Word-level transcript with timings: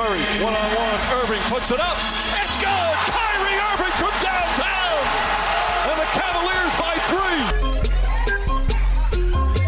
Curry, 0.00 0.24
one 0.40 0.56
on 0.56 0.68
one. 0.80 0.96
Irving 1.20 1.42
puts 1.52 1.70
it 1.70 1.78
up. 1.78 1.98
It's 2.40 2.56
good. 2.56 2.96
Kyrie 3.12 3.60
Irving 3.68 3.94
from 4.00 4.14
downtown. 4.24 4.96
And 5.92 6.00
the 6.00 6.08
Cavaliers 6.16 6.74
by 6.80 6.96
three. 7.12 7.44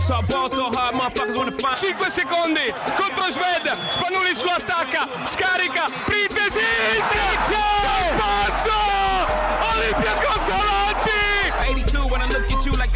So 0.01 0.22
ball 0.33 0.49
so 0.49 0.71
hard, 0.72 0.95
motherfuckers 0.95 1.37
wanna 1.37 1.53
find 1.53 1.79
5 1.79 2.08
secondi 2.10 2.72
contro 2.97 3.29
Sved, 3.31 3.76
Spanulis 3.92 4.42
lo 4.42 4.53
attacca, 4.53 5.06
scarica, 5.26 5.90
Printesi, 6.06 6.64
Sezio, 7.10 7.67
passo, 8.17 8.80
Olympiacos 9.74 10.49
avanti! 10.49 11.31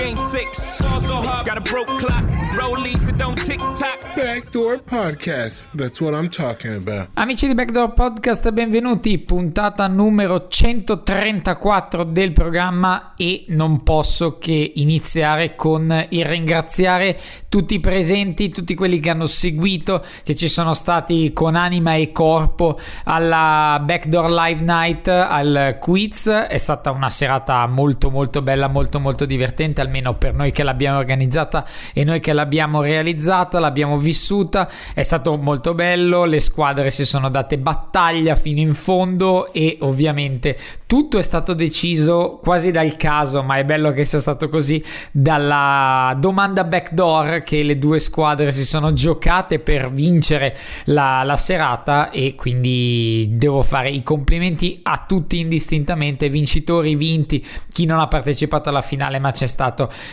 game 0.00 0.16
six. 0.16 0.80
Ball 0.80 1.00
so 1.00 1.16
hard, 1.16 1.46
got 1.46 1.58
a 1.58 1.60
broke 1.60 1.88
clock, 1.98 2.24
rollies 2.56 3.04
that 3.04 3.16
don't 3.18 3.36
tick 3.36 3.60
tock. 3.74 3.98
Backdoor 4.16 4.78
Podcast. 4.78 5.66
That's 5.74 6.00
what 6.00 6.14
I'm 6.14 6.28
talking 6.28 6.74
about. 6.74 7.10
Amici 7.14 7.46
di 7.46 7.54
Backdoor 7.54 7.92
Podcast, 7.92 8.50
benvenuti, 8.50 9.18
puntata 9.18 9.86
numero 9.86 10.48
134 10.48 12.04
del 12.04 12.32
programma 12.32 13.14
e 13.16 13.44
non 13.48 13.82
posso 13.82 14.38
che 14.38 14.72
iniziare 14.76 15.54
con 15.54 16.06
il 16.10 16.24
ringraziare 16.24 17.18
tutti 17.48 17.74
i 17.74 17.80
presenti, 17.80 18.48
tutti 18.48 18.74
quelli 18.74 19.00
che 19.00 19.10
hanno 19.10 19.26
seguito, 19.26 20.04
che 20.24 20.34
ci 20.34 20.48
sono 20.48 20.74
stati 20.74 21.32
con 21.32 21.54
anima 21.54 21.94
e 21.94 22.10
corpo 22.12 22.78
alla 23.04 23.80
Backdoor 23.84 24.30
Live 24.30 24.62
Night, 24.62 25.08
al 25.08 25.76
quiz, 25.80 26.28
è 26.28 26.58
stata 26.58 26.90
una 26.90 27.10
serata 27.10 27.66
molto 27.66 28.10
molto 28.10 28.42
bella, 28.42 28.68
molto 28.68 28.98
molto 28.98 29.24
divertente, 29.24 29.80
almeno 29.90 30.14
per 30.14 30.34
noi 30.34 30.52
che 30.52 30.62
l'abbiamo 30.62 30.98
organizzata 30.98 31.66
e 31.92 32.04
noi 32.04 32.20
che 32.20 32.32
l'abbiamo 32.32 32.80
realizzata, 32.80 33.58
l'abbiamo 33.58 33.98
vissuta, 33.98 34.70
è 34.94 35.02
stato 35.02 35.36
molto 35.36 35.74
bello, 35.74 36.24
le 36.24 36.40
squadre 36.40 36.90
si 36.90 37.04
sono 37.04 37.28
date 37.28 37.58
battaglia 37.58 38.36
fino 38.36 38.60
in 38.60 38.72
fondo 38.72 39.52
e 39.52 39.78
ovviamente 39.80 40.56
tutto 40.86 41.18
è 41.18 41.22
stato 41.22 41.54
deciso 41.54 42.38
quasi 42.42 42.70
dal 42.70 42.96
caso, 42.96 43.42
ma 43.42 43.56
è 43.56 43.64
bello 43.64 43.92
che 43.92 44.04
sia 44.04 44.20
stato 44.20 44.48
così, 44.48 44.82
dalla 45.10 46.16
domanda 46.18 46.64
backdoor 46.64 47.42
che 47.42 47.62
le 47.62 47.78
due 47.78 47.98
squadre 47.98 48.52
si 48.52 48.64
sono 48.64 48.92
giocate 48.92 49.58
per 49.58 49.92
vincere 49.92 50.56
la, 50.84 51.22
la 51.24 51.36
serata 51.36 52.10
e 52.10 52.34
quindi 52.36 53.28
devo 53.32 53.62
fare 53.62 53.90
i 53.90 54.02
complimenti 54.02 54.80
a 54.82 55.04
tutti 55.06 55.38
indistintamente, 55.38 56.28
vincitori, 56.28 56.94
vinti, 56.94 57.44
chi 57.72 57.86
non 57.86 57.98
ha 57.98 58.06
partecipato 58.06 58.68
alla 58.68 58.80
finale 58.80 59.18
ma 59.18 59.30
c'è 59.30 59.46
stato, 59.46 59.69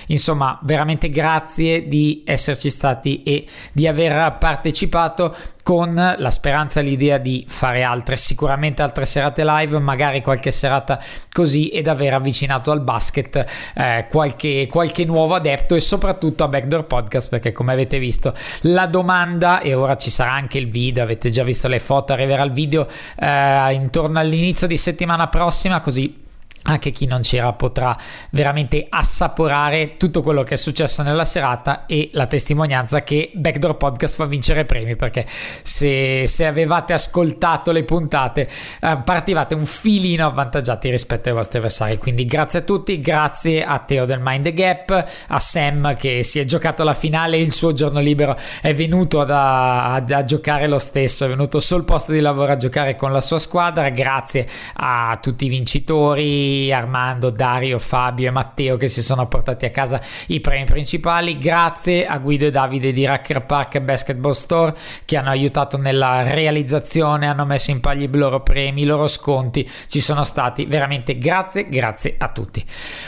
insomma 0.07 0.59
veramente 0.63 1.09
grazie 1.09 1.87
di 1.87 2.23
esserci 2.25 2.69
stati 2.69 3.23
e 3.23 3.47
di 3.71 3.87
aver 3.87 4.37
partecipato 4.37 5.35
con 5.67 6.15
la 6.17 6.31
speranza 6.31 6.79
l'idea 6.79 7.17
di 7.17 7.43
fare 7.45 7.83
altre, 7.83 8.15
sicuramente 8.15 8.81
altre 8.81 9.05
serate 9.05 9.43
live, 9.43 9.77
magari 9.79 10.21
qualche 10.21 10.53
serata 10.53 10.97
così 11.29 11.67
ed 11.67 11.89
aver 11.89 12.13
avvicinato 12.13 12.71
al 12.71 12.79
basket 12.79 13.45
eh, 13.75 14.07
qualche, 14.09 14.69
qualche 14.71 15.03
nuovo 15.03 15.35
adepto 15.35 15.75
e 15.75 15.81
soprattutto 15.81 16.45
a 16.45 16.47
Backdoor 16.47 16.85
Podcast 16.85 17.27
perché 17.27 17.51
come 17.51 17.73
avete 17.73 17.99
visto 17.99 18.33
la 18.61 18.85
domanda 18.85 19.59
e 19.59 19.73
ora 19.73 19.97
ci 19.97 20.09
sarà 20.09 20.31
anche 20.31 20.57
il 20.57 20.69
video, 20.69 21.03
avete 21.03 21.31
già 21.31 21.43
visto 21.43 21.67
le 21.67 21.79
foto, 21.79 22.13
arriverà 22.13 22.43
il 22.43 22.53
video 22.53 22.87
eh, 23.19 23.73
intorno 23.73 24.19
all'inizio 24.19 24.67
di 24.67 24.77
settimana 24.77 25.27
prossima 25.27 25.81
così 25.81 26.26
anche 26.67 26.91
chi 26.91 27.05
non 27.05 27.21
c'era 27.21 27.51
potrà 27.53 27.97
veramente 28.31 28.85
assaporare 28.89 29.97
tutto 29.97 30.21
quello 30.21 30.43
che 30.43 30.55
è 30.55 30.57
successo 30.57 31.01
nella 31.01 31.25
serata 31.25 31.85
e 31.85 32.09
la 32.13 32.27
testimonianza 32.27 33.03
che 33.03 33.31
Backdoor 33.33 33.77
Podcast 33.77 34.15
fa 34.15 34.25
vincere 34.25 34.65
premi 34.65 34.95
perché 34.95 35.25
se, 35.27 36.27
se 36.27 36.45
avevate 36.45 36.93
ascoltato 36.93 37.71
le 37.71 37.83
puntate 37.83 38.49
eh, 38.81 39.01
partivate 39.03 39.55
un 39.55 39.65
filino 39.65 40.27
avvantaggiati 40.27 40.89
rispetto 40.89 41.29
ai 41.29 41.35
vostri 41.35 41.59
avversari. 41.59 41.97
Quindi 41.97 42.25
grazie 42.25 42.59
a 42.59 42.61
tutti 42.63 42.99
grazie 42.99 43.63
a 43.63 43.79
Teo 43.79 44.05
del 44.05 44.19
Mind 44.21 44.43
the 44.43 44.53
Gap 44.53 45.05
a 45.27 45.39
Sam 45.39 45.95
che 45.95 46.23
si 46.23 46.39
è 46.39 46.45
giocato 46.45 46.83
la 46.83 46.93
finale 46.93 47.37
il 47.37 47.53
suo 47.53 47.71
giorno 47.71 47.99
libero 47.99 48.37
è 48.61 48.73
venuto 48.73 49.21
a, 49.21 49.93
a, 49.93 50.03
a 50.05 50.25
giocare 50.25 50.67
lo 50.67 50.79
stesso 50.79 51.25
è 51.25 51.27
venuto 51.29 51.59
sul 51.59 51.85
posto 51.85 52.11
di 52.11 52.19
lavoro 52.19 52.51
a 52.51 52.57
giocare 52.57 52.95
con 52.95 53.13
la 53.13 53.21
sua 53.21 53.39
squadra. 53.39 53.89
Grazie 53.89 54.47
a 54.73 55.17
tutti 55.21 55.45
i 55.45 55.49
vincitori 55.49 56.56
Armando, 56.71 57.29
Dario, 57.29 57.79
Fabio 57.79 58.27
e 58.27 58.31
Matteo 58.31 58.77
che 58.77 58.87
si 58.87 59.01
sono 59.01 59.27
portati 59.27 59.65
a 59.65 59.69
casa 59.69 60.01
i 60.27 60.39
premi 60.39 60.65
principali. 60.65 61.37
Grazie 61.37 62.05
a 62.05 62.17
Guido 62.17 62.45
e 62.45 62.51
Davide 62.51 62.93
di 62.93 63.05
Racker 63.05 63.45
Park 63.45 63.79
Basketball 63.79 64.31
Store 64.31 64.75
che 65.05 65.17
hanno 65.17 65.29
aiutato 65.29 65.77
nella 65.77 66.23
realizzazione, 66.23 67.27
hanno 67.27 67.45
messo 67.45 67.71
in 67.71 67.79
palio 67.79 68.05
i 68.05 68.17
loro 68.17 68.41
premi, 68.41 68.81
i 68.81 68.85
loro 68.85 69.07
sconti. 69.07 69.69
Ci 69.87 69.99
sono 69.99 70.23
stati 70.23 70.65
veramente 70.65 71.17
grazie, 71.17 71.67
grazie 71.67 72.15
a 72.17 72.29
tutti. 72.29 72.63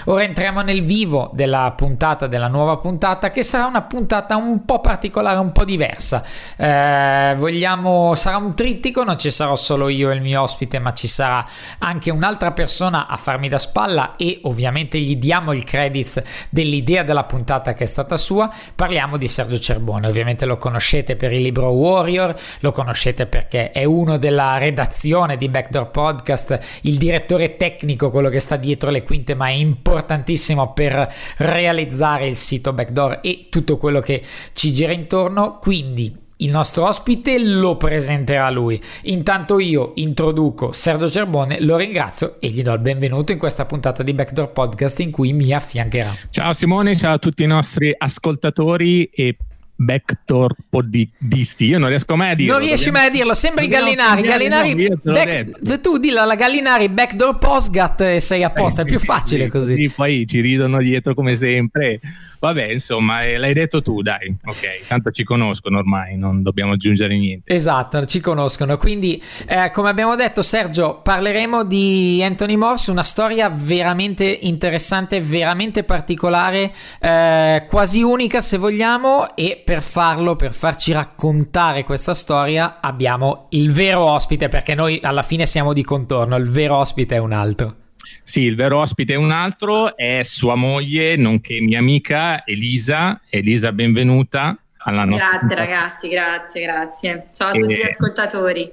Ora 0.06 0.24
entriamo 0.24 0.62
nel 0.62 0.84
vivo 0.84 1.30
della 1.34 1.74
puntata, 1.76 2.28
della 2.28 2.48
nuova 2.48 2.78
puntata 2.78 3.30
che 3.30 3.44
sarà 3.44 3.66
una 3.66 3.84
puntata 3.84 4.36
un 4.36 4.66
po' 4.66 4.80
particolare, 4.80 5.40
un 5.40 5.52
po' 5.52 5.64
diversa. 5.64 6.24
Eh, 6.56 7.36
vogliamo, 7.38 8.16
sarà 8.16 8.38
un 8.38 8.56
trittico, 8.56 9.04
non 9.04 9.18
ci 9.18 9.31
sarò 9.31 9.56
solo 9.56 9.90
io 9.90 10.12
e 10.12 10.16
il 10.16 10.22
mio 10.22 10.42
ospite, 10.42 10.80
ma 10.80 10.94
ci 10.94 11.08
sarà 11.08 11.46
anche 11.80 12.12
un'altra 12.12 12.52
persona 12.52 13.08
a 13.08 13.18
farmi 13.18 13.39
da 13.48 13.60
spalla 13.60 14.16
e 14.16 14.40
ovviamente 14.44 15.00
gli 15.00 15.16
diamo 15.16 15.54
il 15.54 15.64
credits 15.64 16.22
dell'idea 16.50 17.04
della 17.04 17.24
puntata 17.24 17.74
che 17.74 17.84
è 17.84 17.88
stata 17.88 18.18
sua. 18.18 18.52
Parliamo 18.76 19.18
di 19.18 19.28
Sergio 19.28 19.60
Cerbone, 19.60 20.08
ovviamente 20.08 20.46
lo 20.46 20.58
conoscete 20.58 21.16
per 21.16 21.32
il 21.32 21.42
libro 21.42 21.70
Warrior, 21.70 22.36
lo 22.60 22.72
conoscete 22.72 23.26
perché 23.26 23.72
è 23.72 23.84
uno 23.84 24.18
della 24.18 24.58
redazione 24.58 25.38
di 25.38 25.48
Backdoor 25.48 25.92
Podcast, 25.92 26.60
il 26.82 26.98
direttore 26.98 27.56
tecnico, 27.56 28.10
quello 28.10 28.30
che 28.30 28.40
sta 28.40 28.56
dietro 28.58 28.90
le 28.90 29.04
quinte, 29.04 29.36
ma 29.36 29.48
è 29.48 29.54
importantissimo 29.54 30.74
per 30.74 31.14
realizzare 31.38 32.28
il 32.28 32.36
sito 32.36 32.74
Backdoor 32.74 33.20
e 33.22 33.48
tutto 33.50 33.78
quello 33.78 34.00
che 34.02 34.22
ci 34.54 34.72
gira 34.72 34.92
intorno. 34.92 35.60
Quindi 35.60 36.28
il 36.42 36.52
nostro 36.52 36.88
ospite 36.88 37.38
lo 37.38 37.76
presenterà 37.76 38.50
lui. 38.50 38.82
Intanto 39.04 39.60
io 39.60 39.92
introduco 39.96 40.72
Sergio 40.72 41.10
Cerbone, 41.10 41.60
lo 41.62 41.76
ringrazio 41.76 42.38
e 42.40 42.48
gli 42.48 42.62
do 42.62 42.72
il 42.74 42.80
benvenuto 42.80 43.34
in 43.34 43.38
questa 43.38 43.66
puntata 43.66 44.04
di 44.04 44.14
Backdoor 44.14 44.52
Podcast 44.52 45.00
in 45.02 45.12
cui 45.12 45.34
mi 45.34 45.52
affiancherà. 45.54 46.16
Ciao 46.30 46.54
Simone, 46.54 46.96
ciao 46.96 47.14
a 47.16 47.18
tutti 47.18 47.44
i 47.44 47.48
nostri 47.48 47.94
ascoltatori 47.98 49.04
e 49.14 49.36
backdoor 49.76 50.56
podisti. 50.70 51.66
Io 51.66 51.78
non 51.78 51.90
riesco 51.90 52.16
mai 52.16 52.32
a 52.32 52.36
dirlo. 52.36 52.54
Non 52.58 52.62
riesci 52.66 52.90
mai 52.92 53.08
a 53.08 53.10
dirlo, 53.10 53.34
sembri 53.34 53.68
Dobbiamo 53.68 53.86
Gallinari. 53.86 54.22
cambiare 54.24 54.48
Gallinari 54.48 55.00
back- 55.52 55.82
tu 55.82 55.98
dillo 55.98 56.22
alla 56.22 56.36
Gallinari 56.36 56.90
backdoor 56.90 57.38
postgat 57.38 58.02
e 58.02 58.20
sei 58.22 58.44
a 58.44 58.50
posto, 58.50 58.82
è 58.82 58.86
più 58.86 59.00
facile 59.00 59.46
Sì, 59.46 59.50
così. 59.50 59.92
Poi 59.94 60.26
ci 60.26 60.40
ridono 60.40 60.78
dietro 60.80 61.14
come 61.14 61.36
sempre. 61.36 62.00
Vabbè, 62.40 62.72
insomma, 62.72 63.26
eh, 63.26 63.38
l'hai 63.38 63.54
detto 63.54 63.82
tu, 63.82 64.02
dai. 64.02 64.34
Ok, 64.46 64.88
tanto 64.88 65.12
ci 65.12 65.24
conoscono 65.24 65.80
ormai, 65.80 66.18
non 66.18 66.42
dobbiamo 66.42 66.74
aggiungere 66.74 67.18
niente. 67.18 67.54
Esatto, 67.54 68.06
ci 68.06 68.22
conoscono. 68.22 68.78
Quindi, 68.78 69.22
eh, 69.46 69.72
come 69.72 69.90
abbiamo 69.90 70.16
detto, 70.16 70.42
Sergio, 70.42 71.02
parleremo 71.04 71.66
di 71.66 72.22
Anthony 72.24 72.56
Morse, 72.56 72.92
una 72.92 73.04
storia 73.04 73.50
veramente 73.50 74.26
interessante, 74.26 75.20
veramente 75.20 75.84
particolare, 75.84 76.74
eh, 77.00 77.66
quasi 77.68 78.02
unica 78.02 78.40
se 78.42 78.58
vogliamo. 78.58 79.36
E 79.36 79.62
per 79.64 79.82
farlo, 79.82 80.38
per 80.38 80.54
farci 80.54 80.94
raccontare 80.94 81.84
questa 81.84 82.14
storia, 82.14 82.78
abbiamo 82.80 83.48
il 83.50 83.72
vero 83.72 84.00
ospite, 84.00 84.48
perché 84.48 84.75
noi 84.75 85.00
alla 85.04 85.24
fine 85.24 85.46
siamo 85.46 85.74
di 85.74 85.84
contorno, 85.84 86.38
il 86.38 86.50
vero 86.50 86.78
ospite 86.78 87.16
è 87.16 87.19
un 87.19 87.34
altro. 87.34 87.75
Sì, 88.24 88.42
il 88.42 88.56
vero 88.56 88.80
ospite 88.80 89.13
è 89.13 89.18
un 89.18 89.31
altro, 89.31 89.96
è 89.98 90.22
sua 90.24 90.56
moglie, 90.56 91.16
nonché 91.16 91.60
mia 91.60 91.80
amica 91.80 92.44
Elisa. 92.46 93.22
Elisa, 93.30 93.72
benvenuta 93.72 94.57
alla 94.78 95.04
nostra 95.04 95.38
Grazie 95.40 95.56
ragazzi, 95.56 96.10
grazie, 96.10 96.62
grazie. 96.62 97.25
Ciao 97.34 97.50
a 97.50 97.51
tutti 97.51 97.75
gli 97.75 97.81
ascoltatori. 97.81 98.72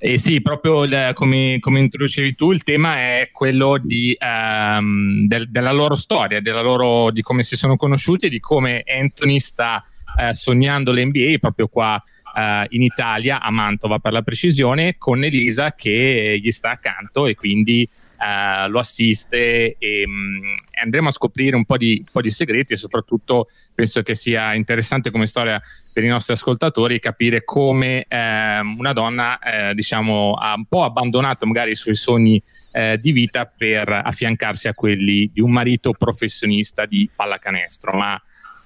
Eh 0.00 0.16
sì, 0.16 0.40
proprio 0.40 0.84
il- 0.84 1.10
come, 1.14 1.56
come 1.58 1.80
introducevi 1.80 2.36
tu, 2.36 2.52
il 2.52 2.62
tema 2.62 2.96
è 2.98 3.30
quello 3.32 3.78
di, 3.82 4.16
ehm, 4.16 5.26
del- 5.26 5.50
della 5.50 5.72
loro 5.72 5.96
storia, 5.96 6.40
della 6.40 6.60
loro, 6.60 7.10
di 7.10 7.20
come 7.20 7.42
si 7.42 7.56
sono 7.56 7.76
conosciuti 7.76 8.26
e 8.26 8.28
di 8.28 8.38
come 8.38 8.84
Anthony 8.86 9.40
sta 9.40 9.84
eh, 10.20 10.34
sognando 10.34 10.90
l'NBA 10.92 11.38
proprio 11.38 11.68
qua 11.68 12.02
eh, 12.36 12.66
in 12.70 12.82
Italia, 12.82 13.40
a 13.40 13.50
Mantova 13.50 13.98
per 13.98 14.12
la 14.12 14.22
precisione, 14.22 14.96
con 14.98 15.22
Elisa 15.22 15.74
che 15.74 16.38
gli 16.42 16.50
sta 16.50 16.70
accanto 16.70 17.26
e 17.26 17.34
quindi 17.34 17.88
uh, 18.18 18.68
lo 18.68 18.78
assiste 18.78 19.76
e 19.78 20.04
um, 20.06 20.54
andremo 20.82 21.08
a 21.08 21.12
scoprire 21.12 21.56
un 21.56 21.64
po, 21.64 21.76
di, 21.76 21.96
un 21.98 22.10
po' 22.10 22.20
di 22.20 22.30
segreti 22.30 22.72
e 22.72 22.76
soprattutto 22.76 23.48
penso 23.74 24.02
che 24.02 24.14
sia 24.14 24.54
interessante 24.54 25.10
come 25.10 25.26
storia 25.26 25.60
per 25.92 26.04
i 26.04 26.08
nostri 26.08 26.34
ascoltatori 26.34 27.00
capire 27.00 27.44
come 27.44 28.04
eh, 28.08 28.60
una 28.60 28.92
donna 28.92 29.38
eh, 29.38 29.74
diciamo 29.74 30.34
ha 30.34 30.54
un 30.54 30.66
po' 30.66 30.84
abbandonato 30.84 31.46
magari 31.46 31.72
i 31.72 31.76
suoi 31.76 31.96
sogni 31.96 32.40
eh, 32.72 32.98
di 33.00 33.12
vita 33.12 33.46
per 33.46 33.88
affiancarsi 34.04 34.68
a 34.68 34.74
quelli 34.74 35.30
di 35.32 35.40
un 35.40 35.50
marito 35.50 35.92
professionista 35.92 36.86
di 36.86 37.08
pallacanestro 37.14 37.96
ma 37.96 38.20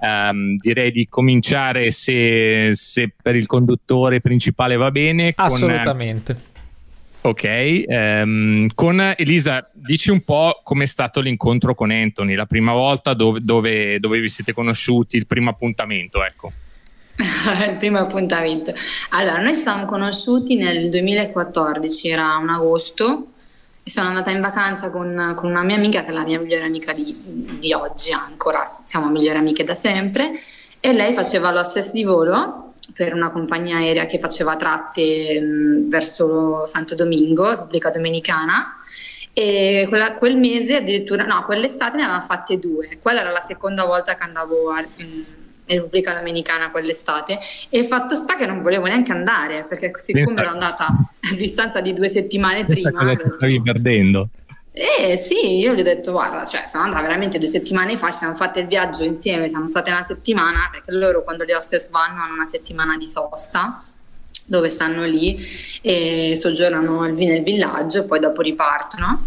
Um, 0.04 0.56
direi 0.56 0.90
di 0.90 1.06
cominciare 1.08 1.92
se, 1.92 2.70
se, 2.72 3.14
per 3.22 3.36
il 3.36 3.46
conduttore 3.46 4.20
principale 4.20 4.74
va 4.74 4.90
bene. 4.90 5.32
Con, 5.32 5.46
Assolutamente. 5.46 6.50
Ok, 7.24 7.84
um, 7.86 8.66
con 8.74 9.14
Elisa, 9.16 9.70
dici 9.72 10.10
un 10.10 10.24
po' 10.24 10.60
com'è 10.64 10.86
stato 10.86 11.20
l'incontro 11.20 11.72
con 11.72 11.92
Anthony, 11.92 12.34
la 12.34 12.46
prima 12.46 12.72
volta 12.72 13.14
dove, 13.14 13.38
dove, 13.40 14.00
dove 14.00 14.18
vi 14.18 14.28
siete 14.28 14.52
conosciuti, 14.52 15.18
il 15.18 15.28
primo 15.28 15.50
appuntamento, 15.50 16.24
ecco. 16.24 16.50
il 17.14 17.76
primo 17.78 17.98
appuntamento. 17.98 18.74
Allora, 19.10 19.40
noi 19.40 19.54
siamo 19.54 19.84
conosciuti 19.84 20.56
nel 20.56 20.90
2014, 20.90 22.08
era 22.08 22.36
un 22.38 22.48
agosto, 22.48 23.28
e 23.84 23.88
sono 23.90 24.08
andata 24.08 24.32
in 24.32 24.40
vacanza 24.40 24.90
con, 24.90 25.34
con, 25.36 25.48
una 25.48 25.62
mia 25.62 25.76
amica 25.76 26.02
che 26.02 26.10
è 26.10 26.12
la 26.12 26.24
mia 26.24 26.40
migliore 26.40 26.64
amica 26.64 26.92
di, 26.92 27.14
di 27.60 27.72
oggi 27.72 28.10
ancora, 28.10 28.64
siamo 28.64 29.08
migliori 29.08 29.38
amiche 29.38 29.62
da 29.62 29.76
sempre 29.76 30.40
e 30.80 30.92
lei 30.92 31.14
faceva 31.14 31.52
l'hostess 31.52 31.92
di 31.92 32.02
volo 32.02 32.71
per 32.92 33.14
una 33.14 33.30
compagnia 33.30 33.76
aerea 33.76 34.06
che 34.06 34.18
faceva 34.18 34.56
tratte 34.56 35.40
mh, 35.40 35.88
verso 35.88 36.66
Santo 36.66 36.94
Domingo, 36.94 37.50
Repubblica 37.50 37.90
Dominicana. 37.90 38.76
E 39.32 39.86
quella, 39.88 40.14
quel 40.14 40.36
mese 40.36 40.76
addirittura, 40.76 41.24
no, 41.24 41.42
quell'estate 41.44 41.96
ne 41.96 42.02
aveva 42.02 42.24
fatte 42.28 42.58
due, 42.58 42.98
quella 43.00 43.20
era 43.20 43.30
la 43.30 43.40
seconda 43.40 43.86
volta 43.86 44.14
che 44.14 44.24
andavo 44.24 44.70
a, 44.70 44.84
in, 44.96 45.24
Repubblica 45.64 46.14
Dominicana 46.14 46.70
quell'estate. 46.70 47.38
E 47.68 47.78
il 47.78 47.86
fatto 47.86 48.14
sta 48.14 48.36
che 48.36 48.46
non 48.46 48.62
volevo 48.62 48.86
neanche 48.86 49.12
andare 49.12 49.64
perché 49.66 49.92
siccome 49.96 50.40
ero 50.40 50.50
andata 50.50 50.86
a 50.86 51.34
distanza 51.34 51.80
di 51.80 51.92
due 51.92 52.08
settimane 52.08 52.66
prima 52.66 52.90
cosa 52.90 53.16
ti 53.16 53.30
stavi 53.36 53.62
perdendo 53.62 54.28
eh 54.74 55.18
sì, 55.18 55.58
io 55.58 55.74
gli 55.74 55.80
ho 55.80 55.84
detto 55.84 56.12
guarda, 56.12 56.44
cioè 56.46 56.62
sono 56.66 56.84
andata 56.84 57.02
veramente 57.02 57.36
due 57.36 57.46
settimane 57.46 57.96
fa, 57.98 58.10
ci 58.10 58.18
siamo 58.18 58.34
fatte 58.34 58.60
il 58.60 58.66
viaggio 58.66 59.04
insieme, 59.04 59.48
siamo 59.48 59.66
state 59.66 59.90
una 59.90 60.02
settimana, 60.02 60.68
perché 60.70 60.92
loro 60.92 61.22
quando 61.22 61.44
le 61.44 61.54
hostess 61.54 61.90
vanno 61.90 62.22
hanno 62.22 62.34
una 62.34 62.46
settimana 62.46 62.96
di 62.96 63.06
sosta, 63.06 63.84
dove 64.46 64.68
stanno 64.70 65.04
lì 65.04 65.38
e 65.82 66.34
soggiornano 66.34 67.02
nel 67.02 67.42
villaggio 67.42 68.00
e 68.00 68.04
poi 68.04 68.18
dopo 68.18 68.40
ripartono. 68.40 69.26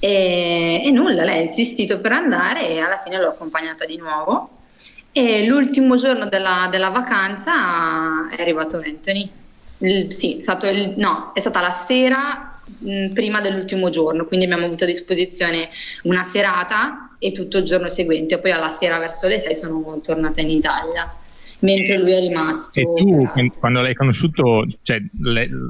E, 0.00 0.82
e 0.84 0.90
nulla, 0.90 1.24
lei 1.24 1.38
ha 1.38 1.42
insistito 1.42 1.98
per 2.00 2.12
andare 2.12 2.68
e 2.68 2.80
alla 2.80 2.98
fine 2.98 3.20
l'ho 3.20 3.28
accompagnata 3.28 3.84
di 3.84 3.96
nuovo 3.96 4.58
e 5.12 5.44
l'ultimo 5.46 5.96
giorno 5.96 6.26
della, 6.26 6.68
della 6.70 6.88
vacanza 6.88 8.28
è 8.28 8.40
arrivato 8.40 8.82
Anthony. 8.84 9.30
Il, 9.78 10.12
sì, 10.12 10.40
è, 10.44 10.66
il, 10.68 10.94
no, 10.96 11.30
è 11.32 11.40
stata 11.40 11.60
la 11.60 11.70
sera 11.70 12.49
mh, 12.78 13.12
prima 13.12 13.40
dell'ultimo 13.40 13.88
giorno, 13.88 14.26
quindi 14.26 14.46
abbiamo 14.46 14.66
avuto 14.66 14.84
a 14.84 14.86
disposizione 14.86 15.68
una 16.04 16.24
serata 16.24 17.16
e 17.18 17.32
tutto 17.32 17.58
il 17.58 17.64
giorno 17.64 17.88
seguente. 17.88 18.38
Poi 18.38 18.52
alla 18.52 18.70
sera 18.70 18.98
verso 18.98 19.28
le 19.28 19.38
6 19.38 19.54
sono 19.54 20.00
tornata 20.02 20.40
in 20.40 20.50
Italia 20.50 21.14
mentre 21.60 21.98
lui 21.98 22.12
è 22.12 22.20
rimasto. 22.20 22.78
E 22.78 22.84
tu, 22.84 23.28
quando 23.58 23.80
l'hai 23.80 23.94
conosciuto, 23.94 24.66
cioè, 24.82 25.00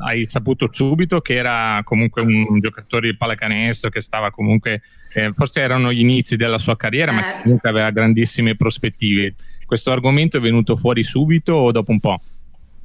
hai 0.04 0.26
saputo 0.26 0.68
subito 0.70 1.20
che 1.20 1.34
era 1.34 1.80
comunque 1.84 2.22
un, 2.22 2.46
un 2.48 2.60
giocatore 2.60 3.10
di 3.10 3.16
pallacanestro 3.16 3.90
che 3.90 4.00
stava 4.00 4.30
comunque 4.30 4.82
eh, 5.12 5.32
forse 5.34 5.60
erano 5.60 5.92
gli 5.92 6.00
inizi 6.00 6.36
della 6.36 6.58
sua 6.58 6.76
carriera, 6.76 7.12
eh. 7.12 7.14
ma 7.14 7.22
comunque 7.42 7.68
aveva 7.68 7.90
grandissime 7.90 8.56
prospettive. 8.56 9.34
Questo 9.66 9.90
argomento 9.90 10.36
è 10.36 10.40
venuto 10.40 10.76
fuori 10.76 11.02
subito 11.02 11.54
o 11.54 11.72
dopo 11.72 11.90
un 11.90 12.00
po'? 12.00 12.20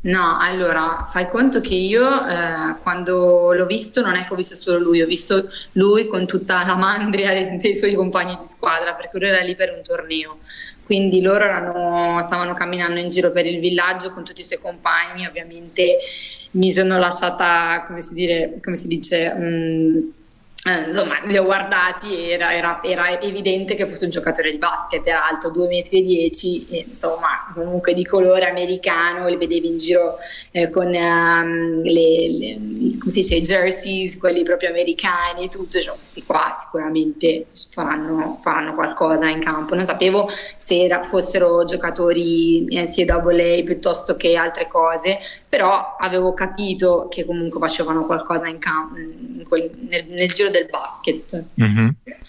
No, 0.06 0.38
allora 0.40 1.08
fai 1.10 1.28
conto 1.28 1.62
che 1.62 1.74
io 1.74 2.06
eh, 2.06 2.76
quando 2.84 3.54
l'ho 3.54 3.66
visto 3.66 4.02
non 4.02 4.14
è 4.14 4.24
che 4.24 4.34
ho 4.34 4.36
visto 4.36 4.54
solo 4.54 4.78
lui, 4.78 5.02
ho 5.02 5.08
visto 5.08 5.50
lui 5.74 6.06
con 6.06 6.28
tutta 6.28 6.64
la 6.64 6.76
mandria 6.76 7.34
dei, 7.34 7.58
dei, 7.58 7.76
suoi 7.76 7.96
compagni 7.96 8.38
di 8.40 8.48
squadra 8.48 8.94
perché 8.94 9.18
lui 9.18 9.30
era 9.30 9.42
lì 9.42 9.56
per 9.56 9.74
un 9.76 9.82
torneo, 9.82 10.40
quindi 10.84 11.22
loro 11.22 11.46
erano, 11.46 12.22
stavano 12.22 12.54
camminando 12.54 13.00
in 13.00 13.10
giro 13.10 13.32
per 13.32 13.48
il 13.48 13.60
villaggio 13.60 14.12
con 14.12 14.24
tutti 14.24 14.42
i 14.42 14.44
suoi 14.44 14.60
compagni, 14.60 15.26
ovviamente 15.26 15.98
mi 16.52 16.72
sono 16.72 17.00
lasciata, 17.00 17.86
come 17.88 18.02
si, 18.02 18.14
dire, 18.14 18.60
come 18.62 18.76
si 18.76 18.88
dice... 18.88 19.34
Mh, 19.34 19.44
mm, 19.44 20.10
eh, 20.68 20.88
insomma, 20.88 21.22
li 21.26 21.38
ho 21.38 21.44
guardati 21.44 22.32
era, 22.32 22.52
era, 22.52 22.82
era, 22.82 23.22
evidente 23.22 23.76
che 23.76 23.86
fosse 23.86 24.06
un 24.06 24.10
giocatore 24.10 24.50
di 24.50 24.58
basket, 24.58 25.06
era 25.06 25.28
alto 25.28 25.52
2,10 25.52 25.62
m, 25.62 26.74
e, 26.74 26.86
insomma, 26.88 27.52
comunque 27.54 27.94
di 27.94 28.04
colore 28.04 28.50
americano, 28.50 29.28
li 29.28 29.36
vedevi 29.36 29.68
in 29.68 29.78
giro 29.78 30.16
eh, 30.50 30.72
con 30.72 30.88
um, 30.88 31.82
le, 31.84 32.30
le, 32.32 32.58
come 32.98 33.12
si 33.12 33.20
dice, 33.20 33.36
i 33.36 33.42
jerseys, 33.44 34.18
quelli 34.18 34.42
proprio 34.42 34.70
americani 34.70 35.44
e 35.44 35.50
tutto, 35.50 35.80
cioè, 35.80 35.94
questi 35.94 36.24
qua 36.24 36.58
sicuramente 36.60 37.46
faranno, 37.70 38.40
faranno, 38.42 38.74
qualcosa 38.74 39.28
in 39.30 39.42
campo. 39.42 39.76
Non 39.76 39.86
sapevo 39.86 40.28
se 40.58 40.82
era, 40.82 41.04
fossero 41.04 41.64
giocatori 41.66 42.66
NCAA 42.72 43.64
piuttosto 43.64 44.16
che 44.16 44.36
altre 44.36 44.68
cose, 44.68 45.20
però 45.48 45.96
avevo 46.00 46.34
capito 46.34 47.08
che 47.08 47.24
comunque 47.24 47.60
facevano 47.60 48.08
qualcosa 48.08 48.48
in 48.48 48.58
campo, 48.58 48.98
in 48.98 49.46
quel, 49.48 49.70
nel, 49.88 50.06
nel 50.10 50.32
giro 50.34 50.54
del 50.58 50.68
basket. 50.70 51.44
Mm-hmm. 51.62 51.88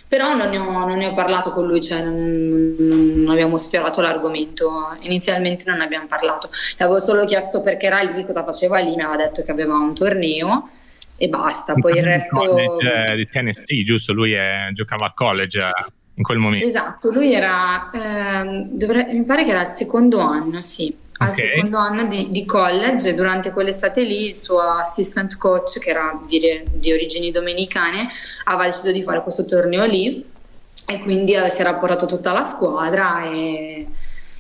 Però 0.08 0.34
non 0.34 0.50
ne, 0.50 0.58
ho, 0.58 0.70
non 0.70 0.96
ne, 0.96 1.06
ho, 1.08 1.14
parlato 1.14 1.50
con 1.50 1.67
lui, 1.67 1.81
cioè 1.81 2.02
non, 2.02 2.75
non, 2.78 3.28
abbiamo 3.31 3.56
sfiorato 3.56 4.00
l'argomento. 4.00 4.96
Inizialmente 5.00 5.64
non 5.69 5.78
ne 5.78 5.84
abbiamo 5.84 6.06
parlato. 6.06 6.50
Le 6.76 6.84
avevo 6.84 7.00
solo 7.00 7.25
chiesto 7.25 7.61
perché 7.61 7.87
era 7.87 8.00
lì, 8.00 8.25
cosa 8.25 8.44
faceva 8.44 8.78
lì, 8.78 8.94
mi 8.94 9.02
aveva 9.02 9.17
detto 9.17 9.43
che 9.43 9.50
aveva 9.50 9.75
un 9.75 9.94
torneo 9.94 10.70
e 11.17 11.28
basta. 11.28 11.75
Poi 11.75 11.96
il 11.96 12.05
resto. 12.05 12.37
College, 12.37 13.12
eh, 13.12 13.17
di 13.17 13.26
Tennessee, 13.26 13.84
giusto? 13.84 14.12
Lui 14.12 14.32
è, 14.32 14.69
giocava 14.72 15.06
a 15.06 15.12
college 15.12 15.61
eh, 15.61 15.84
in 16.14 16.22
quel 16.22 16.38
momento. 16.38 16.67
Esatto, 16.67 17.11
lui 17.11 17.32
era, 17.32 17.90
eh, 17.90 18.67
dovre- 18.70 19.12
mi 19.12 19.25
pare 19.25 19.44
che 19.44 19.50
era 19.50 19.62
il 19.62 19.69
secondo 19.69 20.20
anno, 20.20 20.61
sì 20.61 21.05
al 21.18 21.30
okay. 21.30 21.54
secondo 21.54 21.78
anno 21.78 22.04
di, 22.06 22.28
di, 22.30 22.44
college, 22.44 23.14
durante 23.14 23.50
quell'estate 23.50 24.02
lì 24.02 24.28
il 24.28 24.36
suo 24.36 24.60
assistant 24.60 25.38
coach, 25.38 25.78
che 25.78 25.90
era 25.90 26.20
di, 26.26 26.62
di, 26.72 26.92
origini 26.92 27.30
domenicane, 27.30 28.08
aveva 28.44 28.66
deciso 28.66 28.92
di 28.92 29.02
fare 29.02 29.22
questo 29.22 29.44
torneo 29.44 29.84
lì 29.84 30.24
e 30.86 30.98
quindi 31.00 31.32
eh, 31.32 31.48
si 31.48 31.60
era 31.60 31.74
portato 31.74 32.06
tutta 32.06 32.32
la 32.32 32.42
squadra 32.42 33.24
e, 33.30 33.86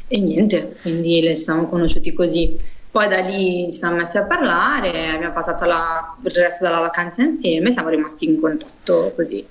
e 0.06 0.20
niente, 0.20 0.76
quindi 0.82 1.22
ci 1.22 1.36
siamo 1.36 1.66
conosciuti 1.66 2.12
così. 2.12 2.56
Poi 2.90 3.08
da 3.08 3.20
lì 3.20 3.68
ci 3.70 3.78
siamo 3.78 3.96
messi 3.96 4.16
a 4.16 4.24
parlare, 4.24 5.10
abbiamo 5.10 5.34
passato 5.34 5.64
la, 5.64 6.16
il 6.22 6.30
resto 6.30 6.64
della 6.64 6.80
vacanza 6.80 7.22
insieme, 7.22 7.70
siamo 7.70 7.88
rimasti 7.88 8.26
in 8.26 8.40
contatto 8.40 9.12
così. 9.14 9.44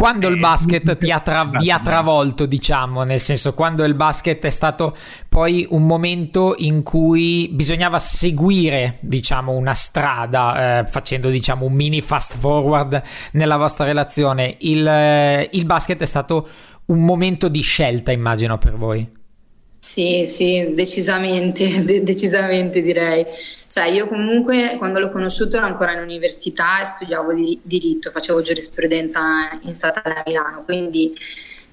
Quando 0.00 0.28
il 0.28 0.36
eh, 0.36 0.40
basket 0.40 0.96
ti 0.96 1.10
ha 1.10 1.20
tra- 1.20 1.44
vi 1.44 1.70
ha 1.70 1.78
travolto, 1.78 2.46
diciamo, 2.46 3.02
nel 3.02 3.20
senso, 3.20 3.52
quando 3.52 3.84
il 3.84 3.92
basket 3.92 4.42
è 4.46 4.48
stato 4.48 4.96
poi 5.28 5.66
un 5.68 5.84
momento 5.86 6.54
in 6.56 6.82
cui 6.82 7.50
bisognava 7.52 7.98
seguire, 7.98 8.96
diciamo, 9.02 9.52
una 9.52 9.74
strada, 9.74 10.78
eh, 10.78 10.86
facendo, 10.86 11.28
diciamo, 11.28 11.66
un 11.66 11.74
mini 11.74 12.00
fast 12.00 12.38
forward 12.38 13.02
nella 13.32 13.58
vostra 13.58 13.84
relazione, 13.84 14.56
il, 14.60 14.86
eh, 14.88 15.50
il 15.52 15.66
basket 15.66 16.00
è 16.00 16.06
stato 16.06 16.48
un 16.86 17.04
momento 17.04 17.48
di 17.48 17.60
scelta, 17.60 18.10
immagino, 18.10 18.56
per 18.56 18.78
voi. 18.78 19.19
Sì, 19.82 20.26
sì, 20.26 20.72
decisamente, 20.74 21.82
de- 21.84 22.02
decisamente 22.02 22.82
direi. 22.82 23.24
Cioè, 23.66 23.86
io 23.86 24.08
comunque 24.08 24.76
quando 24.78 24.98
l'ho 24.98 25.08
conosciuto 25.10 25.56
ero 25.56 25.66
ancora 25.66 25.92
in 25.92 26.00
università 26.00 26.82
e 26.82 26.84
studiavo 26.84 27.32
di- 27.32 27.58
diritto, 27.62 28.10
facevo 28.10 28.42
giurisprudenza 28.42 29.58
in 29.62 29.74
statale 29.74 30.14
a 30.18 30.22
Milano, 30.26 30.64
quindi 30.64 31.14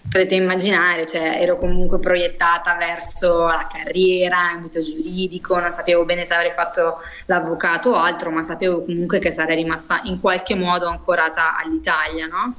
potete 0.10 0.36
immaginare, 0.36 1.06
cioè, 1.06 1.38
ero 1.42 1.58
comunque 1.58 2.00
proiettata 2.00 2.78
verso 2.78 3.46
la 3.48 3.68
carriera, 3.70 4.38
l'ambito 4.44 4.82
giuridico, 4.82 5.60
non 5.60 5.72
sapevo 5.72 6.06
bene 6.06 6.24
se 6.24 6.34
avrei 6.34 6.54
fatto 6.54 7.00
l'avvocato 7.26 7.90
o 7.90 7.96
altro, 7.96 8.32
ma 8.32 8.42
sapevo 8.42 8.86
comunque 8.86 9.20
che 9.20 9.32
sarei 9.34 9.58
rimasta 9.58 10.00
in 10.06 10.22
qualche 10.22 10.56
modo 10.56 10.88
ancorata 10.88 11.58
all'Italia, 11.62 12.26
no? 12.28 12.56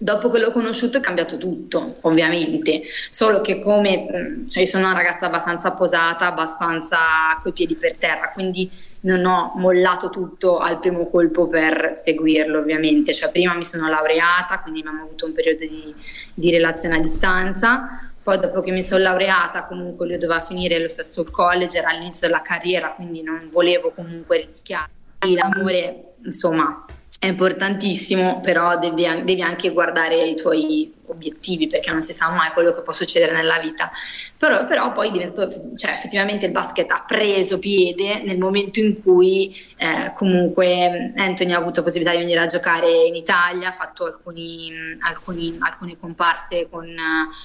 Dopo 0.00 0.30
che 0.30 0.38
l'ho 0.38 0.52
conosciuto 0.52 0.98
è 0.98 1.00
cambiato 1.00 1.38
tutto, 1.38 1.96
ovviamente, 2.02 2.82
solo 3.10 3.40
che 3.40 3.58
come 3.58 4.06
mm, 4.08 4.46
cioè 4.46 4.64
sono 4.64 4.84
una 4.84 4.94
ragazza 4.94 5.26
abbastanza 5.26 5.72
posata, 5.72 6.26
abbastanza 6.26 6.96
coi 7.42 7.52
piedi 7.52 7.74
per 7.74 7.96
terra, 7.96 8.30
quindi 8.30 8.70
non 9.00 9.24
ho 9.24 9.52
mollato 9.56 10.08
tutto 10.08 10.58
al 10.58 10.78
primo 10.78 11.08
colpo 11.08 11.48
per 11.48 11.92
seguirlo, 11.94 12.58
ovviamente. 12.58 13.12
Cioè, 13.12 13.30
prima 13.30 13.54
mi 13.54 13.64
sono 13.64 13.88
laureata, 13.88 14.60
quindi 14.60 14.80
abbiamo 14.80 15.02
avuto 15.02 15.26
un 15.26 15.32
periodo 15.32 15.66
di, 15.66 15.94
di 16.32 16.50
relazione 16.50 16.96
a 16.96 17.00
distanza. 17.00 18.10
Poi, 18.22 18.38
dopo 18.38 18.60
che 18.60 18.70
mi 18.70 18.82
sono 18.82 19.02
laureata, 19.02 19.66
comunque 19.66 20.06
lui 20.06 20.16
doveva 20.18 20.40
finire 20.40 20.78
lo 20.78 20.88
stesso 20.88 21.24
college, 21.30 21.78
era 21.78 21.90
all'inizio 21.90 22.26
della 22.26 22.42
carriera, 22.42 22.92
quindi 22.92 23.22
non 23.22 23.48
volevo 23.50 23.90
comunque 23.92 24.42
rischiare. 24.42 24.90
L'amore, 25.20 26.14
insomma, 26.24 26.84
è 27.18 27.26
importantissimo, 27.26 28.40
però 28.40 28.78
devi, 28.78 29.06
devi, 29.24 29.42
anche 29.42 29.70
guardare 29.70 30.28
i 30.28 30.36
tuoi 30.36 30.92
obiettivi 31.12 31.66
perché 31.66 31.90
non 31.90 32.02
si 32.02 32.12
sa 32.12 32.30
mai 32.30 32.50
quello 32.52 32.72
che 32.72 32.82
può 32.82 32.92
succedere 32.92 33.32
nella 33.32 33.58
vita. 33.58 33.90
Però, 34.36 34.64
però 34.64 34.92
poi 34.92 35.10
divento, 35.10 35.48
cioè, 35.76 35.92
effettivamente 35.92 36.46
il 36.46 36.52
basket 36.52 36.90
ha 36.90 37.04
preso 37.06 37.58
piede 37.58 38.22
nel 38.22 38.38
momento 38.38 38.80
in 38.80 39.02
cui 39.02 39.54
eh, 39.76 40.12
comunque 40.14 41.12
Anthony 41.16 41.52
ha 41.52 41.58
avuto 41.58 41.82
possibilità 41.82 42.14
di 42.16 42.22
venire 42.22 42.40
a 42.40 42.46
giocare 42.46 42.90
in 43.06 43.14
Italia, 43.14 43.68
ha 43.68 43.72
fatto 43.72 44.04
alcuni, 44.04 44.72
alcuni, 45.00 45.56
alcune 45.60 45.98
comparse 45.98 46.68
con, 46.70 46.94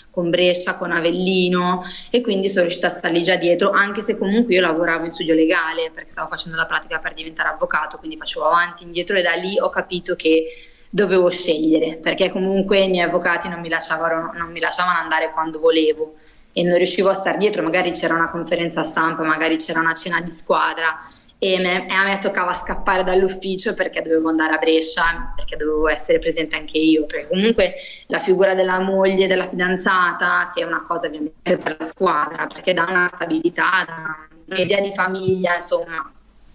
con 0.09 0.29
Brescia, 0.29 0.75
con 0.75 0.91
Avellino 0.91 1.83
e 2.09 2.21
quindi 2.21 2.49
sono 2.49 2.61
riuscita 2.61 2.87
a 2.87 2.91
stargli 2.91 3.21
già 3.23 3.35
dietro, 3.35 3.71
anche 3.71 4.01
se 4.01 4.17
comunque 4.17 4.53
io 4.53 4.61
lavoravo 4.61 5.05
in 5.05 5.11
studio 5.11 5.33
legale 5.33 5.91
perché 5.93 6.09
stavo 6.09 6.29
facendo 6.29 6.57
la 6.57 6.65
pratica 6.65 6.99
per 6.99 7.13
diventare 7.13 7.49
avvocato, 7.49 7.97
quindi 7.97 8.17
facevo 8.17 8.45
avanti, 8.45 8.83
indietro 8.83 9.17
e 9.17 9.21
da 9.21 9.33
lì 9.33 9.59
ho 9.59 9.69
capito 9.69 10.15
che 10.15 10.71
dovevo 10.93 11.27
scegliere 11.31 11.95
perché 11.95 12.29
comunque 12.29 12.79
i 12.81 12.89
miei 12.89 13.07
avvocati 13.07 13.49
non 13.49 13.59
mi 13.59 13.67
lasciavano, 13.67 14.31
non 14.35 14.51
mi 14.51 14.59
lasciavano 14.59 14.99
andare 14.99 15.31
quando 15.31 15.59
volevo 15.59 16.15
e 16.53 16.61
non 16.61 16.77
riuscivo 16.77 17.09
a 17.09 17.13
stare 17.15 17.37
dietro, 17.37 17.63
magari 17.63 17.91
c'era 17.91 18.13
una 18.13 18.29
conferenza 18.29 18.83
stampa, 18.83 19.23
magari 19.23 19.55
c'era 19.57 19.79
una 19.79 19.95
cena 19.95 20.21
di 20.21 20.29
squadra 20.29 21.09
e, 21.39 21.59
me, 21.59 21.87
e 21.89 21.93
a 21.93 22.03
me 22.03 22.19
toccava 22.19 22.53
scappare 22.53 23.03
dall'ufficio 23.03 23.73
perché 23.73 24.03
dovevo 24.03 24.29
andare 24.29 24.53
a 24.53 24.57
Brescia, 24.59 25.33
perché 25.35 25.55
dovevo 25.55 25.89
essere 25.89 26.19
presente 26.19 26.55
anche 26.55 26.77
io, 26.77 27.07
perché 27.07 27.27
comunque 27.27 27.73
la 28.07 28.19
figura 28.19 28.53
della 28.53 28.79
moglie, 28.79 29.25
della 29.25 29.49
fidanzata, 29.49 30.45
sia 30.45 30.67
una 30.67 30.83
cosa 30.83 31.07
ovviamente 31.07 31.57
per 31.57 31.75
la 31.79 31.85
squadra, 31.85 32.45
perché 32.45 32.73
dà 32.73 32.85
una 32.87 33.09
stabilità, 33.11 33.83
dà 33.85 34.27
un'idea 34.47 34.79
di 34.79 34.91
famiglia, 34.93 35.55
insomma, 35.55 36.13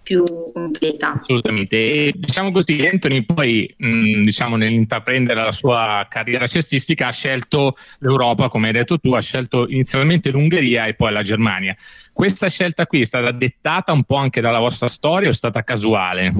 più 0.09 0.23
completa. 0.51 1.19
Assolutamente. 1.19 1.77
E 1.77 2.13
diciamo 2.15 2.51
così, 2.51 2.81
Anthony 2.91 3.21
poi, 3.21 3.71
mh, 3.77 4.23
diciamo, 4.23 4.55
nell'intraprendere 4.55 5.43
la 5.43 5.51
sua 5.51 6.07
carriera 6.09 6.47
cestistica 6.47 7.07
ha 7.07 7.11
scelto 7.11 7.75
l'Europa, 7.99 8.49
come 8.49 8.67
hai 8.67 8.73
detto 8.73 8.97
tu, 8.97 9.13
ha 9.13 9.21
scelto 9.21 9.67
inizialmente 9.67 10.31
l'Ungheria 10.31 10.87
e 10.87 10.95
poi 10.95 11.13
la 11.13 11.21
Germania. 11.21 11.75
Questa 12.11 12.47
scelta 12.47 12.87
qui 12.87 13.01
è 13.01 13.05
stata 13.05 13.31
dettata 13.31 13.91
un 13.91 14.03
po' 14.03 14.15
anche 14.15 14.41
dalla 14.41 14.57
vostra 14.57 14.87
storia 14.87 15.27
o 15.27 15.31
è 15.31 15.35
stata 15.35 15.63
casuale? 15.63 16.33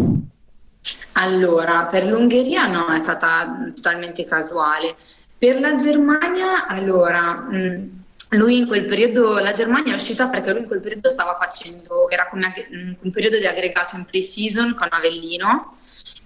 Allora, 1.13 1.85
per 1.85 2.07
l'Ungheria 2.07 2.65
no, 2.65 2.87
è 2.87 2.97
stata 2.97 3.71
totalmente 3.75 4.23
casuale. 4.23 4.95
Per 5.37 5.59
la 5.59 5.75
Germania, 5.75 6.65
allora... 6.65 7.33
Mh, 7.33 7.97
lui 8.29 8.57
in 8.57 8.67
quel 8.67 8.85
periodo, 8.85 9.39
la 9.39 9.51
Germania 9.51 9.93
è 9.93 9.95
uscita 9.95 10.29
perché 10.29 10.51
lui 10.51 10.61
in 10.61 10.67
quel 10.67 10.79
periodo 10.79 11.09
stava 11.09 11.35
facendo, 11.39 12.09
era 12.09 12.27
come 12.27 12.53
un 13.01 13.11
periodo 13.11 13.37
di 13.37 13.45
aggregato 13.45 13.95
in 13.95 14.05
pre-season 14.05 14.75
con 14.75 14.87
Avellino 14.91 15.77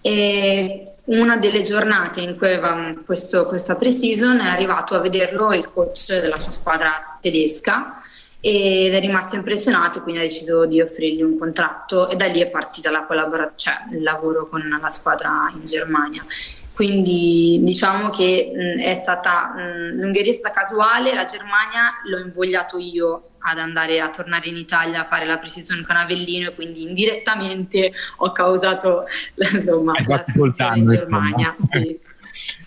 e 0.02 0.94
una 1.06 1.38
delle 1.38 1.62
giornate 1.62 2.22
in 2.22 2.38
cui 2.38 2.48
aveva 2.48 2.94
questo, 3.06 3.46
questa 3.46 3.76
pre-season 3.76 4.40
è 4.42 4.48
arrivato 4.48 4.96
a 4.96 5.00
vederlo 5.00 5.54
il 5.54 5.70
coach 5.70 6.20
della 6.20 6.38
sua 6.38 6.52
squadra 6.52 7.18
tedesca 7.22 8.02
ed 8.42 8.94
è 8.94 9.00
rimasto 9.00 9.38
impressionato 9.38 10.02
quindi 10.02 10.20
ha 10.20 10.24
deciso 10.24 10.66
di 10.66 10.82
offrirgli 10.82 11.22
un 11.22 11.38
contratto 11.38 12.10
e 12.10 12.18
da 12.18 12.26
lì 12.26 12.42
è 12.42 12.50
partita 12.50 12.92
la 12.92 13.06
collaborazione, 13.06 13.56
cioè 13.56 13.96
il 13.96 14.04
lavoro 14.04 14.48
con 14.48 14.78
la 14.82 14.90
squadra 14.90 15.50
in 15.54 15.66
Germania. 15.66 16.26
Quindi 16.74 17.60
diciamo 17.62 18.10
che 18.10 18.52
mh, 18.54 18.82
è 18.82 18.94
stata, 18.96 19.54
mh, 19.56 20.00
l'Ungheria 20.00 20.32
è 20.32 20.36
stata 20.36 20.62
casuale, 20.62 21.14
la 21.14 21.26
Germania 21.26 22.02
l'ho 22.06 22.20
invogliato 22.20 22.78
io 22.78 23.30
ad 23.46 23.60
andare 23.60 24.00
a 24.00 24.10
tornare 24.10 24.48
in 24.48 24.58
Italia 24.58 25.02
a 25.02 25.06
fare 25.06 25.26
la 25.26 25.38
precision 25.38 25.84
con 25.86 25.96
Avellino 25.98 26.50
e 26.50 26.56
quindi 26.56 26.84
indirettamente 26.84 27.92
ho 28.18 28.32
causato 28.32 29.06
insomma, 29.52 29.94
la 30.08 30.24
soluzione 30.24 30.80
in 30.80 30.86
Germania. 30.86 31.56
Sì. 31.70 32.00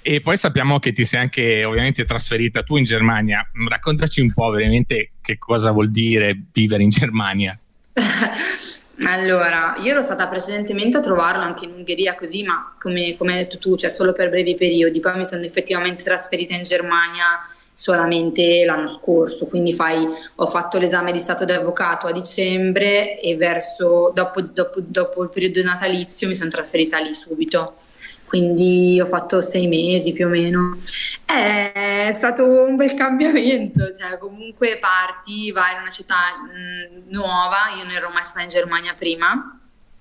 E 0.01 0.21
poi 0.21 0.37
sappiamo 0.37 0.79
che 0.79 0.93
ti 0.93 1.05
sei 1.05 1.21
anche 1.21 1.65
ovviamente 1.65 2.05
trasferita 2.05 2.63
tu 2.63 2.77
in 2.77 2.85
Germania. 2.85 3.45
Raccontaci 3.69 4.21
un 4.21 4.33
po' 4.33 4.51
veramente 4.51 5.11
che 5.21 5.39
cosa 5.39 5.73
vuol 5.73 5.91
dire 5.91 6.41
vivere 6.53 6.85
in 6.85 6.91
Germania. 6.91 7.59
Allora, 9.05 9.77
io 9.81 9.91
ero 9.91 10.01
stata 10.01 10.27
precedentemente 10.27 10.97
a 10.97 11.01
trovarlo 11.01 11.43
anche 11.43 11.67
in 11.67 11.73
Ungheria 11.73 12.15
così, 12.15 12.43
ma 12.43 12.75
come, 12.79 13.15
come 13.19 13.33
hai 13.33 13.39
detto 13.41 13.59
tu, 13.59 13.77
cioè 13.77 13.91
solo 13.91 14.13
per 14.13 14.31
brevi 14.31 14.55
periodi. 14.55 15.01
Poi 15.01 15.17
mi 15.17 15.25
sono 15.25 15.43
effettivamente 15.43 16.03
trasferita 16.03 16.55
in 16.55 16.63
Germania 16.63 17.41
solamente 17.73 18.65
l'anno 18.65 18.89
scorso, 18.89 19.47
quindi 19.47 19.75
fai, 19.75 20.09
ho 20.37 20.47
fatto 20.47 20.79
l'esame 20.79 21.13
di 21.13 21.19
stato 21.19 21.45
di 21.45 21.53
avvocato 21.53 22.07
a 22.07 22.13
dicembre 22.13 23.21
e 23.21 23.37
verso, 23.37 24.11
dopo, 24.15 24.41
dopo, 24.41 24.81
dopo 24.81 25.23
il 25.23 25.29
periodo 25.29 25.63
natalizio 25.63 26.27
mi 26.27 26.35
sono 26.35 26.49
trasferita 26.49 26.99
lì 26.99 27.13
subito 27.13 27.75
quindi 28.27 29.01
ho 29.01 29.07
fatto 29.07 29.41
sei 29.41 29.67
mesi 29.69 30.13
più 30.13 30.27
o 30.27 30.29
meno. 30.29 30.79
È 31.25 31.86
stato 32.13 32.45
un 32.45 32.77
bel 32.77 32.95
cambiamento, 32.95 33.91
cioè 33.91 34.19
comunque 34.19 34.79
parti, 34.79 35.51
vai 35.53 35.75
in 35.75 35.81
una 35.81 35.91
città 35.91 36.15
mh, 36.37 37.11
nuova, 37.13 37.75
io 37.77 37.85
non 37.85 37.93
ero 37.93 38.11
mai 38.11 38.23
stata 38.23 38.43
in 38.43 38.49
Germania 38.49 38.95
prima, 38.95 39.59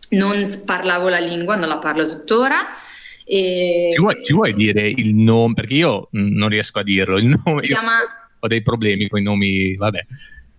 non 0.09 0.61
parlavo 0.65 1.09
la 1.09 1.19
lingua, 1.19 1.55
non 1.55 1.69
la 1.69 1.77
parlo 1.77 2.07
tuttora. 2.07 2.65
E... 3.25 3.89
Ci, 3.93 3.99
vuoi, 3.99 4.23
ci, 4.23 4.33
vuoi, 4.33 4.53
dire 4.53 4.87
il 4.87 5.15
nome? 5.15 5.53
Perché 5.53 5.73
io 5.73 6.07
non 6.11 6.47
riesco 6.49 6.79
a 6.79 6.83
dirlo. 6.83 7.17
Il 7.17 7.39
nome, 7.43 7.61
si 7.61 7.67
chiama... 7.67 7.97
Ho 8.39 8.47
dei 8.47 8.61
problemi 8.61 9.07
con 9.07 9.19
i 9.19 9.23
nomi, 9.23 9.75
vabbè. 9.75 10.05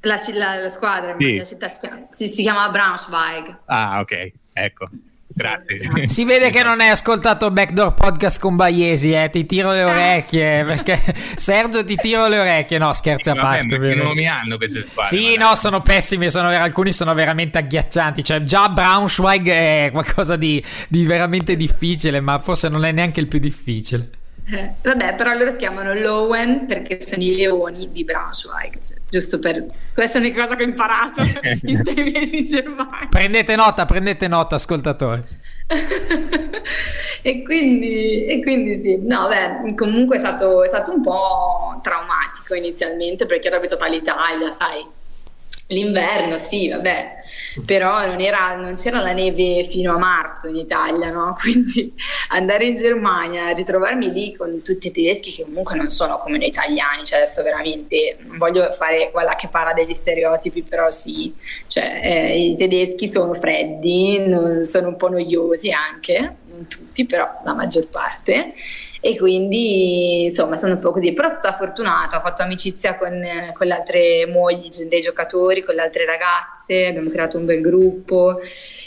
La, 0.01 0.19
la, 0.35 0.57
la 0.57 0.69
squadra, 0.69 1.15
sì. 1.19 1.37
la 1.37 1.45
città 1.45 1.69
si 1.69 1.81
chiama, 1.81 2.09
si, 2.11 2.29
si 2.29 2.43
chiama 2.43 2.69
Braunschweig. 2.71 3.61
Ah, 3.67 4.01
ok, 4.01 4.33
ecco. 4.53 4.89
Grazie. 5.29 6.07
Si 6.07 6.25
vede 6.25 6.51
che 6.51 6.63
non 6.63 6.81
hai 6.81 6.89
ascoltato 6.89 7.51
Backdoor 7.51 7.95
Podcast 7.95 8.39
con 8.39 8.55
Baiesi, 8.55 9.13
eh? 9.13 9.29
ti 9.29 9.45
tiro 9.45 9.73
le 9.73 9.83
orecchie, 9.83 10.63
perché 10.65 11.01
Sergio 11.35 11.85
ti 11.85 11.97
tiro 11.97 12.29
le 12.29 12.39
orecchie, 12.39 12.79
no 12.79 12.93
scherzi 12.93 13.31
a 13.31 13.35
parte. 13.35 13.77
Vabbè, 13.77 13.95
non 13.95 14.15
mi 14.15 14.29
hanno 14.29 14.57
queste 14.57 14.87
squadre. 14.87 15.17
Sì, 15.17 15.37
no, 15.37 15.55
sono 15.57 15.83
pessimi, 15.83 16.31
sono, 16.31 16.49
alcuni 16.49 16.93
sono 16.93 17.13
veramente 17.13 17.59
agghiaccianti, 17.59 18.23
cioè 18.23 18.41
già 18.43 18.69
Braunschweig 18.69 19.49
è 19.49 19.89
qualcosa 19.91 20.37
di, 20.37 20.63
di 20.89 21.05
veramente 21.05 21.57
difficile, 21.57 22.21
ma 22.21 22.39
forse 22.39 22.69
non 22.69 22.85
è 22.85 22.93
neanche 22.93 23.21
il 23.21 23.27
più 23.27 23.41
difficile. 23.41 24.09
Eh, 24.49 24.75
vabbè, 24.81 25.17
però 25.17 25.35
loro 25.35 25.51
si 25.51 25.57
chiamano 25.57 25.93
Lowen 25.93 26.67
perché 26.67 27.05
sono 27.05 27.23
i 27.23 27.35
leoni 27.35 27.91
di 27.91 28.05
Braunschweig, 28.05 28.79
cioè, 28.81 28.99
giusto 29.11 29.41
per... 29.41 29.65
Questa 29.93 30.19
è 30.19 30.21
l'unica 30.21 30.45
cosa 30.45 30.55
che 30.55 30.63
ho 30.63 30.67
imparato 30.67 31.21
in 31.63 31.83
sei 31.83 32.13
mesi 32.13 32.39
in 32.39 32.45
Germania. 32.45 33.09
Prendete 33.11 33.57
nota, 33.57 33.85
prendete 33.87 34.29
nota, 34.29 34.55
ascoltatori. 34.55 35.23
e, 37.23 37.43
quindi, 37.43 38.27
e, 38.27 38.41
quindi, 38.41 38.81
sì, 38.83 39.01
no, 39.03 39.27
beh, 39.27 39.75
comunque 39.75 40.15
è 40.15 40.19
stato, 40.21 40.63
è 40.63 40.69
stato 40.69 40.93
un 40.93 41.03
po' 41.03 41.81
traumatico 41.83 42.55
inizialmente 42.55 43.27
perché 43.27 43.49
ero 43.49 43.57
abituata 43.57 43.87
all'Italia, 43.87 44.53
sai, 44.53 44.87
L'inverno 45.69 46.37
sì, 46.37 46.69
vabbè, 46.69 47.17
però 47.65 48.07
non, 48.07 48.21
era, 48.21 48.55
non, 48.55 48.77
c'era 48.77 49.01
la 49.01 49.13
neve 49.13 49.65
fino 49.65 49.93
a 49.93 49.99
marzo 49.99 50.47
in 50.47 50.55
Italia, 50.55 51.11
no? 51.11 51.35
Quindi 51.41 51.93
andare 52.29 52.67
in 52.67 52.77
Germania, 52.77 53.51
ritrovarmi 53.51 54.13
lì 54.13 54.33
con 54.33 54.63
tutti 54.63 54.87
i 54.87 54.91
tedeschi 54.93 55.33
che 55.33 55.43
comunque 55.43 55.75
non 55.75 55.91
sono 55.91 56.19
come 56.19 56.39
noi 56.39 56.47
italiani, 56.47 57.05
cioè 57.05 57.19
adesso 57.19 57.43
veramente 57.43 58.17
non 58.27 58.39
voglio 58.39 58.71
fare 58.71 59.11
quella 59.11 59.35
che 59.35 59.49
parla 59.49 59.73
degli 59.73 59.95
stereotipi, 59.95 60.63
però 60.63 60.89
sì, 60.91 61.35
cioè 61.67 62.01
eh, 62.01 62.51
i 62.51 62.55
tedeschi 62.55 63.09
sono 63.09 63.35
freddi, 63.35 64.23
sono 64.63 64.89
un 64.89 64.97
po' 64.97 65.09
noiosi 65.09 65.73
anche, 65.73 66.37
non 66.57 66.67
tutti, 66.67 67.07
però 67.07 67.41
la 67.45 67.55
maggior 67.55 67.87
parte 67.87 68.55
e 69.07 69.17
quindi 69.17 70.25
insomma 70.25 70.57
sono 70.57 70.75
un 70.75 70.79
po' 70.81 70.91
così, 70.91 71.13
però 71.13 71.29
sono 71.29 71.41
stata 71.41 71.57
fortunata, 71.57 72.19
ho 72.19 72.21
fatto 72.21 72.43
amicizia 72.43 72.97
con, 72.97 73.13
con 73.53 73.67
le 73.69 73.75
altre 73.75 74.27
mogli 74.27 74.69
dei 74.89 75.01
giocatori, 75.01 75.63
con 75.63 75.77
le 75.77 75.83
altre 75.83 76.05
ragazze, 76.05 76.87
abbiamo 76.87 77.11
creato 77.11 77.39
un 77.39 77.45
bel 77.45 77.61
gruppo 77.61 78.41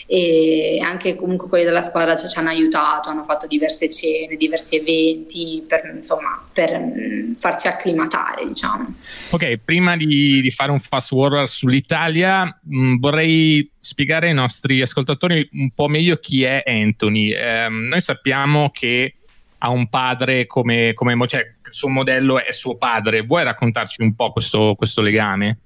e 0.06 0.80
anche 0.84 1.16
comunque 1.16 1.48
quelli 1.48 1.64
della 1.64 1.82
squadra 1.82 2.18
ci, 2.18 2.28
ci 2.28 2.38
hanno 2.38 2.50
aiutato, 2.50 3.10
hanno 3.10 3.24
fatto 3.24 3.48
diverse 3.48 3.90
cene, 3.90 4.36
diversi 4.36 4.76
eventi 4.76 5.64
per, 5.66 5.90
insomma, 5.96 6.44
per 6.52 6.78
mm, 6.78 7.36
farci 7.36 7.68
acclimatare 7.68 8.46
diciamo. 8.46 8.94
Ok, 9.30 9.60
prima 9.64 9.96
di, 9.96 10.42
di 10.42 10.52
fare 10.52 10.72
un 10.72 10.80
fast 10.80 11.10
forward 11.10 11.48
sull'Italia 11.48 12.44
mh, 12.44 12.78
mm, 12.78 13.00
vorrei 13.00 13.72
spiegare 13.80 14.28
ai 14.28 14.34
nostri 14.34 14.82
ascoltatori 14.82 15.48
un 15.54 15.72
po' 15.72 15.88
meglio 15.88 16.18
chi 16.18 16.44
è 16.44 16.64
Anthony. 16.66 17.32
Eh, 17.32 17.68
noi 17.70 18.02
sappiamo 18.02 18.70
che 18.72 19.14
ha 19.60 19.70
un 19.70 19.90
padre 19.90 20.46
come, 20.48 20.94
come 20.94 21.16
cioè 21.28 21.40
il 21.40 21.74
suo 21.74 21.90
modello 21.90 22.44
è 22.44 22.52
suo 22.52 22.76
padre. 22.78 23.22
Vuoi 23.22 23.44
raccontarci 23.44 24.02
un 24.02 24.16
po' 24.16 24.32
questo, 24.32 24.76
questo 24.76 25.02
legame? 25.02 25.58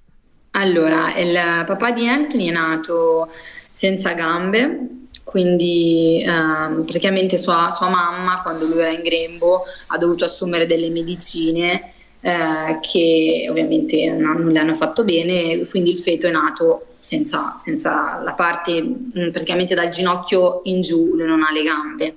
Allora, 0.51 1.15
il 1.15 1.63
papà 1.65 1.91
di 1.91 2.08
Anthony 2.08 2.50
è 2.50 2.51
nato 2.51 3.32
senza 3.72 4.13
gambe, 4.13 4.88
quindi 5.24 6.24
um, 6.27 6.84
praticamente 6.86 7.38
sua, 7.38 7.72
sua, 7.72 7.89
mamma, 7.89 8.41
quando 8.41 8.65
lui 8.65 8.79
era 8.79 8.91
in 8.91 9.01
grembo, 9.01 9.63
ha 9.88 9.98
dovuto 9.98 10.25
assumere 10.25 10.67
delle 10.67 10.89
medicine 10.89 11.93
eh, 12.22 12.77
che 12.82 13.48
ovviamente 13.50 14.12
non, 14.12 14.43
non, 14.43 14.51
le 14.51 14.60
hanno 14.60 14.75
fatto 14.75 15.03
bene, 15.03 15.65
quindi 15.70 15.89
il 15.89 15.98
feto 15.98 16.27
è 16.27 16.32
nato 16.32 16.92
senza, 17.03 17.55
senza, 17.57 18.22
la 18.24 18.33
parte 18.33 18.81
mm, 18.81 19.31
praticamente 19.31 19.75
dal 19.75 19.89
ginocchio 19.89 20.62
in 20.63 20.79
giù, 20.79 21.15
lui 21.15 21.25
non 21.25 21.43
ha 21.43 21.51
le 21.51 21.62
gambe. 21.63 22.15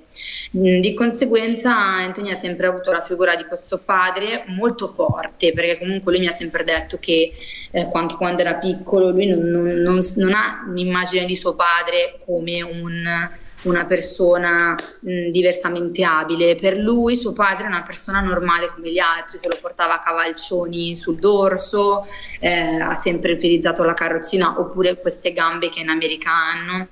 Mm, 0.57 0.79
di 0.79 0.93
conseguenza 0.93 1.75
Anthony 1.75 2.31
ha 2.31 2.35
sempre 2.35 2.67
avuto 2.67 2.93
la 2.93 3.01
figura 3.01 3.35
di 3.35 3.43
questo 3.43 3.79
padre 3.79 4.45
molto 4.47 4.87
forte, 4.87 5.51
perché 5.51 5.77
comunque 5.77 6.13
lui 6.13 6.21
mi 6.21 6.27
ha 6.27 6.31
sempre 6.31 6.63
detto 6.63 6.99
che 7.01 7.33
eh, 7.71 7.89
anche 7.91 8.15
quando 8.15 8.41
era 8.41 8.53
piccolo 8.53 9.09
lui 9.09 9.25
non, 9.25 9.39
non, 9.39 9.65
non, 9.65 9.99
non 10.15 10.33
ha 10.33 10.65
un'immagine 10.65 11.25
di 11.25 11.35
suo 11.35 11.53
padre 11.53 12.17
come 12.25 12.61
un 12.61 13.29
una 13.63 13.85
persona 13.85 14.75
mh, 14.99 15.29
diversamente 15.29 16.03
abile. 16.03 16.55
Per 16.55 16.77
lui 16.77 17.15
suo 17.15 17.33
padre 17.33 17.65
è 17.65 17.67
una 17.67 17.83
persona 17.83 18.19
normale 18.19 18.71
come 18.73 18.91
gli 18.91 18.99
altri, 18.99 19.37
se 19.37 19.47
lo 19.47 19.57
portava 19.59 19.95
a 19.95 19.99
cavalcioni 19.99 20.95
sul 20.95 21.17
dorso, 21.17 22.07
eh, 22.39 22.79
ha 22.79 22.93
sempre 22.93 23.33
utilizzato 23.33 23.83
la 23.83 23.93
carrozzina 23.93 24.59
oppure 24.59 24.99
queste 24.99 25.33
gambe 25.33 25.69
che 25.69 25.79
in 25.79 25.89
America 25.89 26.31
hanno 26.31 26.87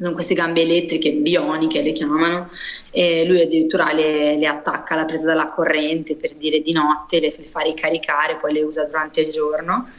sono 0.00 0.14
queste 0.14 0.32
gambe 0.32 0.62
elettriche, 0.62 1.12
bioniche 1.12 1.82
le 1.82 1.92
chiamano, 1.92 2.48
e 2.90 3.26
lui 3.26 3.42
addirittura 3.42 3.92
le, 3.92 4.38
le, 4.38 4.46
attacca 4.46 4.94
alla 4.94 5.04
presa 5.04 5.26
della 5.26 5.50
corrente 5.50 6.16
per 6.16 6.36
dire 6.36 6.60
di 6.60 6.72
notte, 6.72 7.20
le, 7.20 7.30
le 7.36 7.46
fa 7.46 7.60
ricaricare, 7.60 8.36
poi 8.36 8.54
le 8.54 8.62
usa 8.62 8.86
durante 8.86 9.20
il 9.20 9.30
giorno. 9.30 9.90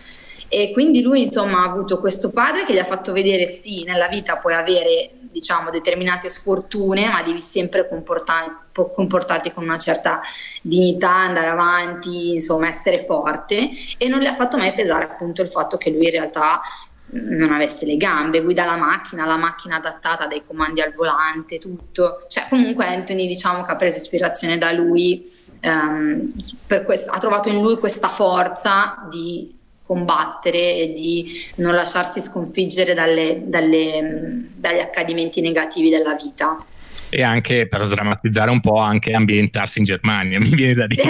E 0.49 0.71
quindi 0.71 1.03
lui 1.03 1.21
insomma 1.21 1.59
ha 1.59 1.69
avuto 1.69 1.99
questo 1.99 2.31
padre 2.31 2.65
che 2.65 2.73
gli 2.73 2.79
ha 2.79 2.83
fatto 2.83 3.11
vedere 3.11 3.45
sì, 3.45 3.83
nella 3.83 4.07
vita 4.07 4.37
puoi 4.37 4.55
avere 4.55 5.11
diciamo 5.31 5.69
determinate 5.69 6.29
sfortune, 6.29 7.07
ma 7.07 7.21
devi 7.23 7.39
sempre 7.39 7.87
comportarti, 7.87 8.83
comportarti 8.93 9.51
con 9.51 9.63
una 9.63 9.77
certa 9.77 10.21
dignità, 10.61 11.11
andare 11.11 11.47
avanti, 11.47 12.33
insomma 12.33 12.67
essere 12.67 12.99
forte 12.99 13.69
e 13.97 14.07
non 14.07 14.19
le 14.19 14.29
ha 14.29 14.33
fatto 14.33 14.57
mai 14.57 14.73
pesare 14.73 15.05
appunto 15.05 15.41
il 15.41 15.49
fatto 15.49 15.77
che 15.77 15.89
lui 15.89 16.05
in 16.05 16.11
realtà 16.11 16.61
non 17.13 17.51
avesse 17.51 17.85
le 17.85 17.97
gambe, 17.97 18.41
guida 18.41 18.65
la 18.65 18.77
macchina, 18.77 19.25
la 19.25 19.37
macchina 19.37 19.77
adattata 19.77 20.27
dai 20.27 20.43
comandi 20.45 20.81
al 20.81 20.93
volante, 20.93 21.57
tutto. 21.59 22.25
Cioè, 22.27 22.47
comunque 22.47 22.85
Anthony 22.85 23.27
diciamo 23.27 23.63
che 23.63 23.71
ha 23.71 23.75
preso 23.75 23.97
ispirazione 23.97 24.57
da 24.57 24.71
lui, 24.71 25.29
um, 25.63 26.31
quest- 26.85 27.09
ha 27.09 27.17
trovato 27.19 27.49
in 27.49 27.61
lui 27.61 27.77
questa 27.77 28.07
forza 28.07 29.05
di 29.09 29.59
combattere 29.91 30.75
e 30.77 30.93
di 30.95 31.33
non 31.55 31.73
lasciarsi 31.73 32.21
sconfiggere 32.21 32.93
dalle, 32.93 33.41
dalle, 33.43 34.45
dagli 34.55 34.79
accadimenti 34.79 35.41
negativi 35.41 35.89
della 35.89 36.15
vita. 36.15 36.55
E 37.09 37.23
anche 37.23 37.67
per 37.67 37.83
sdrammatizzare 37.83 38.49
un 38.49 38.61
po', 38.61 38.77
anche 38.77 39.11
ambientarsi 39.11 39.79
in 39.79 39.83
Germania, 39.83 40.39
mi 40.39 40.55
viene 40.55 40.75
da 40.75 40.87
dire. 40.87 41.03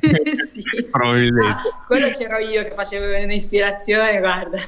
sì. 0.50 0.62
Probabilmente. 0.90 1.50
Ah, 1.50 1.84
quello 1.86 2.08
c'ero 2.08 2.38
io 2.38 2.62
che 2.64 2.72
facevo 2.74 3.22
un'ispirazione, 3.22 4.18
guarda. 4.18 4.66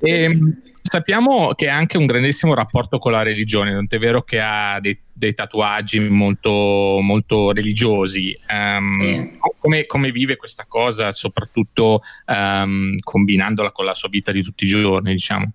e, 0.00 0.22
ehm, 0.24 0.62
sappiamo 0.90 1.54
che 1.54 1.68
ha 1.68 1.76
anche 1.76 1.96
un 1.96 2.06
grandissimo 2.06 2.52
rapporto 2.52 2.98
con 2.98 3.12
la 3.12 3.22
religione, 3.22 3.72
non 3.72 3.86
è 3.88 3.98
vero 3.98 4.24
che 4.24 4.40
ha 4.40 4.80
dei, 4.80 5.00
dei 5.12 5.34
tatuaggi 5.34 6.00
molto, 6.00 6.98
molto 7.00 7.52
religiosi. 7.52 8.36
Um, 8.48 9.00
eh. 9.00 9.38
come, 9.60 9.86
come, 9.86 10.10
vive 10.10 10.34
questa 10.34 10.64
cosa, 10.66 11.12
soprattutto 11.12 12.00
um, 12.26 12.96
combinandola 12.98 13.70
con 13.70 13.84
la 13.84 13.94
sua 13.94 14.08
vita 14.08 14.32
di 14.32 14.42
tutti 14.42 14.64
i 14.64 14.68
giorni, 14.68 15.12
diciamo? 15.12 15.52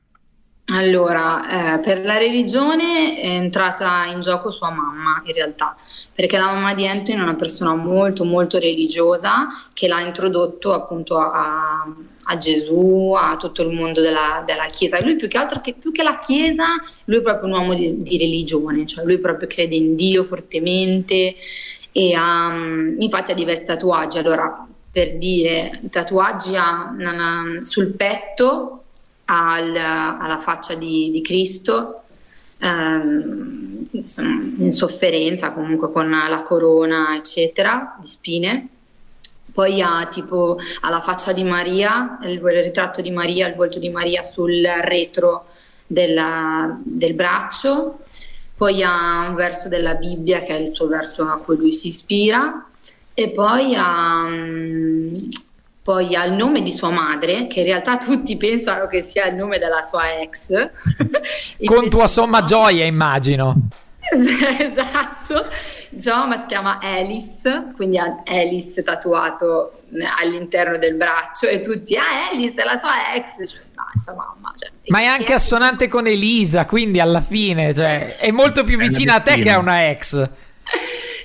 Allora, 0.68 1.76
eh, 1.76 1.80
per 1.80 2.06
la 2.06 2.18
religione 2.18 3.20
è 3.20 3.28
entrata 3.28 4.06
in 4.06 4.22
gioco 4.22 4.50
sua 4.50 4.72
mamma 4.72 5.22
in 5.26 5.34
realtà, 5.34 5.76
perché 6.14 6.38
la 6.38 6.46
mamma 6.46 6.74
di 6.74 6.88
Anthony 6.88 7.20
è 7.20 7.22
una 7.22 7.36
persona 7.36 7.76
molto 7.76 8.24
molto 8.24 8.58
religiosa 8.58 9.48
che 9.74 9.88
l'ha 9.88 10.00
introdotto 10.00 10.74
appunto 10.74 11.18
a, 11.18 11.32
a 11.32 11.96
Gesù, 12.38 13.14
a 13.16 13.38
tutto 13.38 13.62
il 13.62 13.70
mondo 13.70 14.02
della, 14.02 14.44
della, 14.46 14.66
Chiesa. 14.66 15.02
Lui 15.02 15.16
più 15.16 15.28
che 15.28 15.38
altro 15.38 15.62
che, 15.62 15.74
più 15.74 15.92
che 15.92 16.04
la 16.04 16.20
Chiesa, 16.20 16.66
lui 17.06 17.20
è 17.20 17.22
proprio 17.22 17.48
un 17.48 17.60
uomo 17.60 17.74
di, 17.76 18.02
di 18.02 18.18
religione, 18.18 18.86
cioè 18.86 19.06
lui 19.06 19.20
proprio 19.20 19.48
crede 19.48 19.76
in 19.76 19.96
Dio 19.96 20.24
fortemente 20.24 21.36
e 21.92 22.14
ha, 22.14 22.54
infatti 22.98 23.32
ha 23.32 23.36
diversi 23.36 23.66
tatuaggi. 23.66 24.18
Allora, 24.18 24.68
per 24.92 25.18
dire, 25.18 25.82
tatuaggi 25.92 26.56
ha, 26.56 26.94
sul 27.62 27.88
petto 27.92 28.84
al, 29.26 29.76
alla 29.76 30.38
faccia 30.38 30.74
di, 30.74 31.10
di 31.12 31.22
Cristo, 31.22 32.02
ehm, 32.58 33.88
in 34.58 34.72
sofferenza 34.72 35.52
comunque 35.52 35.92
con 35.92 36.10
la 36.10 36.44
corona, 36.44 37.16
eccetera, 37.16 37.96
di 38.00 38.08
spine. 38.08 38.70
Poi 39.56 39.82
ha 39.82 40.06
tipo 40.12 40.60
alla 40.82 41.00
faccia 41.00 41.32
di 41.32 41.46
Maria, 41.46 42.18
il, 42.24 42.32
il 42.32 42.42
ritratto 42.42 43.00
di 43.00 43.10
Maria, 43.10 43.48
il 43.48 43.56
volto 43.56 43.80
di 43.80 43.88
Maria 43.88 44.22
sul 44.22 44.62
retro 44.82 45.46
della, 45.88 46.78
del 46.84 47.14
braccio. 47.14 48.00
Poi 48.58 48.84
ha 48.84 49.26
un 49.30 49.34
verso 49.34 49.70
della 49.70 49.96
Bibbia 49.96 50.42
che 50.42 50.58
è 50.58 50.60
il 50.60 50.74
suo 50.74 50.88
verso 50.88 51.24
a 51.24 51.38
cui 51.38 51.56
lui 51.56 51.72
si 51.72 51.88
ispira. 51.88 52.68
E 53.14 53.30
poi 53.30 53.74
ha 53.78 54.28
poi 55.82 56.16
ha 56.16 56.26
il 56.26 56.34
nome 56.34 56.62
di 56.62 56.72
sua 56.72 56.90
madre, 56.90 57.46
che 57.46 57.60
in 57.60 57.68
realtà 57.68 57.98
tutti 57.98 58.36
pensano 58.38 58.88
che 58.88 59.04
sia 59.04 59.28
il 59.28 59.36
nome 59.36 59.58
della 59.58 59.84
sua 59.84 60.20
ex. 60.20 60.52
Con 61.64 61.88
tua 61.90 62.08
somma 62.08 62.42
gioia, 62.42 62.84
immagino. 62.84 63.56
esatto, 64.60 65.46
Gioma 65.96 66.40
si 66.40 66.48
chiama 66.48 66.80
Alice, 66.82 67.68
quindi 67.76 67.98
ha 67.98 68.22
Alice 68.26 68.82
tatuato 68.84 69.84
all'interno 70.22 70.78
del 70.78 70.96
braccio 70.96 71.48
e 71.48 71.60
tutti, 71.60 71.96
ah 71.96 72.30
Alice 72.32 72.56
è 72.56 72.64
la 72.64 72.78
sua 72.78 73.14
ex, 73.16 73.38
cioè, 73.38 73.60
no, 73.76 74.02
sua 74.02 74.14
mamma. 74.14 74.54
Cioè, 74.56 74.72
Ma 74.88 75.00
è 75.00 75.06
anche 75.06 75.34
assonante 75.34 75.88
con 75.88 76.08
Elisa, 76.08 76.66
quindi 76.66 77.00
alla 77.00 77.22
fine 77.22 77.74
cioè, 77.74 78.18
è 78.18 78.32
molto 78.32 78.64
più 78.64 78.78
vicina 78.78 79.16
a 79.16 79.20
te 79.22 79.38
che 79.38 79.50
a 79.50 79.58
una 79.58 79.90
ex. 79.90 80.30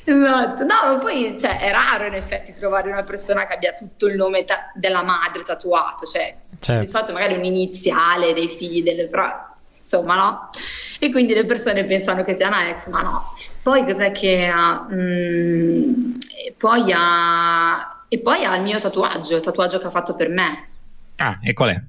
Esatto, 0.03 0.65
no, 0.65 0.93
ma 0.93 0.99
poi 0.99 1.37
cioè, 1.39 1.59
è 1.59 1.71
raro 1.71 2.07
in 2.07 2.15
effetti 2.15 2.55
trovare 2.59 2.91
una 2.91 3.05
persona 3.05 3.47
che 3.47 3.55
abbia 3.55 3.73
tutto 3.73 4.07
il 4.07 4.17
nome 4.17 4.45
ta- 4.45 4.73
della 4.75 5.03
madre 5.03 5.43
tatuato, 5.43 6.07
cioè 6.07 6.35
certo. 6.59 6.83
di 6.83 6.89
solito 6.89 7.13
magari 7.13 7.35
un 7.35 7.45
iniziale 7.45 8.33
dei 8.33 8.49
figli 8.49 8.83
delle 8.83 9.07
però 9.07 9.50
insomma 9.81 10.17
no. 10.17 10.51
E 10.99 11.11
quindi 11.11 11.35
le 11.35 11.45
persone 11.45 11.85
pensano 11.85 12.23
che 12.25 12.35
sia 12.35 12.49
una 12.49 12.69
ex, 12.69 12.89
ma 12.89 13.03
no. 13.03 13.33
Poi 13.63 13.85
cos'è 13.85 14.13
che 14.13 14.47
ha? 14.47 14.87
Mm, 14.93 16.13
e, 16.47 16.55
poi 16.57 16.93
ha 16.95 18.05
e 18.09 18.19
poi 18.19 18.45
ha 18.45 18.57
il 18.57 18.63
mio 18.63 18.79
tatuaggio, 18.79 19.37
il 19.37 19.43
tatuaggio 19.43 19.79
che 19.79 19.87
ha 19.87 19.91
fatto 19.91 20.15
per 20.15 20.29
me. 20.29 20.69
Ah, 21.17 21.39
e 21.43 21.53
qual 21.53 21.71
è? 21.71 21.81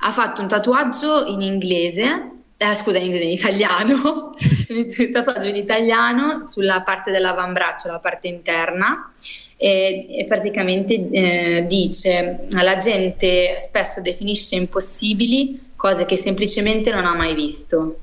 Ha 0.00 0.12
fatto 0.12 0.40
un 0.40 0.48
tatuaggio 0.48 1.26
in 1.26 1.40
inglese 1.40 2.36
eh, 2.60 2.74
scusa, 2.74 2.98
in, 2.98 3.04
inglese, 3.04 3.24
in 3.24 3.30
italiano, 3.30 4.34
il 4.68 5.10
tatuaggio 5.10 5.46
in 5.46 5.54
italiano 5.54 6.42
sulla 6.42 6.82
parte 6.82 7.12
dell'avambraccio, 7.12 7.88
la 7.88 8.00
parte 8.00 8.26
interna, 8.26 9.12
e, 9.56 10.06
e 10.10 10.24
praticamente 10.24 11.08
eh, 11.10 11.66
dice 11.68 12.46
la 12.50 12.76
gente 12.76 13.58
spesso 13.60 14.00
definisce 14.00 14.56
impossibili 14.56 15.66
cose 15.78 16.04
che 16.06 16.16
semplicemente 16.16 16.90
non 16.90 17.06
ha 17.06 17.14
mai 17.14 17.34
visto. 17.34 18.00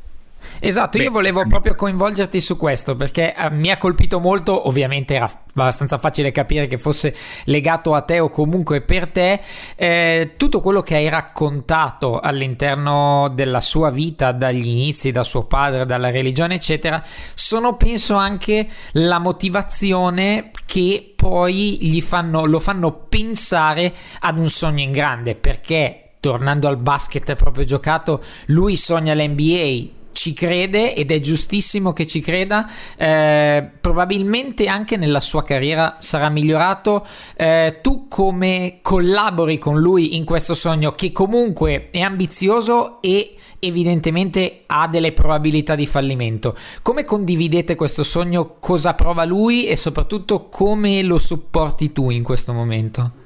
Esatto, 0.59 1.01
io 1.01 1.11
volevo 1.11 1.45
proprio 1.47 1.75
coinvolgerti 1.75 2.39
su 2.39 2.55
questo 2.55 2.95
perché 2.95 3.35
eh, 3.35 3.51
mi 3.51 3.71
ha 3.71 3.77
colpito 3.77 4.19
molto, 4.19 4.67
ovviamente 4.67 5.15
era 5.15 5.29
abbastanza 5.53 5.97
facile 5.97 6.31
capire 6.31 6.67
che 6.67 6.77
fosse 6.77 7.15
legato 7.45 7.93
a 7.93 8.01
te 8.01 8.19
o 8.19 8.29
comunque 8.29 8.81
per 8.81 9.07
te, 9.09 9.41
eh, 9.75 10.33
tutto 10.37 10.61
quello 10.61 10.81
che 10.81 10.95
hai 10.95 11.09
raccontato 11.09 12.19
all'interno 12.19 13.29
della 13.33 13.59
sua 13.59 13.89
vita, 13.89 14.31
dagli 14.31 14.67
inizi, 14.67 15.11
da 15.11 15.23
suo 15.23 15.45
padre, 15.45 15.85
dalla 15.85 16.09
religione, 16.09 16.55
eccetera, 16.55 17.03
sono 17.33 17.75
penso 17.75 18.15
anche 18.15 18.67
la 18.93 19.19
motivazione 19.19 20.51
che 20.65 21.13
poi 21.15 21.79
gli 21.81 22.01
fanno, 22.01 22.45
lo 22.45 22.59
fanno 22.59 22.93
pensare 23.09 23.93
ad 24.21 24.37
un 24.37 24.47
sogno 24.47 24.83
in 24.83 24.91
grande 24.91 25.35
perché 25.35 26.04
tornando 26.25 26.67
al 26.67 26.77
basket 26.77 27.35
proprio 27.35 27.65
giocato, 27.65 28.19
lui 28.47 28.77
sogna 28.77 29.13
l'NBA, 29.13 29.93
ci 30.11 30.33
crede 30.33 30.95
ed 30.95 31.11
è 31.11 31.19
giustissimo 31.19 31.93
che 31.93 32.07
ci 32.07 32.19
creda, 32.19 32.67
eh, 32.97 33.69
probabilmente 33.79 34.65
anche 34.65 34.97
nella 34.97 35.19
sua 35.19 35.43
carriera 35.43 35.97
sarà 35.99 36.29
migliorato. 36.29 37.05
Eh, 37.35 37.77
tu 37.83 38.07
come 38.07 38.79
collabori 38.81 39.59
con 39.59 39.79
lui 39.79 40.15
in 40.15 40.25
questo 40.25 40.55
sogno 40.55 40.95
che 40.95 41.11
comunque 41.11 41.89
è 41.91 41.99
ambizioso 41.99 42.99
e 43.03 43.35
evidentemente 43.59 44.63
ha 44.65 44.87
delle 44.87 45.11
probabilità 45.11 45.75
di 45.75 45.85
fallimento. 45.85 46.57
Come 46.81 47.03
condividete 47.03 47.75
questo 47.75 48.01
sogno? 48.01 48.55
Cosa 48.59 48.95
prova 48.95 49.25
lui 49.25 49.67
e 49.67 49.75
soprattutto 49.75 50.47
come 50.49 51.03
lo 51.03 51.19
supporti 51.19 51.91
tu 51.91 52.09
in 52.09 52.23
questo 52.23 52.51
momento? 52.51 53.23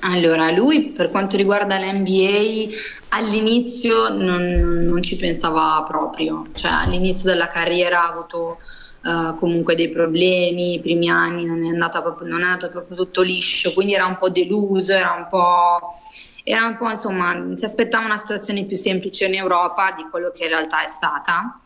Allora, 0.00 0.50
lui 0.52 0.90
per 0.90 1.10
quanto 1.10 1.36
riguarda 1.36 1.76
l'NBA 1.76 2.76
all'inizio 3.08 4.08
non, 4.10 4.44
non 4.86 5.02
ci 5.02 5.16
pensava 5.16 5.82
proprio, 5.86 6.46
cioè 6.54 6.70
all'inizio 6.70 7.28
della 7.28 7.48
carriera 7.48 8.04
ha 8.04 8.12
avuto 8.12 8.58
uh, 9.02 9.34
comunque 9.34 9.74
dei 9.74 9.88
problemi, 9.88 10.74
i 10.74 10.80
primi 10.80 11.08
anni 11.08 11.44
non 11.44 11.64
è, 11.64 11.90
proprio, 11.90 12.28
non 12.28 12.42
è, 12.42 12.44
andato 12.44 12.68
proprio 12.68 12.96
tutto 12.96 13.22
liscio, 13.22 13.72
quindi 13.72 13.94
era 13.94 14.06
un 14.06 14.16
po' 14.16 14.28
deluso, 14.28 14.92
era 14.92 15.12
un 15.12 15.26
po'... 15.28 15.98
era 16.44 16.66
un 16.66 16.76
po' 16.76 16.90
insomma, 16.90 17.56
si 17.56 17.64
aspettava 17.64 18.04
una 18.04 18.16
situazione 18.16 18.64
più 18.64 18.76
semplice 18.76 19.26
in 19.26 19.34
Europa 19.34 19.92
di 19.96 20.06
quello 20.10 20.30
che 20.30 20.44
in 20.44 20.50
realtà 20.50 20.84
è 20.84 20.88
stata. 20.88 21.60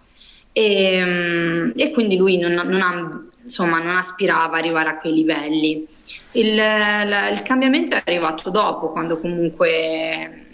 E, 0.52 1.02
mm, 1.04 1.70
e 1.76 1.90
quindi 1.90 2.16
lui 2.16 2.38
non, 2.38 2.52
non, 2.52 2.80
ha, 2.80 3.22
insomma, 3.42 3.78
non 3.82 3.96
aspirava 3.96 4.56
a 4.56 4.58
arrivare 4.58 4.90
a 4.90 4.98
quei 4.98 5.12
livelli. 5.12 5.86
Il, 6.32 6.54
la, 6.54 7.28
il 7.28 7.42
cambiamento 7.42 7.94
è 7.94 8.02
arrivato 8.04 8.50
dopo, 8.50 8.90
quando 8.90 9.18
comunque, 9.18 10.46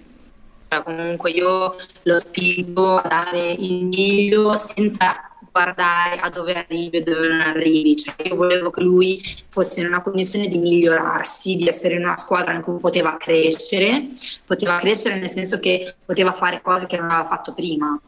cioè 0.68 0.82
comunque 0.82 1.30
io 1.30 1.76
l'ho 2.02 2.18
spinto 2.18 2.96
a 2.96 3.06
dare 3.06 3.50
il 3.50 3.84
meglio 3.86 4.56
senza 4.58 5.28
guardare 5.50 6.18
a 6.20 6.28
dove 6.30 6.54
arrivi 6.54 6.98
e 6.98 7.02
dove 7.02 7.28
non 7.28 7.40
arrivi. 7.40 7.96
Cioè, 7.96 8.14
io 8.28 8.36
volevo 8.36 8.70
che 8.70 8.80
lui 8.80 9.20
fosse 9.48 9.80
in 9.80 9.86
una 9.86 10.00
condizione 10.00 10.48
di 10.48 10.58
migliorarsi, 10.58 11.56
di 11.56 11.66
essere 11.66 11.94
in 11.94 12.04
una 12.04 12.16
squadra 12.16 12.54
in 12.54 12.62
cui 12.62 12.78
poteva 12.78 13.16
crescere, 13.16 14.08
poteva 14.44 14.78
crescere 14.78 15.18
nel 15.18 15.28
senso 15.28 15.58
che 15.58 15.94
poteva 16.04 16.32
fare 16.32 16.60
cose 16.62 16.86
che 16.86 16.98
non 16.98 17.10
aveva 17.10 17.28
fatto 17.28 17.52
prima. 17.54 17.98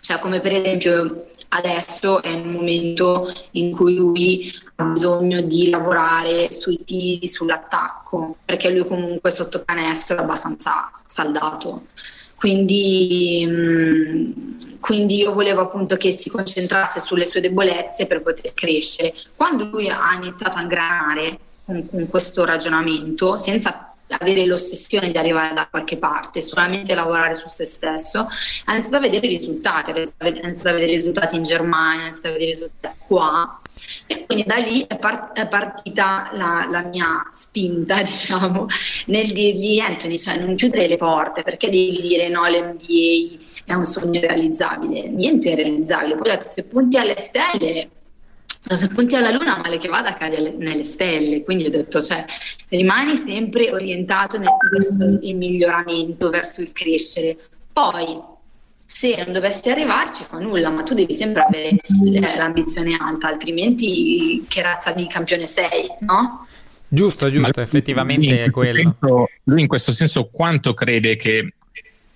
Cioè, 0.00 0.18
come 0.18 0.40
per 0.40 0.52
esempio 0.52 1.26
adesso 1.48 2.22
è 2.22 2.32
un 2.32 2.50
momento 2.50 3.32
in 3.52 3.72
cui 3.72 3.94
lui 3.94 4.52
ha 4.76 4.84
bisogno 4.84 5.40
di 5.40 5.70
lavorare 5.70 6.52
sui 6.52 6.78
tiri, 6.84 7.26
sull'attacco, 7.26 8.36
perché 8.44 8.70
lui 8.70 8.86
comunque 8.86 9.30
sotto 9.30 9.62
canestro 9.64 10.16
è 10.16 10.20
abbastanza 10.20 10.90
saldato. 11.04 11.86
Quindi, 12.36 13.44
mm, 13.48 14.30
quindi, 14.78 15.16
io 15.16 15.32
volevo 15.32 15.62
appunto 15.62 15.96
che 15.96 16.12
si 16.12 16.30
concentrasse 16.30 17.00
sulle 17.00 17.24
sue 17.24 17.40
debolezze 17.40 18.06
per 18.06 18.22
poter 18.22 18.54
crescere. 18.54 19.12
Quando 19.34 19.64
lui 19.64 19.88
ha 19.88 20.14
iniziato 20.14 20.58
a 20.58 20.62
ingranare 20.62 21.38
con, 21.64 21.84
con 21.88 22.06
questo 22.06 22.44
ragionamento, 22.44 23.36
senza 23.36 23.87
avere 24.20 24.44
l'ossessione 24.46 25.10
di 25.10 25.18
arrivare 25.18 25.54
da 25.54 25.66
qualche 25.68 25.96
parte, 25.96 26.40
solamente 26.40 26.94
lavorare 26.94 27.34
su 27.34 27.48
se 27.48 27.64
stesso, 27.64 28.28
ha 28.64 28.72
iniziato 28.72 28.96
a 28.96 29.00
vedere 29.00 29.26
i 29.26 29.36
risultati, 29.36 29.90
ha 29.90 29.96
iniziato 29.96 30.68
a 30.68 30.72
vedere 30.72 30.92
i 30.92 30.94
risultati 30.94 31.36
in 31.36 31.42
Germania, 31.42 32.02
ha 32.02 32.06
iniziato 32.06 32.28
a 32.28 32.32
vedere 32.32 32.50
i 32.50 32.54
risultati 32.54 32.96
qua. 33.06 33.60
E 34.06 34.24
quindi 34.26 34.44
da 34.44 34.56
lì 34.56 34.84
è, 34.86 34.98
part- 34.98 35.38
è 35.38 35.46
partita 35.46 36.30
la, 36.32 36.66
la, 36.70 36.84
mia 36.84 37.30
spinta, 37.32 38.00
diciamo, 38.02 38.66
nel 39.06 39.30
dirgli 39.32 39.78
Anthony, 39.78 40.18
cioè 40.18 40.38
non 40.38 40.54
chiudere 40.54 40.88
le 40.88 40.96
porte, 40.96 41.42
perché 41.42 41.68
devi 41.68 42.00
dire 42.00 42.28
no, 42.28 42.42
l'NBA 42.48 43.46
è 43.64 43.74
un 43.74 43.84
sogno 43.84 44.20
realizzabile, 44.20 45.08
niente 45.08 45.52
è 45.52 45.54
realizzabile, 45.54 46.14
poi 46.14 46.28
ho 46.28 46.32
detto 46.32 46.46
se 46.46 46.64
punti 46.64 46.96
alle 46.96 47.20
stelle 47.20 47.90
se 48.76 48.88
punti 48.88 49.16
alla 49.16 49.30
luna, 49.30 49.58
male 49.58 49.78
che 49.78 49.88
vada, 49.88 50.14
cade 50.14 50.54
nelle 50.56 50.84
stelle. 50.84 51.42
Quindi 51.42 51.66
ho 51.66 51.70
detto, 51.70 52.02
cioè, 52.02 52.24
rimani 52.68 53.16
sempre 53.16 53.70
orientato 53.72 54.38
nel, 54.38 54.50
verso 54.70 55.18
il 55.22 55.36
miglioramento, 55.36 56.30
verso 56.30 56.60
il 56.60 56.72
crescere. 56.72 57.36
Poi, 57.72 58.20
se 58.84 59.22
non 59.22 59.32
dovessi 59.32 59.70
arrivarci, 59.70 60.24
fa 60.24 60.38
nulla, 60.38 60.70
ma 60.70 60.82
tu 60.82 60.94
devi 60.94 61.14
sempre 61.14 61.42
avere 61.42 61.68
eh, 61.68 62.36
l'ambizione 62.36 62.96
alta, 62.98 63.28
altrimenti 63.28 64.44
che 64.48 64.62
razza 64.62 64.92
di 64.92 65.06
campione 65.06 65.46
sei, 65.46 65.86
no? 66.00 66.46
Giusto, 66.88 67.30
giusto, 67.30 67.52
ma 67.54 67.62
effettivamente 67.62 68.44
è 68.44 68.50
quello. 68.50 68.96
Senso, 68.98 69.28
lui 69.44 69.60
in 69.60 69.66
questo 69.66 69.92
senso 69.92 70.30
quanto 70.32 70.72
crede 70.72 71.16
che 71.16 71.52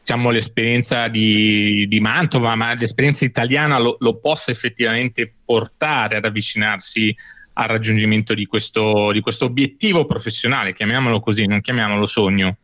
diciamo, 0.03 0.31
l'esperienza 0.31 1.07
di, 1.07 1.87
di, 1.89 2.01
Mantova, 2.01 2.57
ma 2.57 2.75
l'esperienza 2.75 3.25
italiana 3.25 3.79
lo, 3.79 3.97
lo, 4.01 4.19
possa 4.19 4.51
effettivamente 4.51 5.33
portare 5.45 6.17
ad 6.17 6.25
avvicinarsi 6.25 7.15
al 7.55 7.69
raggiungimento 7.69 8.35
di 8.35 8.47
questo, 8.47 9.13
di 9.13 9.21
questo 9.21 9.45
obiettivo 9.45 10.05
professionale, 10.05 10.75
chiamiamolo 10.75 11.21
così, 11.21 11.47
non 11.47 11.61
chiamiamolo 11.61 12.05
sogno. 12.07 12.57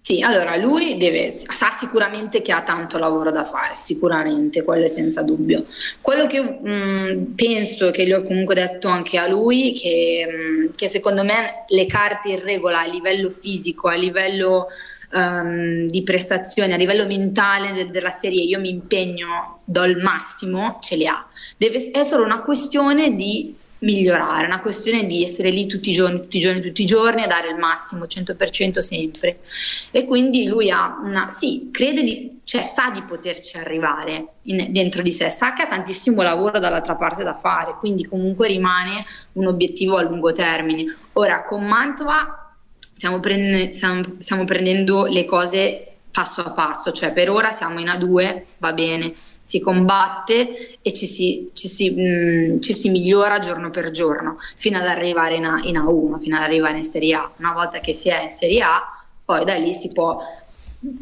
Sì, 0.00 0.20
allora 0.20 0.56
lui 0.56 0.96
deve, 0.96 1.30
sa 1.30 1.70
sicuramente 1.70 2.42
che 2.42 2.50
ha 2.50 2.62
tanto 2.62 2.98
lavoro 2.98 3.30
da 3.30 3.44
fare, 3.44 3.76
sicuramente, 3.76 4.64
quello 4.64 4.86
è 4.86 4.88
senza 4.88 5.22
dubbio. 5.22 5.66
Quello 6.00 6.26
che 6.26 6.40
mh, 6.40 6.68
mm, 6.68 7.24
penso, 7.36 7.92
che 7.92 8.04
gli 8.04 8.12
ho 8.12 8.22
comunque 8.22 8.56
detto 8.56 8.88
anche 8.88 9.16
a 9.18 9.28
lui, 9.28 9.72
che, 9.74 10.26
mh, 10.26 10.62
mm, 10.64 10.66
che 10.74 10.88
secondo 10.88 11.22
me 11.22 11.64
le 11.68 11.86
carte 11.86 12.30
in 12.30 12.42
regola 12.42 12.80
a 12.80 12.86
livello 12.86 13.30
fisico, 13.30 13.86
a 13.86 13.94
livello 13.94 14.66
um, 15.12 15.86
di 15.86 16.02
prestazioni 16.02 16.72
a 16.72 16.76
livello 16.76 17.06
mentale 17.06 17.72
de- 17.72 17.90
della 17.90 18.10
serie 18.10 18.42
io 18.42 18.60
mi 18.60 18.70
impegno, 18.70 19.60
do 19.64 19.84
il 19.84 19.98
massimo, 19.98 20.78
ce 20.80 20.96
le 20.96 21.06
ha. 21.06 21.26
Deve, 21.56 21.90
è 21.90 22.02
solo 22.02 22.24
una 22.24 22.40
questione 22.40 23.14
di 23.14 23.54
migliorare, 23.82 24.46
una 24.46 24.60
questione 24.60 25.06
di 25.06 25.22
essere 25.22 25.50
lì 25.50 25.66
tutti 25.66 25.90
i 25.90 25.92
giorni, 25.92 26.20
tutti 26.20 26.36
i 26.36 26.40
giorni, 26.40 26.60
tutti 26.60 26.82
i 26.82 26.86
giorni 26.86 27.22
a 27.22 27.26
dare 27.26 27.48
il 27.48 27.56
massimo, 27.56 28.04
100% 28.04 28.78
sempre. 28.78 29.40
E 29.90 30.04
quindi 30.04 30.46
lui 30.46 30.70
ha 30.70 30.98
una, 31.02 31.28
sì, 31.28 31.68
crede 31.72 32.02
di, 32.02 32.40
cioè 32.44 32.62
sa 32.62 32.90
di 32.90 33.02
poterci 33.02 33.56
arrivare 33.56 34.34
in, 34.42 34.68
dentro 34.70 35.02
di 35.02 35.12
sé, 35.12 35.30
sa 35.30 35.52
che 35.52 35.62
ha 35.62 35.66
tantissimo 35.66 36.22
lavoro 36.22 36.58
dall'altra 36.58 36.96
parte 36.96 37.24
da 37.24 37.36
fare, 37.36 37.76
quindi 37.78 38.04
comunque 38.04 38.48
rimane 38.48 39.04
un 39.32 39.46
obiettivo 39.46 39.96
a 39.96 40.02
lungo 40.02 40.32
termine. 40.32 40.96
Ora 41.14 41.44
con 41.44 41.64
Mantova 41.64 42.41
stiamo, 43.02 43.18
prendendo, 43.18 43.72
stiamo, 43.72 44.02
stiamo 44.18 44.44
prendendo 44.44 45.06
le 45.06 45.24
cose 45.24 45.94
passo 46.12 46.40
a 46.40 46.52
passo, 46.52 46.92
cioè 46.92 47.12
per 47.12 47.30
ora 47.30 47.50
siamo 47.50 47.80
in 47.80 47.88
A2, 47.88 48.42
va 48.58 48.72
bene, 48.72 49.12
si 49.40 49.58
combatte 49.58 50.78
e 50.80 50.92
ci 50.92 51.06
si, 51.06 51.50
ci, 51.52 51.66
si, 51.66 51.90
mh, 51.90 52.52
mm, 52.54 52.58
ci 52.60 52.72
si, 52.72 52.90
migliora 52.90 53.40
giorno 53.40 53.70
per 53.70 53.90
giorno 53.90 54.38
fino 54.56 54.78
ad 54.78 54.86
arrivare 54.86 55.34
in, 55.34 55.46
A, 55.46 55.60
in, 55.64 55.78
A1, 55.78 56.20
fino 56.20 56.36
ad 56.36 56.42
arrivare 56.42 56.76
in 56.76 56.84
Serie 56.84 57.14
A. 57.14 57.32
Una 57.38 57.52
volta 57.52 57.80
che 57.80 57.92
si 57.92 58.08
è 58.08 58.22
in 58.22 58.30
Serie 58.30 58.62
A, 58.62 59.04
poi 59.24 59.44
da 59.44 59.54
lì 59.56 59.72
si 59.72 59.88
può 59.88 60.22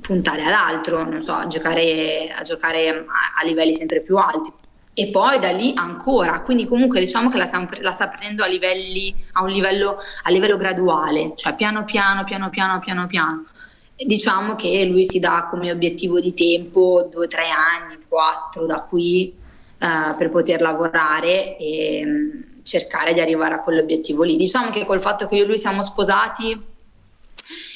puntare 0.00 0.42
ad 0.42 0.52
altro, 0.52 1.04
non 1.04 1.20
so, 1.20 1.32
a 1.32 1.46
giocare, 1.48 2.30
a, 2.34 2.40
giocare 2.40 2.88
a, 2.88 3.04
a 3.42 3.44
livelli 3.44 3.74
sempre 3.74 4.00
più 4.00 4.16
alti 4.16 4.50
e 4.92 5.08
poi 5.08 5.38
da 5.38 5.50
lì 5.50 5.72
ancora, 5.76 6.40
quindi 6.40 6.66
comunque 6.66 7.00
diciamo 7.00 7.28
che 7.28 7.38
la, 7.38 7.68
la 7.80 7.90
sta 7.90 8.08
prendendo 8.08 8.42
a, 8.42 8.46
livelli, 8.46 9.14
a 9.32 9.42
un 9.42 9.50
livello, 9.50 9.98
a 10.24 10.30
livello 10.30 10.56
graduale, 10.56 11.32
cioè 11.36 11.54
piano 11.54 11.84
piano, 11.84 12.24
piano 12.24 12.50
piano, 12.50 12.80
piano 12.80 13.06
piano. 13.06 13.46
E 13.94 14.04
diciamo 14.04 14.56
che 14.56 14.84
lui 14.84 15.04
si 15.04 15.18
dà 15.20 15.46
come 15.48 15.70
obiettivo 15.70 16.20
di 16.20 16.34
tempo 16.34 17.08
due, 17.10 17.28
tre 17.28 17.48
anni, 17.50 17.98
quattro 18.08 18.66
da 18.66 18.82
qui 18.82 19.32
uh, 19.78 20.16
per 20.16 20.30
poter 20.30 20.60
lavorare 20.60 21.56
e 21.56 22.02
um, 22.04 22.62
cercare 22.62 23.14
di 23.14 23.20
arrivare 23.20 23.54
a 23.54 23.60
quell'obiettivo 23.60 24.22
lì. 24.22 24.36
Diciamo 24.36 24.70
che 24.70 24.84
col 24.84 25.00
fatto 25.00 25.28
che 25.28 25.36
io 25.36 25.44
e 25.44 25.46
lui 25.46 25.58
siamo 25.58 25.82
sposati, 25.82 26.68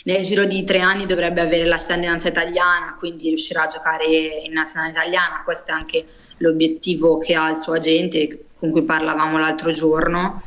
nel 0.05 0.25
giro 0.25 0.45
di 0.45 0.65
tre 0.65 0.81
anni 0.81 1.07
dovrebbe 1.07 1.41
avere 1.41 1.65
la 1.65 1.79
cittadinanza 1.79 2.29
italiana, 2.29 2.95
quindi 2.99 3.29
riuscirà 3.29 3.63
a 3.63 3.67
giocare 3.67 4.07
in 4.07 4.53
nazionale 4.53 4.93
italiana, 4.93 5.43
questo 5.45 5.71
è 5.71 5.75
anche 5.75 6.07
l'obiettivo 6.39 7.19
che 7.19 7.35
ha 7.35 7.51
il 7.51 7.57
suo 7.57 7.73
agente 7.73 8.47
con 8.59 8.71
cui 8.71 8.83
parlavamo 8.83 9.39
l'altro 9.39 9.71
giorno. 9.71 10.43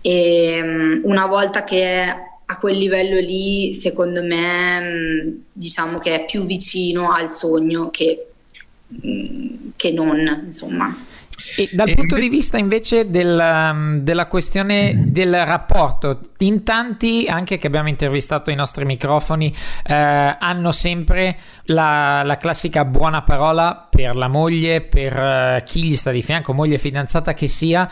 E 0.00 0.60
um, 0.62 1.00
una 1.04 1.26
volta 1.26 1.64
che 1.64 1.82
è 1.82 2.14
a 2.46 2.58
quel 2.58 2.76
livello 2.76 3.18
lì 3.18 3.72
secondo 3.72 4.22
me 4.22 4.78
um, 4.78 5.42
diciamo 5.50 5.98
che 5.98 6.14
è 6.14 6.24
più 6.26 6.44
vicino 6.44 7.10
al 7.10 7.30
sogno 7.30 7.88
che, 7.90 8.26
um, 9.02 9.72
che 9.76 9.92
non 9.92 10.42
insomma 10.44 10.94
e 11.56 11.68
dal 11.72 11.88
e 11.88 11.94
punto 11.94 12.14
invece... 12.14 12.28
di 12.28 12.36
vista 12.36 12.58
invece 12.58 13.10
del, 13.10 13.38
um, 13.38 13.98
della 13.98 14.26
questione 14.26 15.04
del 15.06 15.44
rapporto, 15.44 16.20
in 16.38 16.62
tanti, 16.62 17.26
anche 17.28 17.58
che 17.58 17.66
abbiamo 17.66 17.88
intervistato 17.88 18.50
i 18.50 18.54
nostri 18.54 18.84
microfoni, 18.84 19.54
eh, 19.86 19.94
hanno 19.94 20.72
sempre 20.72 21.36
la, 21.64 22.22
la, 22.22 22.36
classica 22.36 22.84
buona 22.84 23.22
parola 23.22 23.86
per 23.88 24.16
la 24.16 24.28
moglie, 24.28 24.80
per 24.80 25.16
uh, 25.16 25.64
chi 25.64 25.84
gli 25.84 25.96
sta 25.96 26.10
di 26.10 26.22
fianco, 26.22 26.52
moglie 26.52 26.78
fidanzata 26.78 27.34
che 27.34 27.48
sia, 27.48 27.88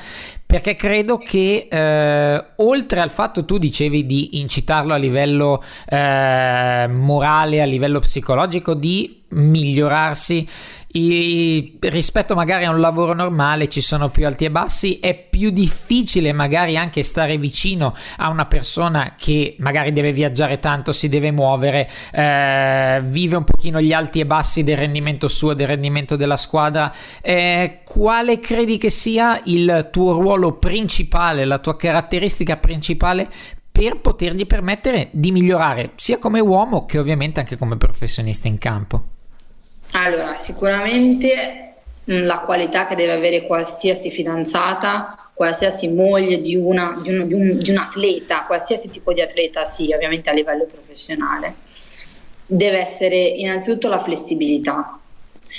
perché 0.52 0.74
credo 0.74 1.16
che 1.16 1.66
eh, 1.70 2.44
oltre 2.57 3.00
al 3.00 3.11
fatto 3.11 3.46
tu 3.46 3.57
dicevi 3.57 4.05
di 4.05 4.38
incitarlo 4.40 4.92
a 4.92 4.98
livello 4.98 5.62
eh, 5.88 6.87
morale, 6.90 7.62
a 7.62 7.64
livello 7.64 8.00
psicologico, 8.00 8.74
di 8.74 9.22
migliorarsi, 9.33 10.49
i, 10.95 11.79
rispetto 11.81 12.35
magari 12.35 12.64
a 12.64 12.71
un 12.71 12.81
lavoro 12.81 13.14
normale 13.14 13.68
ci 13.68 13.81
sono 13.81 14.11
più 14.11 14.27
alti 14.27 14.45
e 14.45 14.51
bassi, 14.51 14.99
è 14.99 15.14
più 15.14 15.51
difficile 15.51 16.33
magari 16.33 16.77
anche 16.77 17.03
stare 17.03 17.38
vicino 17.38 17.95
a 18.18 18.29
una 18.29 18.47
persona 18.47 19.14
che 19.16 19.57
magari 19.59 19.92
deve 19.92 20.12
viaggiare 20.12 20.59
tanto, 20.59 20.92
si 20.92 21.09
deve 21.09 21.31
muovere, 21.31 21.88
eh, 22.12 23.01
vive 23.05 23.37
un 23.37 23.45
pochino 23.45 23.81
gli 23.81 23.92
alti 23.92 24.21
e 24.21 24.27
bassi 24.27 24.64
del 24.64 24.77
rendimento 24.77 25.29
suo, 25.29 25.55
del 25.55 25.66
rendimento 25.66 26.16
della 26.16 26.37
squadra. 26.37 26.92
Eh, 27.23 27.81
quale 27.85 28.38
credi 28.38 28.77
che 28.77 28.90
sia 28.90 29.40
il 29.45 29.88
tuo 29.90 30.12
ruolo 30.12 30.59
principale, 30.59 31.45
la 31.45 31.59
tua 31.59 31.77
caratteristica 31.77 32.57
principale 32.59 33.29
per 33.73 34.01
potergli 34.01 34.47
permettere 34.47 35.09
di 35.12 35.33
migliorare 35.33 35.92
sia 35.97 36.18
come 36.18 36.40
uomo 36.40 36.85
che 36.85 36.99
ovviamente 36.99 37.40
anche 37.40 37.57
come 37.57 37.79
professionista 37.79 38.47
in 38.47 38.59
campo? 38.59 39.05
Allora, 39.92 40.35
sicuramente 40.35 41.74
mm, 42.11 42.24
la 42.24 42.40
qualità 42.40 42.87
che 42.87 42.94
deve 42.94 43.12
avere 43.12 43.46
qualsiasi 43.46 44.11
fidanzata, 44.11 45.31
qualsiasi 45.35 45.88
moglie 45.88 46.40
di, 46.40 46.57
una, 46.57 46.98
di, 47.02 47.14
un, 47.14 47.26
di, 47.26 47.35
un, 47.35 47.59
di 47.59 47.70
un 47.70 47.76
atleta, 47.78 48.44
qualsiasi 48.44 48.88
tipo 48.90 49.12
di 49.12 49.20
atleta, 49.20 49.64
sì, 49.64 49.92
ovviamente 49.92 50.31
a 50.31 50.33
livello 50.33 50.66
professionale. 50.66 51.55
deve 52.46 52.78
essere 52.78 53.16
innanzitutto 53.16 53.88
la 53.88 53.98
flessibilità, 53.98 54.98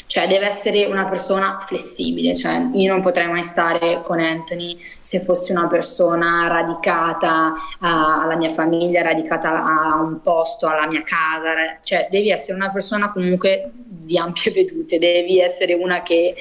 cioè 0.05 0.27
deve 0.27 0.45
essere 0.45 0.85
una 0.85 1.07
persona 1.07 1.59
flessibile, 1.59 2.35
cioè 2.35 2.69
io 2.73 2.91
non 2.91 3.01
potrei 3.01 3.27
mai 3.27 3.43
stare 3.43 4.01
con 4.03 4.19
Anthony 4.19 4.77
se 4.99 5.19
fossi 5.19 5.51
una 5.51 5.67
persona 5.67 6.47
radicata 6.47 7.53
alla 7.79 8.35
mia 8.35 8.49
famiglia, 8.49 9.01
radicata 9.01 9.63
a 9.63 10.01
un 10.01 10.21
posto, 10.21 10.67
alla 10.67 10.87
mia 10.87 11.03
casa, 11.03 11.79
cioè 11.83 12.07
devi 12.09 12.29
essere 12.29 12.55
una 12.55 12.71
persona 12.71 13.11
comunque 13.11 13.71
di 14.03 14.17
ampie 14.17 14.51
vedute, 14.51 14.97
devi 14.97 15.39
essere 15.39 15.73
una 15.73 16.03
che... 16.03 16.35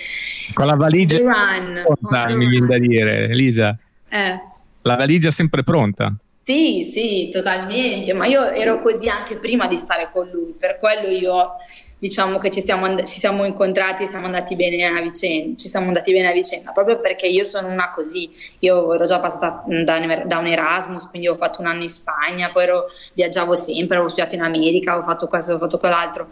Con 0.55 0.66
la 0.66 0.75
valigia 0.75 1.18
run, 1.18 1.83
pronta, 1.85 2.35
mi 2.35 2.46
viene 2.46 2.66
da 2.66 2.79
dire, 2.79 3.29
Elisa. 3.29 3.77
Eh. 4.09 4.40
La 4.83 4.96
valigia 4.96 5.31
sempre 5.31 5.62
pronta. 5.62 6.14
Sì, 6.44 6.83
sì, 6.92 7.29
totalmente, 7.31 8.12
ma 8.14 8.27
io 8.27 8.51
ero 8.51 8.79
così 8.79 9.09
anche 9.09 9.37
prima 9.37 9.68
di 9.68 9.77
stare 9.77 10.11
con 10.12 10.29
lui, 10.29 10.55
per 10.59 10.79
quello 10.81 11.09
io 11.09 11.53
diciamo 12.03 12.38
che 12.38 12.51
ci 12.51 12.61
siamo, 12.61 12.85
and- 12.85 13.05
ci 13.05 13.20
siamo 13.20 13.44
incontrati 13.44 14.03
e 14.03 14.07
siamo 14.07 14.27
andati 14.27 14.57
bene 14.57 14.85
a 14.85 15.01
vicenda, 15.01 15.57
ci 15.57 15.68
siamo 15.68 15.87
andati 15.87 16.11
bene 16.11 16.31
a 16.31 16.33
vicenda, 16.33 16.72
proprio 16.72 16.98
perché 16.98 17.29
io 17.29 17.44
sono 17.44 17.68
una 17.68 17.92
così, 17.92 18.29
io 18.59 18.92
ero 18.92 19.05
già 19.07 19.20
passata 19.20 19.62
da, 19.85 20.01
da 20.25 20.38
un 20.38 20.46
Erasmus, 20.48 21.09
quindi 21.09 21.29
ho 21.29 21.37
fatto 21.37 21.61
un 21.61 21.68
anno 21.68 21.83
in 21.83 21.88
Spagna, 21.88 22.51
poi 22.53 22.64
ero, 22.64 22.87
viaggiavo 23.12 23.55
sempre, 23.55 23.94
avevo 23.94 24.09
studiato 24.09 24.35
in 24.35 24.42
America, 24.42 24.98
ho 24.98 25.03
fatto 25.05 25.29
questo, 25.29 25.55
ho 25.55 25.59
fatto 25.59 25.79
quell'altro 25.79 26.29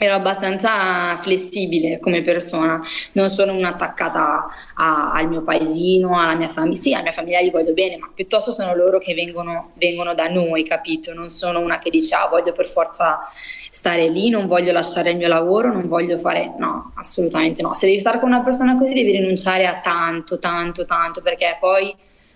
ero 0.00 0.14
abbastanza 0.14 1.16
flessibile 1.16 1.98
come 1.98 2.22
persona, 2.22 2.80
non 3.12 3.28
sono 3.28 3.52
un'attaccata 3.52 4.46
a, 4.74 5.12
al 5.12 5.26
mio 5.26 5.42
paesino, 5.42 6.20
alla 6.20 6.36
mia 6.36 6.46
famiglia, 6.46 6.80
sì, 6.80 6.94
alla 6.94 7.02
mia 7.02 7.12
famiglia 7.12 7.42
gli 7.42 7.50
voglio 7.50 7.72
bene, 7.72 7.96
ma 7.96 8.08
piuttosto 8.14 8.52
sono 8.52 8.76
loro 8.76 9.00
che 9.00 9.14
vengono, 9.14 9.72
vengono, 9.74 10.14
da 10.14 10.28
noi, 10.28 10.62
capito? 10.62 11.12
Non 11.14 11.30
sono 11.30 11.58
una 11.58 11.80
che 11.80 11.90
dice, 11.90 12.14
ah, 12.14 12.28
voglio 12.28 12.52
per 12.52 12.66
forza 12.66 13.28
stare 13.70 14.08
lì, 14.08 14.30
non 14.30 14.46
voglio 14.46 14.70
lasciare 14.70 15.10
il 15.10 15.16
mio 15.16 15.26
lavoro, 15.26 15.72
non 15.72 15.88
voglio 15.88 16.16
fare, 16.16 16.54
no, 16.58 16.92
assolutamente 16.94 17.60
no. 17.62 17.74
Se 17.74 17.86
devi 17.86 17.98
stare 17.98 18.20
con 18.20 18.28
una 18.28 18.42
persona 18.42 18.76
così 18.76 18.94
devi 18.94 19.10
rinunciare 19.10 19.66
a 19.66 19.80
tanto, 19.80 20.38
tanto, 20.38 20.84
tanto, 20.84 21.22
perché 21.22 21.56
poi 21.58 21.92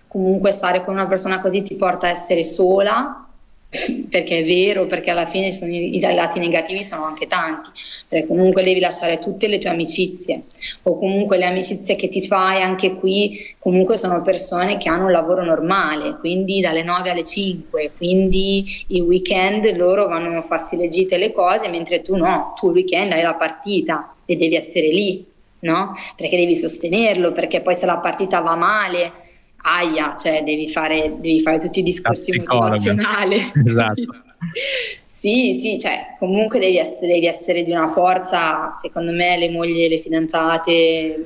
comunque 0.09 0.51
stare 0.51 0.83
con 0.83 0.93
una 0.93 1.07
persona 1.07 1.39
così 1.39 1.61
ti 1.61 1.75
porta 1.75 2.07
a 2.07 2.09
essere 2.09 2.43
sola 2.43 3.22
perché 4.09 4.39
è 4.39 4.45
vero, 4.45 4.85
perché 4.85 5.09
alla 5.09 5.25
fine 5.25 5.51
sono, 5.51 5.71
i, 5.71 5.99
lati 5.99 6.39
negativi 6.39 6.83
sono 6.83 7.05
anche 7.05 7.27
tanti, 7.27 7.71
perché 8.07 8.27
comunque 8.27 8.63
devi 8.63 8.79
lasciare 8.79 9.17
tutte 9.17 9.47
le 9.47 9.57
tue 9.57 9.71
amicizie 9.71 10.43
o 10.83 10.97
comunque 10.97 11.37
le 11.37 11.45
amicizie 11.45 11.95
che 11.95 12.07
ti 12.07 12.21
fai 12.25 12.61
anche 12.61 12.95
qui 12.95 13.55
comunque 13.59 13.97
sono 13.97 14.21
persone 14.21 14.77
che 14.77 14.89
hanno 14.89 15.05
un 15.05 15.11
lavoro 15.11 15.43
normale, 15.43 16.17
quindi 16.19 16.61
dalle 16.61 16.83
9 16.83 17.09
alle 17.09 17.23
5, 17.23 17.91
quindi 17.97 18.85
i 18.87 19.01
weekend 19.01 19.75
loro 19.75 20.07
vanno 20.07 20.37
a 20.37 20.43
farsi 20.43 20.77
le 20.77 20.87
gite 20.87 21.17
le 21.17 21.31
cose, 21.31 21.67
mentre 21.69 22.01
tu 22.01 22.15
no, 22.15 22.53
tu 22.55 22.67
il 22.67 22.73
weekend 22.73 23.11
hai 23.13 23.23
la 23.23 23.35
partita 23.35 24.13
e 24.25 24.35
devi 24.35 24.55
essere 24.55 24.87
lì, 24.87 25.25
no? 25.59 25.93
Perché 26.15 26.37
devi 26.37 26.55
sostenerlo, 26.55 27.31
perché 27.31 27.61
poi 27.61 27.75
se 27.75 27.85
la 27.85 27.97
partita 27.97 28.39
va 28.41 28.55
male 28.55 29.21
aia, 29.63 30.15
cioè 30.15 30.43
devi 30.43 30.67
fare, 30.67 31.15
devi 31.19 31.39
fare 31.41 31.59
tutti 31.59 31.79
i 31.79 31.83
discorsi 31.83 32.37
motivazionali. 32.37 33.51
Esatto. 33.65 34.01
sì, 35.07 35.59
sì, 35.61 35.77
cioè 35.79 36.15
comunque 36.19 36.59
devi 36.59 36.77
essere, 36.77 37.07
devi 37.07 37.27
essere, 37.27 37.63
di 37.63 37.71
una 37.71 37.87
forza, 37.87 38.75
secondo 38.81 39.11
me 39.11 39.37
le 39.37 39.49
mogli 39.49 39.83
e 39.83 39.89
le 39.89 39.99
fidanzate, 39.99 41.25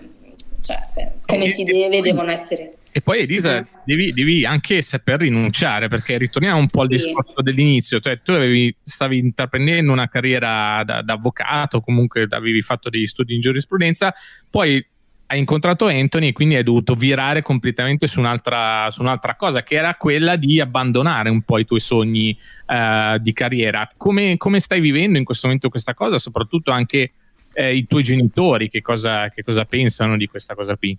cioè 0.62 0.82
se, 0.88 1.14
come 1.26 1.46
e, 1.46 1.54
si 1.54 1.64
deve, 1.64 2.02
devono 2.02 2.32
essere... 2.32 2.74
E 2.92 3.02
poi 3.02 3.22
Elisa, 3.22 3.58
uh-huh. 3.58 3.80
devi, 3.86 4.14
devi, 4.14 4.46
anche 4.46 4.82
saper 4.82 5.20
rinunciare, 5.20 5.88
perché 5.88 6.18
ritorniamo 6.18 6.60
un 6.60 6.68
po' 6.68 6.82
al 6.82 6.90
sì. 6.90 6.96
discorso 6.96 7.42
dell'inizio, 7.42 8.00
cioè 8.00 8.22
tu 8.22 8.32
avevi, 8.32 8.76
stavi 8.84 9.20
intraprendendo 9.20 9.92
una 9.92 10.08
carriera 10.08 10.84
da, 10.84 11.02
da 11.02 11.14
avvocato, 11.14 11.82
comunque 11.82 12.26
avevi 12.30 12.62
fatto 12.62 12.90
degli 12.90 13.06
studi 13.06 13.36
in 13.36 13.42
giurisprudenza, 13.42 14.14
poi 14.50 14.84
hai 15.28 15.40
incontrato 15.40 15.88
Anthony 15.88 16.30
e 16.30 16.32
quindi 16.32 16.56
hai 16.56 16.64
dovuto 16.64 16.94
virare 16.96 17.42
completamente 17.42 18.08
su 18.08 18.20
un'altra, 18.20 18.90
su 18.90 19.02
un'altra, 19.02 19.36
cosa, 19.36 19.62
che 19.62 19.76
era 19.76 19.96
quella 19.96 20.38
di 20.38 20.60
abbandonare 20.62 21.30
un 21.30 21.42
po' 21.42 21.60
i 21.60 21.66
tuoi 21.66 21.82
sogni 21.82 22.38
uh, 22.68 23.18
di 23.18 23.34
carriera. 23.34 23.90
Come, 23.98 24.38
come, 24.38 24.60
stai 24.62 24.80
vivendo 24.80 25.18
in 25.18 25.26
questo 25.26 25.48
momento 25.48 25.70
questa 25.70 25.94
cosa? 25.94 26.18
Soprattutto 26.18 26.72
anche 26.72 27.12
eh, 27.54 27.76
i 27.76 27.86
tuoi 27.88 28.04
genitori, 28.04 28.70
che 28.70 28.82
cosa, 28.82 29.30
che 29.30 29.44
cosa, 29.44 29.66
pensano 29.66 30.16
di 30.16 30.28
questa 30.28 30.56
cosa 30.56 30.78
qui? 30.78 30.98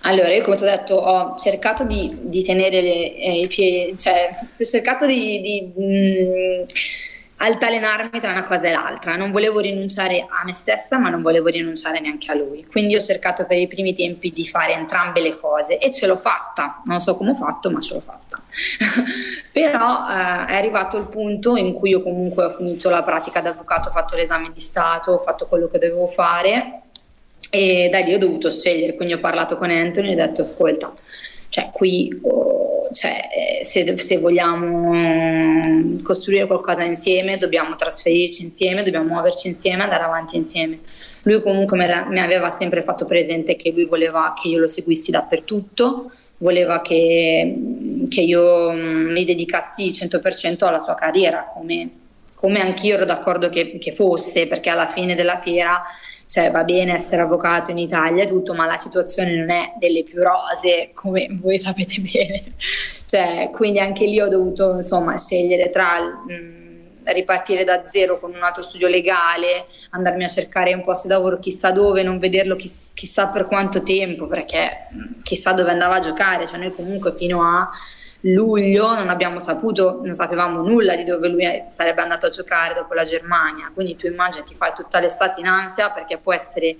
Allora, 0.00 0.34
io 0.34 0.42
come 0.42 0.56
ti 0.56 0.64
ho 0.64 0.66
detto, 0.66 0.94
ho 0.94 1.36
cercato 1.36 1.84
di, 1.84 2.12
di 2.22 2.42
tenere 2.42 2.80
le, 2.80 3.16
eh, 3.16 3.40
i 3.40 3.46
piedi, 3.46 3.96
cioè 3.96 4.30
ho 4.52 4.64
cercato 4.64 5.06
di... 5.06 5.40
di 5.40 5.72
mh, 5.76 5.84
mm, 5.84 6.62
altalenarmi 7.44 8.20
tra 8.20 8.30
una 8.30 8.44
cosa 8.44 8.68
e 8.68 8.72
l'altra. 8.72 9.16
Non 9.16 9.32
volevo 9.32 9.58
rinunciare 9.58 10.20
a 10.20 10.44
me 10.44 10.52
stessa, 10.52 10.98
ma 10.98 11.08
non 11.08 11.22
volevo 11.22 11.48
rinunciare 11.48 12.00
neanche 12.00 12.30
a 12.30 12.34
lui. 12.34 12.64
Quindi 12.64 12.94
ho 12.94 13.00
cercato 13.00 13.44
per 13.46 13.58
i 13.58 13.66
primi 13.66 13.94
tempi 13.94 14.30
di 14.30 14.46
fare 14.46 14.72
entrambe 14.72 15.20
le 15.20 15.38
cose 15.38 15.78
e 15.78 15.90
ce 15.90 16.06
l'ho 16.06 16.16
fatta. 16.16 16.82
Non 16.84 17.00
so 17.00 17.16
come 17.16 17.30
ho 17.30 17.34
fatto, 17.34 17.70
ma 17.70 17.80
ce 17.80 17.94
l'ho 17.94 18.00
fatta. 18.00 18.40
Però 19.52 20.08
eh, 20.08 20.46
è 20.52 20.54
arrivato 20.54 20.96
il 20.96 21.08
punto 21.08 21.56
in 21.56 21.72
cui 21.72 21.90
io 21.90 22.02
comunque 22.02 22.44
ho 22.44 22.50
finito 22.50 22.88
la 22.88 23.02
pratica 23.02 23.40
da 23.40 23.50
avvocato, 23.50 23.88
ho 23.88 23.92
fatto 23.92 24.14
l'esame 24.14 24.52
di 24.52 24.60
Stato, 24.60 25.12
ho 25.12 25.18
fatto 25.18 25.46
quello 25.46 25.68
che 25.68 25.78
dovevo 25.78 26.06
fare 26.06 26.82
e 27.50 27.88
da 27.90 27.98
lì 27.98 28.14
ho 28.14 28.18
dovuto 28.18 28.50
scegliere. 28.50 28.94
Quindi 28.94 29.14
ho 29.14 29.18
parlato 29.18 29.56
con 29.56 29.70
Anthony 29.70 30.10
e 30.10 30.12
ho 30.12 30.26
detto 30.26 30.42
ascolta, 30.42 30.94
cioè 31.48 31.70
qui... 31.72 32.20
Oh, 32.22 32.51
cioè, 32.92 33.20
eh, 33.60 33.64
se, 33.64 33.96
se, 33.96 34.18
vogliamo 34.18 34.92
mm, 34.92 35.96
costruire 36.02 36.46
qualcosa 36.46 36.84
insieme, 36.84 37.38
dobbiamo 37.38 37.74
trasferirci 37.74 38.42
insieme, 38.42 38.82
dobbiamo 38.82 39.08
muoverci 39.08 39.48
insieme, 39.48 39.82
andare 39.82 40.04
avanti 40.04 40.36
insieme. 40.36 40.80
Lui 41.22 41.40
comunque 41.40 41.76
mi 41.76 42.20
aveva 42.20 42.50
sempre 42.50 42.82
fatto 42.82 43.04
presente 43.04 43.56
che 43.56 43.70
lui 43.70 43.84
voleva 43.84 44.34
che 44.40 44.48
io 44.48 44.58
lo 44.58 44.66
seguissi 44.66 45.10
dappertutto, 45.10 46.10
voleva 46.38 46.80
che, 46.80 47.54
che 48.08 48.20
io 48.20 48.72
mm, 48.72 49.10
mi 49.10 49.24
dedicassi 49.24 49.90
100% 49.90 50.64
alla 50.64 50.80
sua 50.80 50.94
carriera, 50.94 51.48
come, 51.52 51.90
come 52.42 52.60
anch'io 52.60 52.96
ero 52.96 53.04
d'accordo 53.04 53.48
che, 53.50 53.78
che 53.78 53.92
fosse, 53.92 54.48
perché 54.48 54.68
alla 54.68 54.88
fine 54.88 55.14
della 55.14 55.38
fiera 55.38 55.80
cioè 56.26 56.50
va 56.50 56.64
bene 56.64 56.92
essere 56.92 57.22
avvocato 57.22 57.70
in 57.70 57.78
Italia 57.78 58.24
e 58.24 58.26
tutto, 58.26 58.52
ma 58.52 58.66
la 58.66 58.78
situazione 58.78 59.36
non 59.36 59.50
è 59.50 59.74
delle 59.78 60.02
più 60.02 60.20
rose, 60.20 60.90
come 60.92 61.28
voi 61.40 61.56
sapete 61.56 62.00
bene. 62.00 62.54
Cioè, 63.06 63.50
quindi 63.52 63.78
anche 63.78 64.06
lì 64.06 64.20
ho 64.20 64.26
dovuto 64.26 64.74
insomma 64.74 65.16
scegliere 65.16 65.68
tra 65.68 66.00
mh, 66.00 66.32
mm, 66.32 66.96
ripartire 67.04 67.62
da 67.62 67.86
zero 67.86 68.18
con 68.18 68.34
un 68.34 68.42
altro 68.42 68.64
studio 68.64 68.88
legale, 68.88 69.66
andarmi 69.90 70.24
a 70.24 70.28
cercare 70.28 70.74
un 70.74 70.82
posto 70.82 71.06
di 71.06 71.12
lavoro 71.12 71.38
chissà 71.38 71.70
dove, 71.70 72.02
non 72.02 72.18
vederlo 72.18 72.56
chiss- 72.56 72.86
chissà 72.92 73.28
per 73.28 73.46
quanto 73.46 73.84
tempo, 73.84 74.26
perché 74.26 74.88
mm, 74.92 75.22
chissà 75.22 75.52
dove 75.52 75.70
andava 75.70 75.94
a 75.94 76.00
giocare, 76.00 76.48
cioè 76.48 76.58
noi 76.58 76.74
comunque 76.74 77.14
fino 77.14 77.40
a 77.44 77.70
luglio 78.22 78.94
non 78.94 79.08
abbiamo 79.08 79.38
saputo, 79.38 80.00
non 80.02 80.14
sapevamo 80.14 80.62
nulla 80.62 80.96
di 80.96 81.04
dove 81.04 81.28
lui 81.28 81.44
sarebbe 81.68 82.02
andato 82.02 82.26
a 82.26 82.30
giocare 82.30 82.74
dopo 82.74 82.94
la 82.94 83.04
Germania, 83.04 83.70
quindi 83.72 83.96
tu 83.96 84.06
immagini 84.06 84.44
ti 84.44 84.54
fai 84.54 84.72
tutta 84.74 85.00
l'estate 85.00 85.40
in 85.40 85.46
ansia 85.46 85.90
perché 85.90 86.18
può 86.18 86.32
essere 86.32 86.76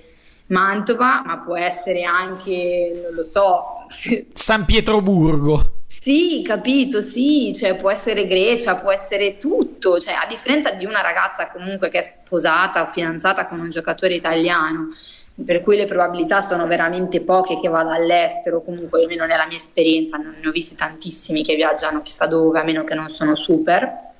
Mantova, 0.46 1.22
ma 1.24 1.38
può 1.38 1.56
essere 1.56 2.02
anche, 2.02 3.00
non 3.02 3.14
lo 3.14 3.22
so, 3.22 3.86
San 4.34 4.64
Pietroburgo. 4.64 5.80
Sì, 5.86 6.42
capito, 6.44 7.00
sì, 7.00 7.52
cioè 7.54 7.76
può 7.76 7.90
essere 7.90 8.26
Grecia, 8.26 8.76
può 8.76 8.90
essere 8.90 9.38
tutto, 9.38 10.00
cioè 10.00 10.14
a 10.14 10.26
differenza 10.26 10.70
di 10.70 10.84
una 10.84 11.00
ragazza 11.00 11.50
comunque 11.50 11.90
che 11.90 11.98
è 11.98 12.02
sposata 12.02 12.82
o 12.82 12.86
fidanzata 12.86 13.46
con 13.46 13.60
un 13.60 13.70
giocatore 13.70 14.14
italiano, 14.14 14.88
per 15.34 15.60
cui 15.60 15.76
le 15.76 15.86
probabilità 15.86 16.40
sono 16.40 16.66
veramente 16.66 17.20
poche 17.20 17.58
che 17.58 17.68
vada 17.68 17.94
all'estero, 17.94 18.62
comunque 18.62 19.00
almeno 19.00 19.24
nella 19.24 19.46
mia 19.46 19.56
esperienza 19.56 20.16
non 20.16 20.36
ne 20.40 20.48
ho 20.48 20.52
visti 20.52 20.74
tantissimi 20.74 21.42
che 21.42 21.54
viaggiano 21.54 22.02
chissà 22.02 22.26
dove, 22.26 22.58
a 22.58 22.62
meno 22.62 22.84
che 22.84 22.94
non 22.94 23.08
sono 23.10 23.34
super. 23.34 24.10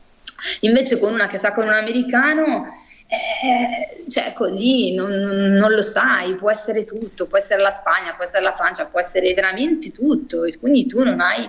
Invece 0.61 0.99
con 0.99 1.13
una 1.13 1.27
che 1.27 1.39
sa 1.39 1.53
con 1.53 1.67
un 1.67 1.75
americano 1.75 2.65
eh, 3.07 4.02
cioè 4.13 4.35
così 4.35 4.95
non, 4.95 5.11
non, 5.11 5.73
lo 5.73 5.81
sai, 5.81 6.35
può 6.35 6.51
essere 6.51 6.85
tutto, 6.85 7.27
può 7.27 7.39
essere 7.39 7.63
la 7.63 7.71
Spagna, 7.71 8.13
può 8.15 8.25
essere 8.25 8.43
la 8.43 8.53
Francia, 8.53 8.85
può 8.85 9.01
essere 9.01 9.33
veramente 9.33 9.91
tutto. 9.91 10.45
E 10.45 10.59
quindi 10.59 10.85
tu 10.85 11.03
non 11.03 11.19
hai 11.21 11.49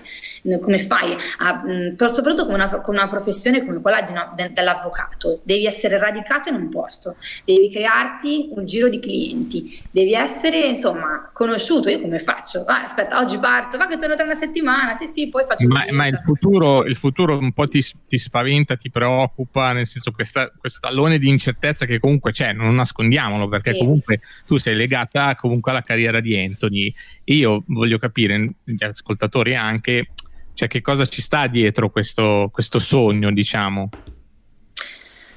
come 0.62 0.80
fai, 0.80 1.14
a, 1.40 1.62
mm, 1.66 1.96
soprattutto 1.98 2.46
con 2.46 2.54
una, 2.54 2.70
con 2.70 2.96
una, 2.96 3.10
professione 3.10 3.66
come 3.66 3.82
quella 3.82 4.06
una, 4.08 4.32
de, 4.34 4.52
dell'avvocato, 4.54 5.42
devi 5.44 5.66
essere 5.66 5.98
radicato 5.98 6.48
in 6.48 6.56
un 6.56 6.70
posto, 6.70 7.18
devi 7.44 7.70
crearti 7.70 8.52
un 8.56 8.64
giro 8.64 8.88
di 8.88 9.00
clienti, 9.00 9.82
devi 9.92 10.14
essere 10.14 10.60
insomma 10.60 11.30
conosciuto, 11.34 11.90
io 11.90 12.00
come 12.00 12.20
faccio? 12.20 12.64
Ah, 12.64 12.84
aspetta, 12.84 13.20
oggi 13.20 13.38
parto, 13.40 13.78
va 13.78 13.88
che 13.88 13.98
torno 13.98 14.16
tra 14.16 14.24
una 14.24 14.36
settimana, 14.36 14.96
sì 14.96 15.08
sì, 15.08 15.28
poi 15.28 15.44
faccio... 15.46 15.68
Ma, 15.68 15.84
ma 15.92 16.08
il, 16.08 16.20
futuro, 16.24 16.86
il, 16.86 16.96
futuro, 16.96 17.38
un 17.38 17.52
po' 17.52 17.68
ti, 17.68 17.84
ti, 18.08 18.18
spaventa, 18.18 18.78
ti 18.78 18.90
preoccupa, 18.90 19.74
nel 19.74 19.88
senso 19.88 20.12
questa, 20.12 20.50
questo 20.58 20.80
tallone 20.88 21.18
di 21.18 21.28
incertezza 21.28 21.86
che 21.86 22.00
comunque 22.00 22.32
c'è, 22.32 22.53
non 22.54 22.76
nascondiamolo, 22.76 23.48
perché 23.48 23.74
sì. 23.74 23.80
comunque 23.80 24.20
tu 24.46 24.58
sei 24.58 24.76
legata 24.76 25.36
comunque 25.36 25.72
alla 25.72 25.84
carriera 25.84 26.20
di 26.20 26.38
Anthony. 26.38 26.94
Io 27.26 27.64
voglio 27.68 27.98
capire, 27.98 28.56
gli 28.64 28.84
ascoltatori 28.84 29.56
anche, 29.56 30.12
cioè 30.54 30.68
che 30.68 30.82
cosa 30.82 31.06
ci 31.06 31.22
sta 31.22 31.48
dietro 31.48 31.90
questo, 31.90 32.50
questo 32.52 32.80
sogno, 32.80 33.32
diciamo. 33.32 33.90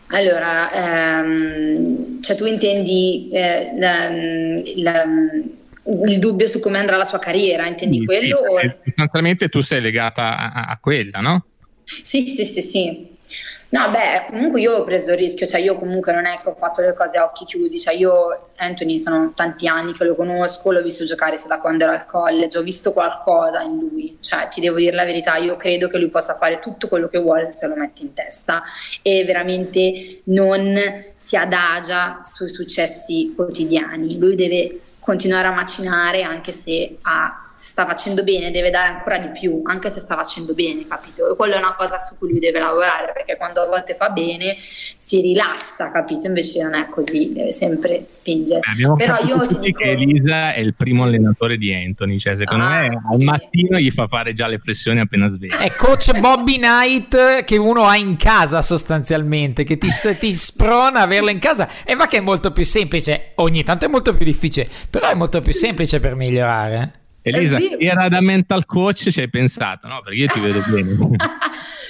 Allora, 0.08 1.20
ehm, 1.20 2.22
cioè 2.22 2.36
tu 2.36 2.46
intendi 2.46 3.28
eh, 3.32 3.72
la, 3.76 4.08
la, 4.76 5.04
il 6.06 6.18
dubbio 6.20 6.46
su 6.46 6.60
come 6.60 6.78
andrà 6.78 6.96
la 6.96 7.04
sua 7.04 7.18
carriera, 7.18 7.66
intendi 7.66 7.98
Sì, 7.98 8.04
quello? 8.04 8.36
sì, 8.36 8.66
o- 8.66 8.78
Sostanzialmente 8.84 9.48
tu 9.48 9.60
sei 9.60 9.80
legata 9.80 10.52
a, 10.52 10.66
a 10.66 10.78
quella, 10.78 11.20
no? 11.20 11.46
Sì, 12.02 12.26
sì, 12.26 12.44
sì, 12.44 12.60
sì. 12.60 13.15
No, 13.68 13.90
beh, 13.90 14.26
comunque 14.28 14.60
io 14.60 14.74
ho 14.74 14.84
preso 14.84 15.10
il 15.10 15.18
rischio, 15.18 15.44
cioè 15.44 15.60
io 15.60 15.76
comunque 15.76 16.12
non 16.12 16.24
è 16.24 16.38
che 16.40 16.48
ho 16.48 16.54
fatto 16.54 16.82
le 16.82 16.94
cose 16.94 17.18
a 17.18 17.24
occhi 17.24 17.44
chiusi, 17.44 17.80
cioè 17.80 17.94
io 17.94 18.50
Anthony 18.58 18.98
sono 19.00 19.32
tanti 19.34 19.66
anni 19.66 19.92
che 19.92 20.04
lo 20.04 20.14
conosco, 20.14 20.70
l'ho 20.70 20.82
visto 20.82 21.04
giocare 21.04 21.36
sia 21.36 21.48
da 21.48 21.58
quando 21.60 21.82
ero 21.82 21.92
al 21.92 22.06
college, 22.06 22.58
ho 22.58 22.62
visto 22.62 22.92
qualcosa 22.92 23.62
in 23.62 23.78
lui, 23.78 24.18
cioè 24.20 24.46
ti 24.48 24.60
devo 24.60 24.76
dire 24.76 24.94
la 24.94 25.04
verità, 25.04 25.36
io 25.36 25.56
credo 25.56 25.88
che 25.88 25.98
lui 25.98 26.08
possa 26.08 26.36
fare 26.36 26.60
tutto 26.60 26.86
quello 26.86 27.08
che 27.08 27.18
vuole 27.18 27.46
se 27.46 27.54
se 27.56 27.66
lo 27.66 27.74
mette 27.74 28.02
in 28.02 28.12
testa 28.12 28.62
e 29.02 29.24
veramente 29.24 30.20
non 30.26 30.78
si 31.16 31.36
adagia 31.36 32.20
sui 32.22 32.48
successi 32.48 33.32
quotidiani, 33.34 34.16
lui 34.16 34.36
deve 34.36 34.80
continuare 35.00 35.48
a 35.48 35.52
macinare 35.52 36.22
anche 36.22 36.52
se 36.52 36.98
ha- 37.02 37.45
se 37.56 37.70
sta 37.70 37.86
facendo 37.86 38.22
bene, 38.22 38.50
deve 38.50 38.70
dare 38.70 38.88
ancora 38.88 39.18
di 39.18 39.28
più, 39.30 39.62
anche 39.64 39.90
se 39.90 40.00
sta 40.00 40.14
facendo 40.14 40.52
bene, 40.52 40.86
capito? 40.86 41.30
E 41.32 41.36
quella 41.36 41.54
è 41.56 41.58
una 41.58 41.74
cosa 41.74 41.98
su 41.98 42.16
cui 42.18 42.28
lui 42.30 42.38
deve 42.38 42.58
lavorare, 42.60 43.12
perché 43.12 43.36
quando 43.36 43.62
a 43.62 43.66
volte 43.66 43.94
fa 43.94 44.10
bene 44.10 44.56
si 44.98 45.20
rilassa, 45.20 45.90
capito? 45.90 46.26
Invece 46.26 46.62
non 46.62 46.74
è 46.74 46.86
così, 46.88 47.32
deve 47.32 47.52
sempre 47.52 48.04
spingere. 48.08 48.60
Eh, 48.60 48.70
Abbiamo 48.72 48.96
Però 48.96 49.14
capito 49.14 49.34
io 49.36 49.46
ti 49.46 49.58
dico... 49.58 49.80
che 49.80 49.90
Elisa 49.90 50.52
è 50.52 50.60
il 50.60 50.74
primo 50.74 51.04
allenatore 51.04 51.56
di 51.56 51.72
Anthony, 51.72 52.18
cioè 52.18 52.36
secondo 52.36 52.64
Ah, 52.64 52.82
me 52.82 52.90
sì. 52.90 53.14
al 53.14 53.20
mattino 53.22 53.78
gli 53.78 53.90
fa 53.90 54.06
fare 54.06 54.32
già 54.34 54.46
le 54.46 54.58
flessioni 54.58 55.00
appena 55.00 55.28
sveglia. 55.28 55.58
È 55.58 55.70
coach 55.72 56.18
Bobby 56.20 56.56
Knight 56.58 57.44
che 57.44 57.56
uno 57.56 57.84
ha 57.86 57.96
in 57.96 58.16
casa 58.16 58.60
sostanzialmente, 58.62 59.64
che 59.64 59.78
ti, 59.78 59.88
ti 60.18 60.34
sprona 60.34 61.00
averlo 61.00 61.30
in 61.30 61.38
casa 61.38 61.68
e 61.84 61.94
va 61.94 62.06
che 62.06 62.18
è 62.18 62.20
molto 62.20 62.52
più 62.52 62.64
semplice, 62.64 63.30
ogni 63.36 63.64
tanto 63.64 63.86
è 63.86 63.88
molto 63.88 64.14
più 64.14 64.24
difficile, 64.26 64.68
però 64.90 65.08
è 65.08 65.14
molto 65.14 65.40
più 65.40 65.52
semplice 65.54 66.00
per 66.00 66.14
migliorare. 66.14 67.04
Elisa, 67.28 67.56
Eh 67.56 67.60
sì. 67.60 67.76
era 67.80 68.08
da 68.08 68.20
mental 68.20 68.64
coach 68.66 69.10
ci 69.10 69.20
hai 69.20 69.28
pensato, 69.28 69.88
no? 69.88 70.00
Perché 70.00 70.18
io 70.18 70.28
ti 70.28 70.38
vedo 70.38 70.62
bene. 70.70 70.92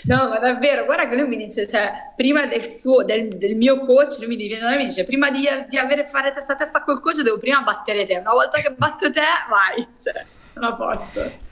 no, 0.04 0.28
ma 0.28 0.38
davvero, 0.38 0.86
guarda 0.86 1.06
che 1.06 1.14
lui 1.14 1.28
mi 1.28 1.36
dice, 1.36 1.66
cioè, 1.66 1.92
prima 2.16 2.46
del 2.46 2.62
suo, 2.62 3.04
del, 3.04 3.28
del 3.36 3.54
mio 3.56 3.78
coach, 3.80 4.16
lui 4.18 4.28
mi 4.28 4.36
viene 4.36 4.72
e 4.72 4.76
mi 4.78 4.86
dice, 4.86 5.04
prima 5.04 5.30
di, 5.30 5.46
di 5.68 5.76
avere 5.76 6.06
fare 6.08 6.32
testa 6.32 6.54
a 6.54 6.56
testa 6.56 6.82
col 6.82 7.00
coach 7.00 7.20
devo 7.20 7.38
prima 7.38 7.60
battere 7.60 8.06
te, 8.06 8.16
una 8.16 8.32
volta 8.32 8.60
che 8.60 8.72
batto 8.76 9.10
te, 9.10 9.20
vai, 9.50 9.86
cioè, 10.02 10.24
sono 10.54 10.68
a 10.68 10.74
posto. 10.74 11.44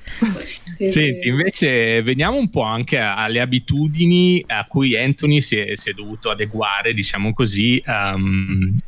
Sì, 0.75 0.91
Senti, 0.91 1.21
sì. 1.21 1.29
invece 1.29 2.03
veniamo 2.03 2.39
un 2.39 2.49
po' 2.49 2.63
anche 2.63 2.99
alle 2.99 3.41
abitudini 3.41 4.43
a 4.47 4.65
cui 4.67 4.97
Anthony 4.99 5.43
si 5.43 5.59
è, 5.59 5.75
si 5.77 5.91
è 5.91 5.93
dovuto 5.93 6.31
adeguare, 6.31 6.95
diciamo 6.95 7.35
così. 7.35 7.83
Um, 7.87 8.79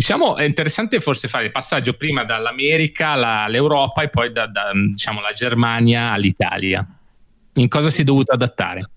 diciamo, 0.00 0.36
è 0.36 0.44
interessante 0.44 0.98
forse 0.98 1.28
fare 1.28 1.44
il 1.44 1.52
passaggio 1.52 1.92
prima 1.92 2.24
dall'America 2.24 3.08
alla- 3.08 3.42
all'Europa 3.42 4.00
e 4.00 4.08
poi 4.08 4.32
da, 4.32 4.46
da, 4.46 4.70
diciamo, 4.72 5.20
la 5.20 5.32
Germania 5.32 6.12
all'Italia. 6.12 6.86
In 7.56 7.68
cosa 7.68 7.90
si 7.90 8.00
è 8.00 8.04
dovuto 8.04 8.32
adattare? 8.32 8.88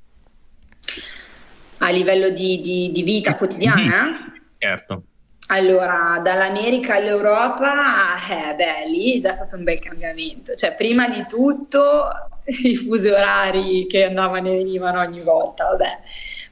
A 1.80 1.90
livello 1.90 2.30
di, 2.30 2.62
di- 2.62 2.90
di 2.94 3.04
vita 3.04 3.36
quotidiana? 3.36 4.32
Certo. 4.58 5.04
Allora, 5.48 6.22
dall'America 6.24 6.96
all'Europa, 6.96 8.16
eh, 8.16 8.56
beh, 8.56 8.90
lì 8.90 9.18
è 9.18 9.20
già 9.20 9.34
stato 9.34 9.58
un 9.58 9.66
bel 9.66 9.80
cambiamento. 9.80 10.54
Cioè, 10.56 10.74
prima 10.74 11.10
di 11.10 11.26
tutto, 11.28 12.06
i 12.64 12.78
fusi 12.78 13.10
orari 13.10 13.88
che 13.88 14.06
andavano 14.06 14.48
e 14.48 14.56
venivano 14.56 15.02
ogni 15.02 15.22
volta, 15.22 15.66
vabbè. 15.66 16.00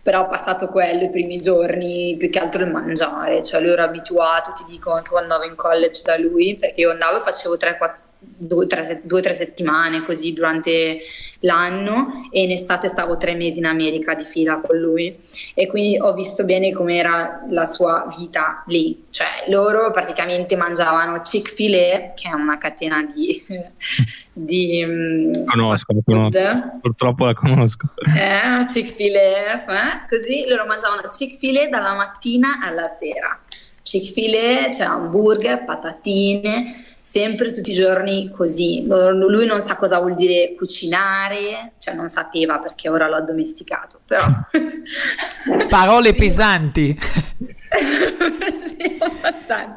Però 0.03 0.27
passato 0.27 0.67
quello 0.67 1.03
i 1.03 1.09
primi 1.09 1.37
giorni, 1.39 2.15
più 2.17 2.29
che 2.29 2.39
altro 2.39 2.63
il 2.63 2.71
mangiare. 2.71 3.43
Cioè, 3.43 3.61
lui 3.61 3.71
era 3.71 3.83
abituato, 3.83 4.53
ti 4.53 4.63
dico, 4.67 4.91
anche 4.91 5.11
quando 5.11 5.33
andavo 5.33 5.49
in 5.49 5.55
college 5.55 6.01
da 6.03 6.17
lui, 6.17 6.57
perché 6.57 6.81
io 6.81 6.91
andavo 6.91 7.19
e 7.19 7.21
facevo 7.21 7.55
3-4 7.55 8.00
due 8.47 8.65
o 8.65 9.21
tre 9.21 9.33
settimane 9.33 10.03
così 10.03 10.33
durante 10.33 11.01
l'anno 11.41 12.27
e 12.31 12.43
in 12.43 12.51
estate 12.51 12.87
stavo 12.87 13.17
tre 13.17 13.33
mesi 13.35 13.59
in 13.59 13.65
America 13.65 14.13
di 14.13 14.25
fila 14.25 14.59
con 14.59 14.77
lui 14.77 15.17
e 15.53 15.67
quindi 15.67 15.97
ho 15.99 16.13
visto 16.13 16.43
bene 16.43 16.71
com'era 16.71 17.43
la 17.49 17.65
sua 17.65 18.11
vita 18.17 18.63
lì, 18.67 19.05
cioè 19.09 19.27
loro 19.47 19.91
praticamente 19.91 20.55
mangiavano 20.55 21.21
Chick-fil-A 21.21 22.13
che 22.13 22.29
è 22.29 22.33
una 22.33 22.57
catena 22.57 23.03
di, 23.03 23.43
di 24.33 24.83
mm, 24.85 25.45
Conosco, 25.45 25.93
la 25.93 26.01
conosco. 26.03 26.79
Purtroppo 26.81 27.25
la 27.25 27.33
conosco. 27.33 27.87
Eh, 28.15 28.65
Chick-fil-A, 28.65 29.63
eh, 29.63 30.05
così 30.09 30.45
loro 30.47 30.65
mangiavano 30.65 31.07
Chick-fil-A 31.07 31.69
dalla 31.69 31.95
mattina 31.95 32.59
alla 32.61 32.87
sera. 32.87 33.39
Chick-fil-A, 33.83 34.69
cioè 34.69 34.85
hamburger, 34.85 35.65
patatine, 35.65 36.90
sempre 37.11 37.51
tutti 37.51 37.71
i 37.71 37.73
giorni 37.73 38.29
così. 38.29 38.85
Lui 38.87 39.45
non 39.45 39.59
sa 39.59 39.75
cosa 39.75 39.99
vuol 39.99 40.15
dire 40.15 40.53
cucinare, 40.55 41.73
cioè 41.77 41.93
non 41.93 42.07
sapeva 42.07 42.57
perché 42.57 42.87
ora 42.87 43.09
l'ho 43.09 43.17
addomesticato, 43.17 43.99
però... 44.05 44.23
Parole 45.67 46.15
pesanti. 46.15 46.97
sì, 47.67 48.97
abbastanza. 48.97 49.75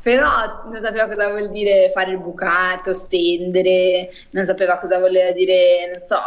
Però 0.00 0.28
non 0.70 0.80
sapeva 0.80 1.08
cosa 1.08 1.30
vuol 1.30 1.50
dire 1.50 1.90
fare 1.92 2.12
il 2.12 2.20
bucato, 2.20 2.94
stendere, 2.94 4.08
non 4.30 4.44
sapeva 4.44 4.78
cosa 4.78 5.00
voleva 5.00 5.32
dire, 5.32 5.90
non 5.92 6.02
so... 6.02 6.18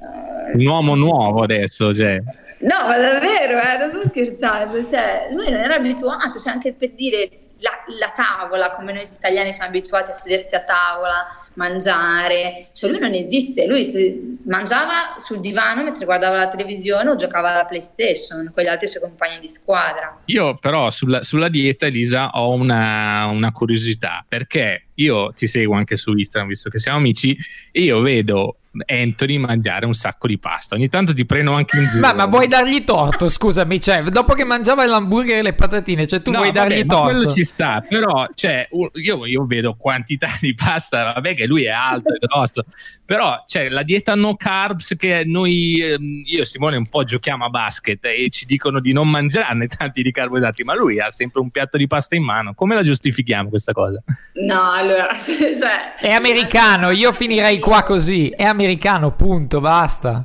eh, 0.00 0.56
Un 0.56 0.66
uomo 0.66 0.94
nuovo 0.94 1.42
adesso, 1.42 1.94
cioè. 1.94 2.16
No, 2.60 2.86
ma 2.86 2.96
davvero, 2.96 3.60
eh, 3.60 3.76
non 3.76 3.90
sto 3.90 4.08
scherzando. 4.08 4.82
Cioè, 4.82 5.28
lui 5.32 5.50
non 5.50 5.60
era 5.60 5.74
abituato, 5.74 6.38
cioè 6.38 6.52
anche 6.54 6.72
per 6.72 6.92
dire 6.92 7.28
la, 7.62 7.82
la 7.98 8.10
tavola, 8.10 8.72
come 8.72 8.92
noi 8.92 9.02
italiani 9.02 9.52
siamo 9.52 9.70
abituati 9.70 10.10
a 10.10 10.14
sedersi 10.14 10.54
a 10.54 10.60
tavola, 10.60 11.26
mangiare, 11.54 12.68
cioè 12.72 12.90
lui 12.90 12.98
non 12.98 13.12
esiste, 13.12 13.66
lui 13.66 13.84
si- 13.84 14.38
mangiava 14.46 15.14
sul 15.18 15.40
divano 15.40 15.82
mentre 15.84 16.04
guardava 16.04 16.36
la 16.36 16.48
televisione 16.48 17.10
o 17.10 17.14
giocava 17.14 17.52
alla 17.52 17.64
PlayStation 17.66 18.50
con 18.54 18.62
gli 18.62 18.68
altri 18.68 18.88
suoi 18.88 19.02
compagni 19.02 19.38
di 19.38 19.48
squadra. 19.48 20.20
Io 20.26 20.56
però 20.56 20.90
sulla, 20.90 21.22
sulla 21.22 21.48
dieta, 21.48 21.86
Elisa, 21.86 22.30
ho 22.30 22.52
una, 22.52 23.26
una 23.26 23.52
curiosità, 23.52 24.24
perché 24.26 24.86
io 24.94 25.32
ti 25.32 25.46
seguo 25.46 25.76
anche 25.76 25.96
su 25.96 26.12
Instagram, 26.12 26.48
visto 26.50 26.70
che 26.70 26.78
siamo 26.78 26.98
amici, 26.98 27.36
e 27.70 27.82
io 27.82 28.00
vedo 28.00 28.56
Anthony 28.86 29.36
mangiare 29.36 29.84
un 29.84 29.92
sacco 29.92 30.26
di 30.26 30.38
pasta. 30.38 30.76
Ogni 30.76 30.88
tanto 30.88 31.12
ti 31.12 31.26
prendo 31.26 31.52
anche 31.52 31.76
in 31.76 31.86
giro. 31.88 32.00
Ma, 32.00 32.14
ma 32.14 32.24
vuoi 32.24 32.46
dargli 32.46 32.84
torto, 32.84 33.28
scusami, 33.28 33.78
cioè, 33.80 34.02
dopo 34.04 34.32
che 34.32 34.44
mangiava 34.44 34.86
l'hamburger 34.86 35.38
e 35.38 35.42
le 35.42 35.52
patatine, 35.52 36.06
cioè 36.06 36.22
tu 36.22 36.30
No, 36.30 36.38
vuoi 36.38 36.52
vabbè, 36.52 36.68
dargli 36.68 36.84
ma 36.86 37.00
quello 37.00 37.18
torto? 37.24 37.34
ci 37.34 37.44
sta, 37.44 37.84
però 37.86 38.26
cioè, 38.34 38.66
io, 38.94 39.26
io 39.26 39.44
vedo 39.44 39.74
quantità 39.76 40.28
di 40.40 40.54
pasta, 40.54 41.12
vabbè 41.14 41.34
che 41.42 41.46
lui 41.46 41.64
è 41.64 41.70
alto 41.70 42.14
e 42.14 42.18
grosso, 42.18 42.64
però 43.04 43.44
cioè, 43.46 43.68
la 43.68 43.82
dieta 43.82 44.14
no 44.14 44.36
carbs 44.36 44.94
che 44.96 45.24
noi, 45.24 45.80
ehm, 45.80 46.22
io 46.24 46.42
e 46.42 46.44
Simone 46.44 46.76
un 46.76 46.86
po' 46.86 47.04
giochiamo 47.04 47.44
a 47.44 47.48
basket 47.48 48.04
e 48.04 48.28
ci 48.30 48.46
dicono 48.46 48.80
di 48.80 48.92
non 48.92 49.10
mangiarne 49.10 49.66
tanti 49.66 50.02
di 50.02 50.12
carboidrati, 50.12 50.62
ma 50.62 50.74
lui 50.74 51.00
ha 51.00 51.10
sempre 51.10 51.40
un 51.40 51.50
piatto 51.50 51.76
di 51.76 51.86
pasta 51.86 52.16
in 52.16 52.22
mano, 52.22 52.54
come 52.54 52.74
la 52.74 52.82
giustifichiamo 52.82 53.48
questa 53.48 53.72
cosa? 53.72 54.02
No, 54.34 54.72
allora, 54.72 55.08
cioè... 55.18 55.94
È 55.98 56.12
americano, 56.12 56.90
io 56.90 57.12
finirei 57.12 57.58
qua 57.58 57.82
così, 57.82 58.28
è 58.28 58.44
americano, 58.44 59.12
punto, 59.14 59.60
basta. 59.60 60.24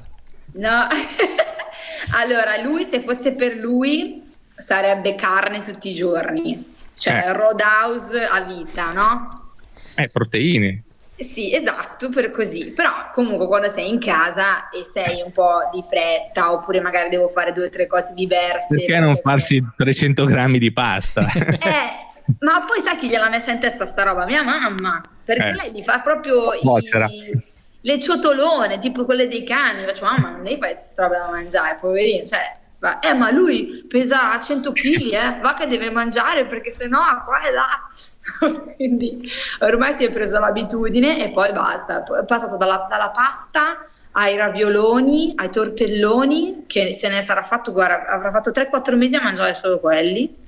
No, 0.53 0.87
allora 2.13 2.61
lui 2.61 2.83
se 2.83 2.99
fosse 2.99 3.33
per 3.33 3.55
lui 3.55 4.23
sarebbe 4.55 5.15
carne 5.15 5.61
tutti 5.61 5.89
i 5.89 5.93
giorni, 5.93 6.73
cioè 6.93 7.23
Eh. 7.25 7.33
roadhouse 7.33 8.23
a 8.23 8.41
vita, 8.41 8.91
no? 8.91 9.51
Eh, 9.95 10.09
proteine. 10.09 10.83
Sì, 11.17 11.53
esatto, 11.55 12.09
per 12.09 12.29
così. 12.31 12.71
Però 12.71 12.91
comunque 13.11 13.47
quando 13.47 13.69
sei 13.69 13.89
in 13.89 13.99
casa 13.99 14.69
e 14.69 14.85
sei 14.93 15.21
un 15.23 15.31
po' 15.31 15.67
di 15.71 15.83
fretta 15.87 16.51
oppure 16.53 16.79
magari 16.79 17.09
devo 17.09 17.27
fare 17.29 17.51
due 17.51 17.65
o 17.65 17.69
tre 17.69 17.87
cose 17.87 18.13
diverse. 18.13 18.75
Perché 18.75 18.99
non 18.99 19.15
perché 19.15 19.21
c'è- 19.21 19.29
farsi 19.29 19.63
300 19.75 20.25
grammi 20.25 20.59
di 20.59 20.71
pasta? 20.71 21.25
Eh, 22.27 22.35
ma 22.39 22.65
poi 22.65 22.81
sai 22.81 22.97
chi 22.97 23.07
gliel'ha 23.07 23.29
messa 23.29 23.51
in 23.51 23.59
testa 23.59 23.85
sta 23.85 24.03
roba? 24.03 24.25
Mia 24.25 24.43
mamma, 24.43 25.01
perché 25.23 25.47
Eh. 25.47 25.53
lei 25.55 25.71
gli 25.71 25.81
fa 25.81 26.01
proprio 26.01 26.53
i- 26.53 26.59
Bocera. 26.61 27.07
le 27.81 27.99
ciotolone, 27.99 28.77
tipo 28.79 29.05
quelle 29.05 29.27
dei 29.27 29.43
cani. 29.45 29.85
Faccio, 29.85 30.03
mamma, 30.05 30.31
non 30.31 30.43
devi 30.43 30.59
fare 30.59 30.73
questa 30.73 31.03
roba 31.03 31.17
da 31.19 31.29
mangiare, 31.31 31.77
poverino. 31.79 32.25
Cioè, 32.25 32.56
eh, 33.01 33.13
ma 33.13 33.31
lui 33.31 33.85
pesa 33.87 34.39
100 34.39 34.71
kg, 34.71 35.11
eh, 35.11 35.39
va 35.41 35.53
che 35.53 35.67
deve 35.67 35.89
mangiare 35.89 36.45
perché 36.45 36.71
sennò 36.71 36.99
qua 37.25 37.41
e 37.41 37.51
là. 37.51 37.89
Quindi 38.75 39.29
ormai 39.59 39.95
si 39.95 40.05
è 40.05 40.11
preso 40.11 40.39
l'abitudine 40.39 41.23
e 41.23 41.29
poi 41.29 41.51
basta. 41.51 42.03
È 42.03 42.25
passato 42.25 42.55
dalla, 42.55 42.85
dalla 42.87 43.09
pasta 43.09 43.85
ai 44.11 44.35
ravioloni, 44.35 45.33
ai 45.35 45.49
tortelloni, 45.49 46.63
che 46.67 46.91
se 46.93 47.07
ne 47.09 47.21
sarà 47.21 47.43
fatto, 47.43 47.71
guarda, 47.71 48.03
avrà 48.03 48.31
fatto 48.31 48.51
3-4 48.51 48.95
mesi 48.95 49.15
a 49.15 49.21
mangiare 49.21 49.53
solo 49.53 49.79
quelli. 49.79 50.45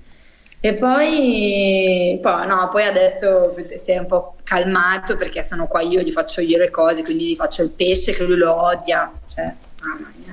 E 0.61 0.73
poi, 0.73 2.19
poi, 2.21 2.47
no, 2.47 2.67
poi 2.69 2.83
adesso 2.83 3.55
si 3.75 3.91
è 3.91 3.97
un 3.97 4.07
po' 4.07 4.35
calmato 4.43 5.15
perché 5.15 5.41
sono 5.41 5.67
qua 5.67 5.81
io, 5.81 6.01
gli 6.01 6.11
faccio 6.11 6.41
io 6.41 6.57
le 6.57 6.69
cose, 6.69 7.01
quindi 7.01 7.29
gli 7.29 7.35
faccio 7.35 7.63
il 7.63 7.69
pesce 7.69 8.13
che 8.13 8.23
lui 8.23 8.35
lo 8.35 8.61
odia. 8.61 9.09
Cioè, 9.33 9.53
mamma 9.81 10.11
mia. 10.17 10.28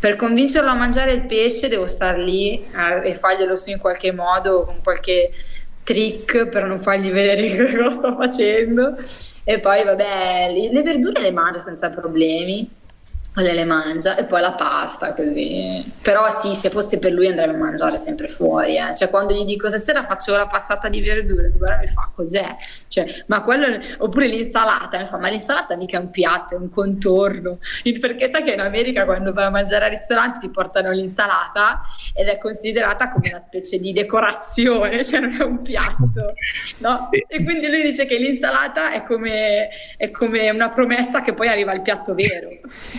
Per 0.00 0.16
convincerlo 0.16 0.70
a 0.70 0.74
mangiare 0.74 1.12
il 1.12 1.26
pesce 1.26 1.68
devo 1.68 1.86
star 1.86 2.18
lì 2.18 2.54
eh, 2.54 3.10
e 3.10 3.14
farglielo 3.14 3.56
su 3.56 3.70
in 3.70 3.78
qualche 3.78 4.12
modo, 4.12 4.64
con 4.64 4.80
qualche 4.82 5.30
trick 5.82 6.48
per 6.48 6.64
non 6.64 6.80
fargli 6.80 7.10
vedere 7.10 7.54
cosa 7.76 7.90
sto 7.92 8.16
facendo. 8.16 8.96
E 9.44 9.60
poi, 9.60 9.84
vabbè, 9.84 10.52
le 10.72 10.82
verdure 10.82 11.20
le 11.20 11.30
mangia 11.30 11.60
senza 11.60 11.90
problemi 11.90 12.75
le, 13.36 13.52
le 13.52 13.64
mangia 13.64 14.16
e 14.16 14.24
poi 14.24 14.40
la 14.40 14.52
pasta 14.52 15.14
così. 15.14 15.84
Però 16.02 16.28
sì 16.30 16.54
se 16.54 16.70
fosse 16.70 16.98
per 16.98 17.12
lui 17.12 17.28
andrebbe 17.28 17.54
a 17.54 17.56
mangiare 17.56 17.98
sempre 17.98 18.28
fuori 18.28 18.76
eh. 18.76 18.94
cioè 18.94 19.10
quando 19.10 19.34
gli 19.34 19.44
dico 19.44 19.68
stasera 19.68 20.04
faccio 20.06 20.36
la 20.36 20.46
passata 20.46 20.88
di 20.88 21.00
verdure 21.00 21.52
guarda 21.56 21.78
mi 21.78 21.88
fa 21.88 22.10
cos'è? 22.14 22.56
Cioè, 22.88 23.24
ma 23.26 23.42
quello 23.42 23.78
oppure 23.98 24.26
l'insalata 24.26 24.98
mi 24.98 25.06
fa 25.06 25.18
ma 25.18 25.28
l'insalata 25.28 25.76
mica 25.76 25.98
è 25.98 26.00
un 26.00 26.10
piatto 26.10 26.54
è 26.54 26.58
un 26.58 26.68
contorno 26.68 27.58
perché 28.00 28.28
sai 28.30 28.42
che 28.42 28.52
in 28.52 28.60
America 28.60 29.04
quando 29.04 29.32
vai 29.32 29.46
a 29.46 29.50
mangiare 29.50 29.86
al 29.86 29.90
ristorante 29.90 30.38
ti 30.38 30.48
portano 30.48 30.90
l'insalata 30.90 31.82
ed 32.14 32.28
è 32.28 32.38
considerata 32.38 33.10
come 33.10 33.30
una 33.30 33.42
specie 33.44 33.78
di 33.78 33.92
decorazione 33.92 35.04
cioè 35.04 35.20
non 35.20 35.36
è 35.40 35.44
un 35.44 35.62
piatto 35.62 36.34
no? 36.78 37.08
e 37.10 37.44
quindi 37.44 37.68
lui 37.68 37.82
dice 37.82 38.06
che 38.06 38.16
l'insalata 38.18 38.92
è 38.92 39.02
come, 39.02 39.68
è 39.96 40.10
come 40.10 40.50
una 40.50 40.68
promessa 40.68 41.22
che 41.22 41.34
poi 41.34 41.48
arriva 41.48 41.72
il 41.72 41.82
piatto 41.82 42.14
vero. 42.14 42.48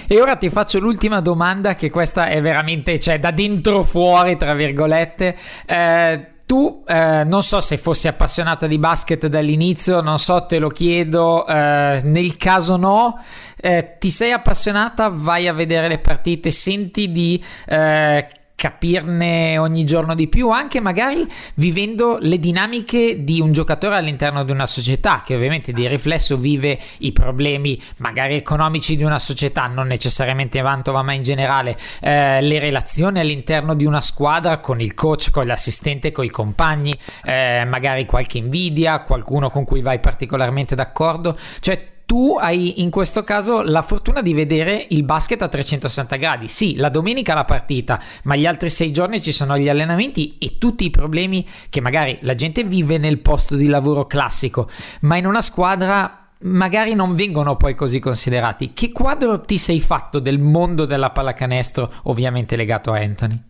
E 0.07 0.19
ora 0.27 0.35
ti 0.35 0.49
faccio 0.49 0.79
l'ultima 0.79 1.21
domanda, 1.21 1.75
che 1.75 1.89
questa 1.89 2.27
è 2.27 2.41
veramente, 2.41 2.99
cioè, 2.99 3.17
da 3.17 3.31
dentro 3.31 3.83
fuori, 3.83 4.35
tra 4.35 4.53
virgolette. 4.53 5.37
Eh, 5.65 6.27
tu 6.45 6.83
eh, 6.85 7.23
non 7.25 7.41
so 7.43 7.59
se 7.61 7.77
fossi 7.77 8.07
appassionata 8.07 8.67
di 8.67 8.77
basket 8.77 9.27
dall'inizio, 9.27 10.01
non 10.01 10.19
so, 10.19 10.45
te 10.45 10.59
lo 10.59 10.69
chiedo, 10.69 11.45
eh, 11.47 12.01
nel 12.03 12.35
caso 12.37 12.75
no, 12.75 13.21
eh, 13.55 13.95
ti 13.99 14.11
sei 14.11 14.31
appassionata, 14.31 15.09
vai 15.09 15.47
a 15.47 15.53
vedere 15.53 15.87
le 15.87 15.99
partite, 15.99 16.51
senti 16.51 17.11
di 17.11 17.43
eh, 17.65 18.27
capirne 18.57 19.59
ogni 19.59 19.85
giorno 19.85 20.15
di 20.15 20.27
più, 20.27 20.49
anche 20.49 20.81
magari 20.81 21.23
vivendo 21.53 22.17
le 22.19 22.39
dinamiche 22.39 23.23
di 23.23 23.39
un 23.39 23.51
giocatore 23.51 23.97
all'interno 23.97 24.43
di 24.43 24.51
una 24.51 24.65
società, 24.65 25.21
che 25.23 25.35
ovviamente 25.35 25.71
di 25.71 25.87
riflesso 25.87 26.37
vive 26.37 26.79
i 26.99 27.11
problemi 27.11 27.79
magari 27.97 28.33
economici 28.33 28.97
di 28.97 29.03
una 29.03 29.19
società, 29.19 29.67
non 29.67 29.85
necessariamente 29.85 30.59
Mantova, 30.63 31.03
ma 31.03 31.13
in 31.13 31.21
generale 31.21 31.77
eh, 32.01 32.41
le 32.41 32.57
relazioni 32.57 33.19
all'interno 33.19 33.75
di 33.75 33.85
una 33.85 34.01
squadra 34.01 34.57
con 34.57 34.81
il 34.81 34.95
coach, 34.95 35.29
con 35.29 35.45
l'assistente, 35.45 36.11
con 36.11 36.25
i 36.25 36.31
compagni, 36.31 36.97
eh, 37.25 37.63
magari 37.63 38.07
qualche 38.07 38.39
invidia, 38.39 39.01
qualcuno 39.01 39.51
con 39.51 39.65
cui 39.65 39.81
vai 39.81 39.99
particolarmente 39.99 40.73
d'accordo, 40.73 41.37
cioè 41.59 41.95
tu 42.07 42.37
hai 42.39 42.81
in 42.81 42.89
questo 42.89 43.25
caso 43.25 43.61
la 43.61 43.81
fortuna 43.81 44.21
di 44.21 44.33
vedere 44.33 44.85
il 44.91 45.03
basket 45.03 45.41
a 45.41 45.49
360 45.49 46.15
gradi. 46.15 46.47
Sì, 46.47 46.77
la 46.77 46.87
domenica 46.87 47.33
la 47.33 47.43
partita, 47.43 48.01
ma 48.23 48.37
gli 48.37 48.45
altri 48.45 48.69
sei 48.69 48.93
giorni 48.93 49.21
ci 49.21 49.33
sono 49.33 49.57
gli 49.57 49.67
allenamenti 49.67 50.37
e 50.39 50.57
tutti 50.57 50.85
i 50.85 50.89
problemi 50.89 51.45
che 51.69 51.81
magari 51.81 52.17
la 52.21 52.33
gente 52.33 52.63
vive 52.63 52.97
nel 52.97 53.19
posto 53.19 53.55
di 53.55 53.67
lavoro 53.67 54.05
classico, 54.05 54.69
ma 55.01 55.17
in 55.17 55.25
una 55.25 55.41
squadra 55.41 56.29
magari 56.43 56.93
non 56.93 57.13
vengono 57.13 57.57
poi 57.57 57.75
così 57.75 57.99
considerati. 57.99 58.71
Che 58.71 58.93
quadro 58.93 59.41
ti 59.41 59.57
sei 59.57 59.81
fatto 59.81 60.19
del 60.19 60.39
mondo 60.39 60.85
della 60.85 61.09
pallacanestro, 61.09 61.91
ovviamente 62.03 62.55
legato 62.55 62.93
a 62.93 62.99
Anthony? 62.99 63.43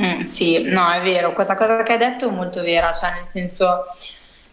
Mm, 0.00 0.22
sì, 0.22 0.62
no, 0.62 0.88
è 0.92 1.02
vero, 1.02 1.32
questa 1.32 1.56
cosa 1.56 1.82
che 1.82 1.92
hai 1.92 1.98
detto 1.98 2.28
è 2.28 2.32
molto 2.32 2.62
vera, 2.62 2.92
cioè 2.92 3.14
nel 3.14 3.26
senso 3.26 3.82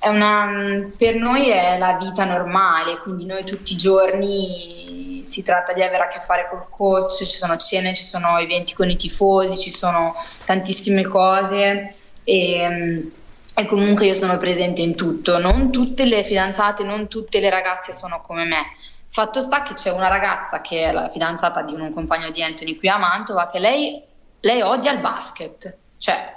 una, 0.04 0.90
per 0.96 1.16
noi 1.16 1.50
è 1.50 1.78
la 1.78 1.98
vita 1.98 2.24
normale, 2.24 3.00
quindi 3.00 3.26
noi 3.26 3.44
tutti 3.44 3.74
i 3.74 3.78
giorni 3.78 5.24
si 5.26 5.44
tratta 5.44 5.74
di 5.74 5.82
avere 5.82 6.04
a 6.04 6.08
che 6.08 6.20
fare 6.20 6.48
col 6.50 6.68
coach, 6.70 7.18
ci 7.18 7.26
sono 7.26 7.58
cene, 7.58 7.96
ci 7.96 8.04
sono 8.04 8.38
eventi 8.38 8.74
con 8.74 8.90
i 8.90 8.96
tifosi, 8.96 9.58
ci 9.58 9.70
sono 9.70 10.16
tantissime 10.46 11.04
cose 11.04 11.96
e, 12.24 13.12
e 13.54 13.66
comunque 13.66 14.06
io 14.06 14.14
sono 14.14 14.38
presente 14.38 14.82
in 14.82 14.96
tutto. 14.96 15.38
Non 15.38 15.72
tutte 15.72 16.06
le 16.06 16.24
fidanzate, 16.24 16.84
non 16.84 17.08
tutte 17.08 17.40
le 17.40 17.50
ragazze 17.50 17.92
sono 17.92 18.22
come 18.22 18.46
me. 18.46 18.64
Fatto 19.10 19.42
sta 19.42 19.64
che 19.64 19.74
c'è 19.74 19.92
una 19.92 20.08
ragazza 20.08 20.62
che 20.62 20.86
è 20.86 20.92
la 20.92 21.10
fidanzata 21.10 21.62
di 21.62 21.74
un 21.74 21.92
compagno 21.94 22.30
di 22.30 22.44
Anthony 22.44 22.78
qui 22.78 22.88
a 22.88 22.98
Mantova 22.98 23.48
che 23.48 23.60
lei, 23.60 24.02
lei 24.42 24.62
odia 24.62 24.92
il 24.92 25.00
basket, 25.00 25.78
cioè, 25.98 26.36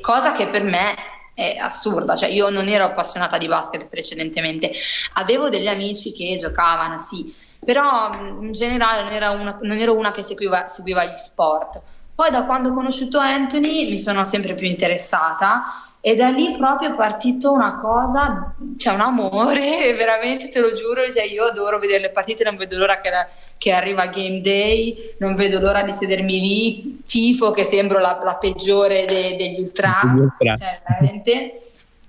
cosa 0.00 0.32
che 0.32 0.48
per 0.48 0.64
me 0.64 0.94
è 1.36 1.58
assurda, 1.58 2.16
cioè 2.16 2.30
io 2.30 2.48
non 2.48 2.66
ero 2.66 2.84
appassionata 2.84 3.36
di 3.36 3.46
basket 3.46 3.88
precedentemente, 3.88 4.72
avevo 5.14 5.50
degli 5.50 5.68
amici 5.68 6.14
che 6.14 6.34
giocavano, 6.36 6.96
sì, 6.96 7.34
però 7.62 8.10
in 8.40 8.52
generale 8.52 9.02
non, 9.02 9.12
era 9.12 9.30
una, 9.32 9.58
non 9.60 9.76
ero 9.76 9.94
una 9.94 10.12
che 10.12 10.22
seguiva, 10.22 10.66
seguiva 10.66 11.04
gli 11.04 11.16
sport. 11.16 11.82
Poi 12.14 12.30
da 12.30 12.46
quando 12.46 12.70
ho 12.70 12.72
conosciuto 12.72 13.18
Anthony 13.18 13.90
mi 13.90 13.98
sono 13.98 14.24
sempre 14.24 14.54
più 14.54 14.66
interessata 14.66 15.82
e 16.00 16.14
da 16.14 16.28
lì 16.28 16.56
proprio 16.56 16.92
è 16.92 16.94
partito 16.94 17.52
una 17.52 17.78
cosa, 17.80 18.54
cioè 18.78 18.94
un 18.94 19.00
amore, 19.00 19.92
veramente 19.98 20.48
te 20.48 20.60
lo 20.60 20.72
giuro, 20.72 21.04
cioè 21.12 21.24
io 21.24 21.44
adoro 21.44 21.78
vedere 21.78 22.00
le 22.00 22.10
partite, 22.10 22.44
non 22.44 22.56
vedo 22.56 22.78
l'ora 22.78 22.98
che, 22.98 23.10
la, 23.10 23.28
che 23.58 23.72
arriva 23.72 24.06
Game 24.06 24.40
Day, 24.40 25.14
non 25.18 25.34
vedo 25.34 25.58
l'ora 25.58 25.82
di 25.82 25.92
sedermi 25.92 26.40
lì, 26.40 27.02
tifo 27.06 27.50
che 27.50 27.64
sembro 27.64 27.98
la, 27.98 28.20
la 28.22 28.36
peggiore 28.36 29.04
de, 29.06 29.36
degli 29.36 29.60
ultra, 29.60 30.00
cioè 30.38 30.80
veramente. 30.86 31.60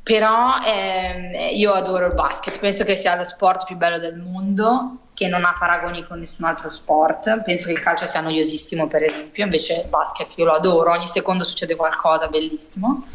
Però 0.03 0.53
eh, 0.65 1.53
io 1.53 1.73
adoro 1.73 2.05
il 2.05 2.13
basket, 2.13 2.59
penso 2.59 2.85
che 2.85 2.95
sia 2.95 3.15
lo 3.15 3.25
sport 3.25 3.65
più 3.65 3.75
bello 3.75 3.99
del 3.99 4.15
mondo, 4.15 4.99
che 5.13 5.27
non 5.27 5.43
ha 5.43 5.55
paragoni 5.59 6.05
con 6.05 6.19
nessun 6.19 6.45
altro 6.45 6.69
sport. 6.69 7.41
Penso 7.41 7.67
che 7.67 7.73
il 7.73 7.81
calcio 7.81 8.05
sia 8.05 8.21
noiosissimo, 8.21 8.87
per 8.87 9.03
esempio, 9.03 9.43
invece 9.43 9.81
il 9.81 9.87
basket 9.89 10.33
io 10.37 10.45
lo 10.45 10.53
adoro, 10.53 10.91
ogni 10.91 11.07
secondo 11.07 11.43
succede 11.43 11.75
qualcosa 11.75 12.27
bellissimo. 12.27 13.05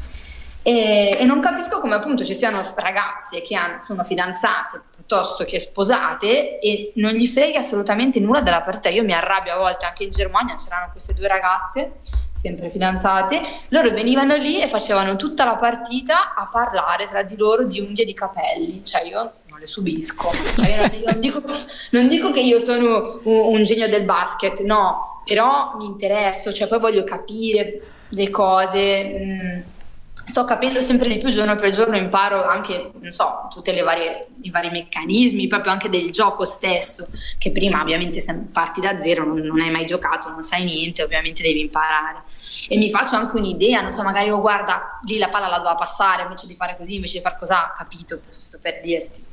E, 0.60 1.16
e, 1.18 1.24
non 1.24 1.40
capisco 1.40 1.80
come 1.80 1.94
appunto 1.94 2.24
ci 2.24 2.34
siano 2.34 2.62
ragazze 2.76 3.42
che 3.42 3.56
hanno, 3.56 3.82
sono 3.82 4.04
fidanzate 4.04 4.80
piuttosto 5.02 5.44
che 5.44 5.58
sposate 5.58 6.60
e 6.60 6.92
non 6.96 7.12
gli 7.12 7.26
frega 7.26 7.58
assolutamente 7.58 8.20
nulla 8.20 8.40
della 8.40 8.62
partita. 8.62 8.88
Io 8.88 9.04
mi 9.04 9.12
arrabbio 9.12 9.52
a 9.52 9.58
volte 9.58 9.84
anche 9.84 10.04
in 10.04 10.10
Germania, 10.10 10.54
c'erano 10.54 10.90
queste 10.92 11.12
due 11.12 11.26
ragazze, 11.26 11.94
sempre 12.32 12.70
fidanzate, 12.70 13.40
loro 13.68 13.90
venivano 13.90 14.36
lì 14.36 14.62
e 14.62 14.68
facevano 14.68 15.16
tutta 15.16 15.44
la 15.44 15.56
partita 15.56 16.34
a 16.34 16.48
parlare 16.48 17.06
tra 17.06 17.22
di 17.22 17.36
loro 17.36 17.64
di 17.64 17.80
unghie 17.80 18.04
e 18.04 18.06
di 18.06 18.14
capelli. 18.14 18.84
Cioè 18.84 19.02
io 19.02 19.32
non 19.48 19.58
le 19.58 19.66
subisco. 19.66 20.30
Cioè 20.30 20.76
non, 20.76 21.02
non, 21.04 21.20
dico, 21.20 21.42
non, 21.90 22.08
dico, 22.08 22.30
che 22.30 22.40
io 22.40 22.58
sono 22.58 23.20
un, 23.24 23.54
un 23.54 23.64
genio 23.64 23.88
del 23.88 24.04
basket, 24.04 24.60
no, 24.60 25.22
però 25.24 25.74
mi 25.76 25.84
interesso, 25.86 26.52
cioè 26.52 26.68
poi 26.68 26.78
voglio 26.78 27.02
capire 27.02 27.80
le 28.08 28.30
cose. 28.30 29.04
Mh, 29.04 29.46
mm, 29.46 29.60
sto 30.24 30.44
capendo 30.44 30.80
sempre 30.80 31.08
di 31.08 31.18
più 31.18 31.30
giorno 31.30 31.54
per 31.56 31.70
giorno, 31.70 31.96
imparo 31.96 32.44
anche, 32.44 32.92
non 33.00 33.10
so, 33.10 33.48
tutti 33.52 33.70
i 33.70 33.82
vari 34.50 34.70
meccanismi, 34.70 35.46
proprio 35.46 35.72
anche 35.72 35.88
del 35.88 36.10
gioco 36.10 36.44
stesso, 36.44 37.08
che 37.38 37.50
prima 37.50 37.80
ovviamente 37.80 38.20
se 38.20 38.46
parti 38.52 38.80
da 38.80 39.00
zero, 39.00 39.24
non, 39.26 39.38
non 39.38 39.60
hai 39.60 39.70
mai 39.70 39.84
giocato, 39.84 40.28
non 40.30 40.42
sai 40.42 40.64
niente, 40.64 41.02
ovviamente 41.02 41.42
devi 41.42 41.60
imparare. 41.60 42.22
E 42.68 42.76
mi 42.76 42.90
faccio 42.90 43.16
anche 43.16 43.36
un'idea, 43.36 43.80
non 43.80 43.92
so, 43.92 44.02
magari, 44.02 44.30
oh 44.30 44.40
guarda, 44.40 44.98
lì 45.04 45.18
la 45.18 45.28
palla 45.28 45.48
la 45.48 45.56
doveva 45.56 45.74
passare, 45.74 46.22
invece 46.22 46.46
di 46.46 46.54
fare 46.54 46.76
così, 46.76 46.96
invece 46.96 47.18
di 47.18 47.22
fare 47.22 47.36
così, 47.38 47.54
capito, 47.76 48.20
giusto 48.30 48.58
per 48.60 48.80
dirti. 48.80 49.24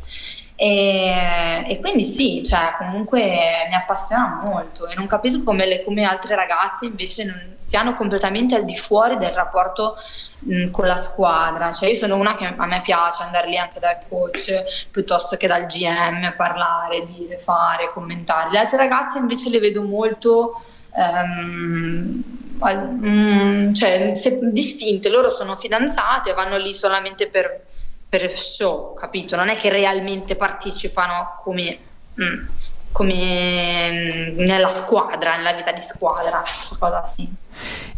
E, 0.61 1.63
e, 1.69 1.79
quindi 1.79 2.03
sì, 2.03 2.43
cioè, 2.43 2.75
comunque 2.77 3.21
mi 3.69 3.75
appassiona 3.75 4.41
molto 4.43 4.87
e 4.87 4.95
non 4.95 5.07
capisco 5.07 5.41
come, 5.45 5.65
le, 5.65 5.81
come 5.85 6.03
altre 6.03 6.35
ragazze 6.35 6.85
invece 6.85 7.23
non 7.23 7.53
siano 7.55 7.93
completamente 7.93 8.55
al 8.55 8.65
di 8.65 8.75
fuori 8.75 9.15
del 9.15 9.31
rapporto 9.31 9.95
mh, 10.39 10.69
con 10.71 10.85
la 10.85 10.97
squadra. 10.97 11.71
Cioè, 11.71 11.87
io 11.87 11.95
sono 11.95 12.17
una 12.17 12.35
che 12.35 12.53
a 12.53 12.65
me 12.65 12.81
piace 12.81 13.23
andare 13.23 13.47
lì 13.47 13.57
anche 13.57 13.79
dal 13.79 13.99
coach 14.09 14.87
piuttosto 14.91 15.37
che 15.37 15.47
dal 15.47 15.65
GM, 15.65 16.33
parlare, 16.35 17.05
dire, 17.05 17.37
fare, 17.37 17.91
commentare. 17.93 18.49
Le 18.51 18.59
altre 18.59 18.75
ragazze 18.75 19.17
invece 19.17 19.49
le 19.49 19.59
vedo 19.59 19.83
molto... 19.83 20.61
Um, 20.91 22.21
cioè, 23.73 24.13
se, 24.15 24.39
distinte, 24.41 25.09
loro 25.09 25.29
sono 25.31 25.55
fidanzate, 25.55 26.33
vanno 26.33 26.57
lì 26.57 26.73
solamente 26.73 27.27
per 27.27 27.67
per 28.09 28.37
show, 28.37 28.95
capito? 28.95 29.35
Non 29.35 29.49
è 29.49 29.55
che 29.55 29.69
realmente 29.69 30.35
partecipano 30.35 31.35
come, 31.37 31.77
mm, 32.19 32.45
come 32.91 33.91
mm, 33.91 34.39
nella 34.39 34.67
squadra, 34.69 35.37
nella 35.37 35.53
vita 35.53 35.71
di 35.71 35.81
squadra, 35.81 36.41
questa 36.41 36.75
cosa 36.77 37.05
sì. 37.05 37.29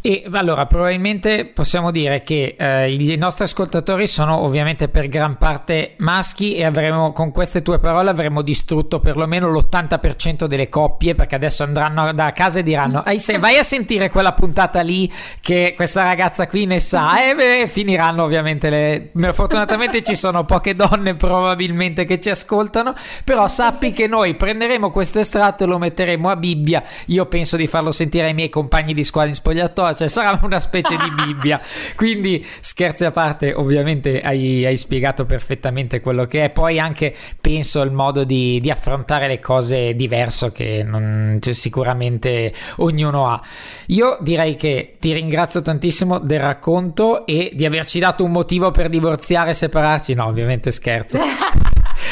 E 0.04 0.24
allora, 0.32 0.66
probabilmente 0.66 1.45
possiamo 1.45 1.91
dire 1.91 2.24
che 2.24 2.56
eh, 2.58 2.91
i 2.91 3.16
nostri 3.18 3.43
ascoltatori 3.43 4.08
sono 4.08 4.38
ovviamente 4.38 4.88
per 4.88 5.08
gran 5.08 5.38
parte 5.38 5.93
maschi 5.97 6.56
e 6.56 6.64
avremo, 6.66 7.14
con 7.14 7.30
queste 7.30 7.62
tue 7.62 7.78
parole, 7.78 8.10
avremo 8.10 8.41
distrutto 8.41 8.99
perlomeno 8.99 9.47
l'80% 9.52 10.45
delle 10.45 10.70
coppie 10.70 11.14
perché 11.14 11.36
adesso 11.36 11.62
andranno 11.62 12.14
da 12.14 12.32
casa 12.32 12.58
e 12.58 12.64
diranno: 12.64 13.04
Vai 13.38 13.58
a 13.60 13.64
sentire 13.64 14.10
quella 14.10 14.34
puntata 14.34 14.82
lì 14.82 15.12
che 15.39 15.74
questa 15.76 16.02
ragazza 16.02 16.47
qui 16.47 16.66
ne 16.66 16.80
sa. 16.80 17.30
E 17.30 17.36
beh, 17.36 17.68
finiranno 17.68 18.24
ovviamente 18.24 18.72
le. 18.72 19.12
Fortunatamente 19.34 20.02
ci 20.02 20.16
sono 20.16 20.45
poche 20.45 20.76
donne 20.76 21.14
probabilmente 21.14 22.06
che 22.06 22.20
ci 22.20 22.32
ascoltano, 22.32 22.95
però 23.24 23.47
sappi 23.47 23.91
che 23.91 24.08
noi 24.08 24.34
prenderemo 24.34 24.89
questo 24.89 25.20
estratto 25.20 25.64
e 25.64 25.68
lo 25.68 25.78
metteremo 25.78 26.28
a 26.28 26.36
Bibbia. 26.36 26.82
Io 27.08 27.28
penso 27.28 27.56
di 27.56 27.68
farlo 27.68 27.91
sentire 27.91 28.26
ai 28.26 28.34
miei 28.34 28.49
compagni 28.49 28.95
di 28.95 29.04
squadra 29.04 29.30
in 29.30 29.36
spogliatoio 29.36 29.89
cioè 29.94 30.08
sarà 30.08 30.39
una 30.44 30.60
specie 30.60 30.98
di 30.98 31.10
Bibbia. 31.16 31.60
Quindi, 31.96 32.46
scherzi 32.60 33.06
a 33.06 33.12
parte, 33.12 33.54
ovviamente 33.54 34.22
hai, 34.22 34.66
hai, 34.66 34.78
spiegato 34.78 35.26
perfettamente 35.26 36.02
quello 36.02 36.26
che 36.26 36.46
è. 36.46 36.50
Poi 36.50 36.80
anche 36.80 37.16
penso 37.39 37.82
il 37.82 37.92
modo 37.92 38.24
di, 38.24 38.60
di 38.60 38.70
affrontare 38.70 39.28
le 39.28 39.39
cose 39.39 39.94
diverso 39.96 40.52
che 40.52 40.84
non, 40.84 41.38
cioè, 41.39 41.54
sicuramente 41.54 42.54
ognuno 42.78 43.28
ha. 43.28 43.42
Io 43.88 44.18
direi 44.22 44.56
che 44.56 44.96
ti 45.00 45.14
ringrazio 45.14 45.62
tantissimo 45.62 46.20
del 46.20 46.39
racconto 46.39 47.26
e 47.26 47.52
di 47.54 47.66
averci 47.66 48.00
dato 48.00 48.24
un 48.24 48.32
motivo 48.32 48.72
per 48.72 48.89
divorziare 48.89 49.52
e 49.52 49.54
separarci. 49.54 50.14
No, 50.14 50.26
ovviamente 50.26 50.72
scherzo. 50.72 51.20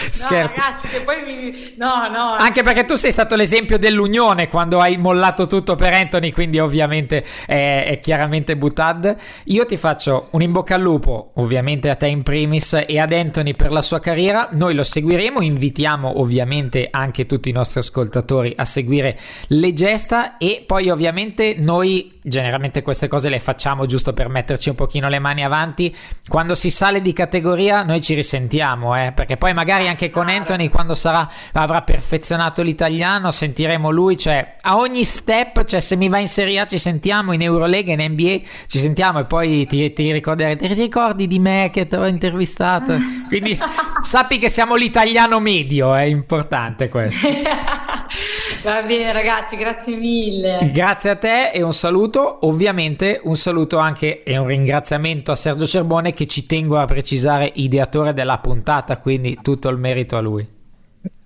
Scherzo. 0.14 0.60
No, 0.60 0.66
ragazzi, 0.66 0.88
che 0.88 1.02
poi 1.02 1.24
mi... 1.24 1.74
No, 1.78 2.08
no. 2.10 2.36
Anche 2.38 2.64
perché 2.64 2.86
tu 2.86 2.96
sei 2.96 3.12
stato 3.12 3.36
l'esempio 3.36 3.78
dell'unione 3.78 4.48
quando 4.48 4.80
hai 4.80 4.98
mollato 4.98 5.46
tutto 5.48 5.76
per 5.76 5.94
Anthony, 5.94 6.32
quindi 6.32 6.60
ovviamente 6.60 7.24
è, 7.46 7.86
è 7.88 8.00
chiaramente 8.00 8.58
Butad. 8.58 9.16
Io 9.46 9.66
ti 9.66 9.78
faccio 9.78 10.28
un 10.32 10.42
in 10.42 10.52
bocca 10.52 10.76
al 10.76 10.82
lupo, 10.82 11.32
ovviamente 11.36 11.90
a 11.90 11.96
te 11.96 12.08
in 12.08 12.24
primis 12.24 12.84
e 12.88 13.00
ad 13.00 13.12
Anthony 13.12 13.54
per 13.54 13.72
la 13.72 13.82
sua 13.82 14.00
carriera. 14.00 14.50
Noi 14.52 14.74
lo 14.74 14.84
seguiremo, 14.84 15.42
invitiamo 15.42 16.20
ovviamente 16.20 16.88
anche 16.92 17.26
tutti 17.26 17.50
i 17.50 17.54
nostri 17.54 17.80
ascoltatori 17.80 18.54
a 18.56 18.66
seguire 18.66 19.18
le 19.48 19.74
gesta 19.74 20.38
e 20.38 20.64
poi 20.66 20.90
ovviamente 20.90 21.56
noi 21.58 22.19
generalmente 22.30 22.82
queste 22.82 23.08
cose 23.08 23.28
le 23.28 23.40
facciamo 23.40 23.86
giusto 23.86 24.14
per 24.14 24.30
metterci 24.30 24.70
un 24.70 24.76
pochino 24.76 25.10
le 25.10 25.20
mani 25.20 25.44
avanti. 25.44 25.94
Quando 26.28 26.56
si 26.56 26.70
sale 26.70 27.02
di 27.02 27.12
categoria 27.12 27.84
noi 27.84 28.02
ci 28.02 28.14
risentiamo, 28.14 28.96
eh, 28.96 29.12
perché 29.12 29.36
poi 29.36 29.54
magari 29.54 29.88
anche 29.88 30.10
con 30.10 30.30
Anthony 30.30 30.70
quando 30.70 30.96
sarà, 30.96 31.30
avrà 31.54 31.82
perfezionato 31.82 32.62
l'italiano 32.62 33.32
sentiremo 33.32 33.90
lui, 33.90 34.18
cioè 34.18 34.56
a 34.62 34.78
ogni 34.78 35.04
step, 35.04 35.66
cioè 35.66 35.80
se 35.80 35.96
mi 35.96 36.08
va 36.08 36.20
in 36.20 36.28
Serie 36.28 36.60
A 36.60 36.68
ci 36.68 36.78
sentiamo, 36.78 37.34
in 37.34 37.42
Eurolega, 37.42 37.92
in 37.92 38.02
NBA 38.02 38.40
ci 38.68 38.80
sentiamo 38.80 39.20
e 39.20 39.26
poi 39.26 39.66
ti, 39.66 39.92
ti, 39.94 40.12
ricorderai, 40.12 40.58
ti 40.58 40.68
ricordi 40.74 41.28
di 41.28 41.40
me 41.40 41.70
che 41.74 41.88
ti 41.88 41.96
avevo 41.96 42.10
intervistato? 42.10 42.96
Quindi 43.28 43.60
sappi 44.02 44.38
che 44.38 44.50
siamo 44.50 44.76
l'italiano 44.76 45.40
medio, 45.40 45.94
è 45.96 46.04
importante 46.04 46.90
questo. 46.90 47.28
Va 48.64 48.82
bene 48.82 49.12
ragazzi, 49.14 49.56
grazie 49.56 49.96
mille. 49.96 50.70
Grazie 50.74 51.12
a 51.12 51.16
te 51.16 51.52
e 51.52 51.62
un 51.62 51.74
saluto, 51.74 52.46
ovviamente 52.46 53.22
un 53.24 53.38
saluto 53.38 53.78
anche 53.78 54.24
e 54.24 54.38
un 54.38 54.48
ringraziamento 54.48 55.32
a 55.32 55.36
Sergio 55.36 55.66
Cerbone 55.66 56.14
che 56.14 56.28
ci 56.28 56.46
tengo 56.46 56.78
a 56.78 56.86
precisare 56.86 57.52
ideatore 57.56 58.14
della 58.14 58.38
puntata, 58.40 58.98
quindi 58.98 59.38
tutto 59.42 59.70
il 59.70 59.78
merito 59.78 60.18
a 60.18 60.20
lui. 60.20 60.48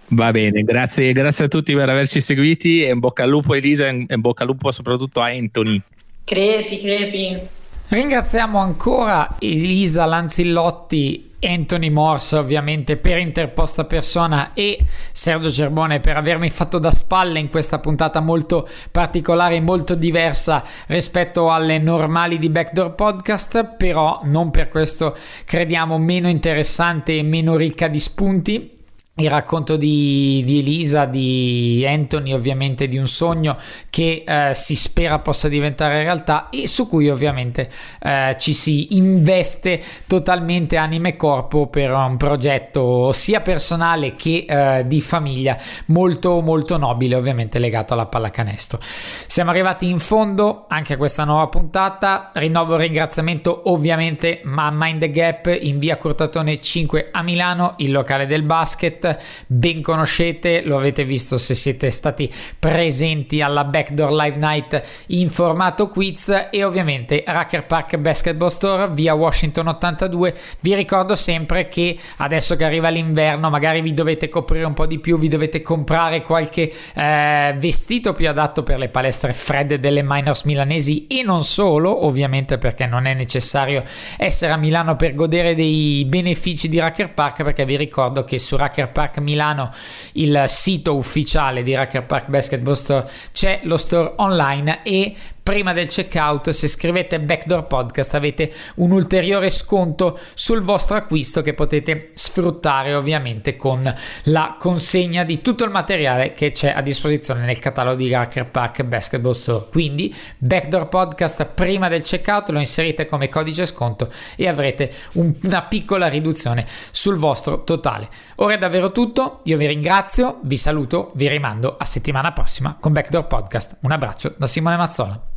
Va 0.09 0.31
bene, 0.31 0.61
grazie, 0.63 1.11
grazie 1.11 1.45
a 1.45 1.47
tutti 1.47 1.73
per 1.73 1.89
averci 1.89 2.21
seguiti 2.21 2.85
e 2.85 2.91
in 2.91 2.99
bocca 2.99 3.23
al 3.23 3.29
lupo 3.29 3.55
Elisa 3.55 3.87
e 3.87 4.05
in 4.07 4.21
bocca 4.21 4.43
al 4.43 4.49
lupo 4.49 4.71
soprattutto 4.71 5.21
a 5.21 5.27
Anthony. 5.27 5.81
Crepi, 6.23 6.77
crepi. 6.77 7.39
Ringraziamo 7.87 8.59
ancora 8.59 9.35
Elisa 9.39 10.05
Lanzillotti 10.05 11.32
Anthony 11.45 11.89
Morse 11.89 12.37
ovviamente 12.37 12.97
per 12.97 13.17
interposta 13.17 13.85
persona 13.85 14.53
e 14.53 14.79
Sergio 15.11 15.49
Gerbone 15.49 15.99
per 15.99 16.17
avermi 16.17 16.49
fatto 16.49 16.79
da 16.79 16.91
spalle 16.91 17.39
in 17.39 17.49
questa 17.49 17.79
puntata 17.79 18.19
molto 18.19 18.67
particolare 18.91 19.55
e 19.55 19.61
molto 19.61 19.95
diversa 19.95 20.63
rispetto 20.87 21.51
alle 21.51 21.77
normali 21.77 22.39
di 22.39 22.49
Backdoor 22.49 22.95
Podcast 22.95 23.75
però 23.75 24.21
non 24.23 24.51
per 24.51 24.69
questo 24.69 25.15
crediamo 25.45 25.97
meno 25.97 26.27
interessante 26.27 27.17
e 27.17 27.23
meno 27.23 27.55
ricca 27.55 27.87
di 27.87 27.99
spunti 27.99 28.81
il 29.17 29.29
racconto 29.29 29.77
di, 29.77 30.41
di, 30.43 30.57
Elisa, 30.57 31.05
di 31.05 31.85
Anthony, 31.87 32.33
ovviamente 32.33 32.87
di 32.87 32.97
un 32.97 33.07
sogno 33.07 33.57
che 33.91 34.23
eh, 34.25 34.55
si 34.55 34.75
spera 34.75 35.19
possa 35.19 35.47
diventare 35.47 36.01
realtà 36.01 36.49
e 36.49 36.67
su 36.67 36.87
cui 36.87 37.09
ovviamente 37.09 37.69
eh, 38.01 38.35
ci 38.39 38.53
si 38.53 38.95
investe 38.95 39.79
totalmente 40.07 40.77
anima 40.77 41.09
e 41.09 41.15
corpo 41.15 41.67
per 41.67 41.91
un 41.91 42.17
progetto 42.17 43.11
sia 43.13 43.41
personale 43.41 44.13
che 44.13 44.45
eh, 44.49 44.87
di 44.87 44.99
famiglia 44.99 45.57
molto 45.87 46.41
molto 46.41 46.77
nobile, 46.77 47.13
ovviamente 47.13 47.59
legato 47.59 47.93
alla 47.93 48.07
pallacanestro. 48.07 48.79
Siamo 49.27 49.51
arrivati 49.51 49.87
in 49.87 49.99
fondo 49.99 50.65
anche 50.67 50.93
a 50.93 50.97
questa 50.97 51.23
nuova 51.23 51.45
puntata. 51.49 52.31
Rinnovo 52.33 52.73
il 52.73 52.79
ringraziamento 52.79 53.69
ovviamente 53.69 54.41
a 54.43 54.71
Mind 54.71 55.01
the 55.01 55.11
Gap 55.11 55.55
in 55.61 55.77
via 55.77 55.97
Cortatone 55.97 56.59
5 56.59 57.09
a 57.11 57.21
Milano, 57.21 57.75
il 57.77 57.91
locale 57.91 58.25
del 58.25 58.41
basket 58.41 59.01
ben 59.47 59.81
conoscete, 59.81 60.61
lo 60.63 60.77
avete 60.77 61.05
visto 61.05 61.37
se 61.37 61.53
siete 61.53 61.89
stati 61.89 62.31
presenti 62.57 63.41
alla 63.41 63.63
Backdoor 63.63 64.11
Live 64.11 64.37
Night 64.37 64.83
in 65.07 65.29
formato 65.29 65.87
quiz 65.87 66.47
e 66.51 66.63
ovviamente 66.63 67.23
Racker 67.25 67.65
Park 67.65 67.97
Basketball 67.97 68.49
Store 68.49 68.89
via 68.91 69.13
Washington 69.13 69.67
82. 69.67 70.33
Vi 70.59 70.75
ricordo 70.75 71.15
sempre 71.15 71.67
che 71.67 71.97
adesso 72.17 72.55
che 72.55 72.63
arriva 72.63 72.89
l'inverno 72.89 73.49
magari 73.49 73.81
vi 73.81 73.93
dovete 73.93 74.29
coprire 74.29 74.65
un 74.65 74.73
po' 74.73 74.85
di 74.85 74.99
più, 74.99 75.17
vi 75.17 75.27
dovete 75.27 75.61
comprare 75.61 76.21
qualche 76.21 76.71
eh, 76.93 77.55
vestito 77.57 78.13
più 78.13 78.29
adatto 78.29 78.63
per 78.63 78.79
le 78.79 78.89
palestre 78.89 79.33
fredde 79.33 79.79
delle 79.79 80.01
minors 80.03 80.43
milanesi 80.43 81.07
e 81.07 81.23
non 81.23 81.43
solo, 81.43 82.05
ovviamente 82.05 82.57
perché 82.57 82.85
non 82.85 83.05
è 83.05 83.13
necessario 83.13 83.83
essere 84.17 84.53
a 84.53 84.57
Milano 84.57 84.95
per 84.95 85.13
godere 85.13 85.55
dei 85.55 86.05
benefici 86.05 86.69
di 86.69 86.79
Racker 86.79 87.13
Park 87.13 87.43
perché 87.43 87.65
vi 87.65 87.77
ricordo 87.77 88.23
che 88.23 88.39
su 88.39 88.55
Racker 88.55 88.91
Park 88.93 89.17
Milano, 89.17 89.73
il 90.13 90.45
sito 90.47 90.95
ufficiale 90.95 91.63
di 91.63 91.75
Racker 91.75 92.05
Park 92.05 92.29
Basketball 92.29 92.75
Store, 92.75 93.09
c'è 93.33 93.59
lo 93.63 93.75
store 93.75 94.13
online 94.17 94.83
e 94.83 95.13
prima 95.43 95.73
del 95.73 95.89
checkout 95.89 96.51
se 96.51 96.69
scrivete 96.69 97.19
Backdoor 97.19 97.67
Podcast 97.67 98.15
avete 98.15 98.51
un 98.75 98.91
ulteriore 98.91 99.49
sconto 99.49 100.17
sul 100.33 100.61
vostro 100.61 100.95
acquisto 100.95 101.41
che 101.41 101.53
potete 101.53 102.11
sfruttare 102.13 102.95
ovviamente 102.95 103.57
con 103.57 103.93
la 104.23 104.55
consegna 104.57 105.25
di 105.25 105.41
tutto 105.41 105.65
il 105.65 105.69
materiale 105.69 106.31
che 106.31 106.51
c'è 106.51 106.71
a 106.73 106.81
disposizione 106.81 107.43
nel 107.45 107.59
catalogo 107.59 107.97
di 107.97 108.09
Racker 108.09 108.49
Park 108.49 108.83
Basketball 108.83 109.33
Store. 109.33 109.67
Quindi 109.69 110.15
Backdoor 110.37 110.87
Podcast 110.87 111.45
prima 111.47 111.89
del 111.89 112.03
checkout 112.03 112.49
lo 112.49 112.59
inserite 112.59 113.05
come 113.05 113.27
codice 113.27 113.65
sconto 113.65 114.11
e 114.37 114.47
avrete 114.47 114.93
un, 115.13 115.33
una 115.43 115.63
piccola 115.63 116.07
riduzione 116.07 116.65
sul 116.91 117.17
vostro 117.17 117.65
totale. 117.65 118.07
Ora 118.35 118.53
è 118.53 118.57
davvero 118.57 118.93
tutto 118.93 119.41
io 119.43 119.57
vi 119.57 119.67
ringrazio 119.67 120.39
vi 120.43 120.55
saluto 120.55 121.11
vi 121.15 121.27
rimando 121.27 121.75
a 121.77 121.83
settimana 121.83 122.31
prossima 122.31 122.77
con 122.79 122.93
Backdoor 122.93 123.27
Podcast. 123.27 123.75
Un 123.81 123.91
abbraccio 123.91 124.33
da 124.37 124.47
Simone 124.47 124.77
Mazzola 124.77 125.31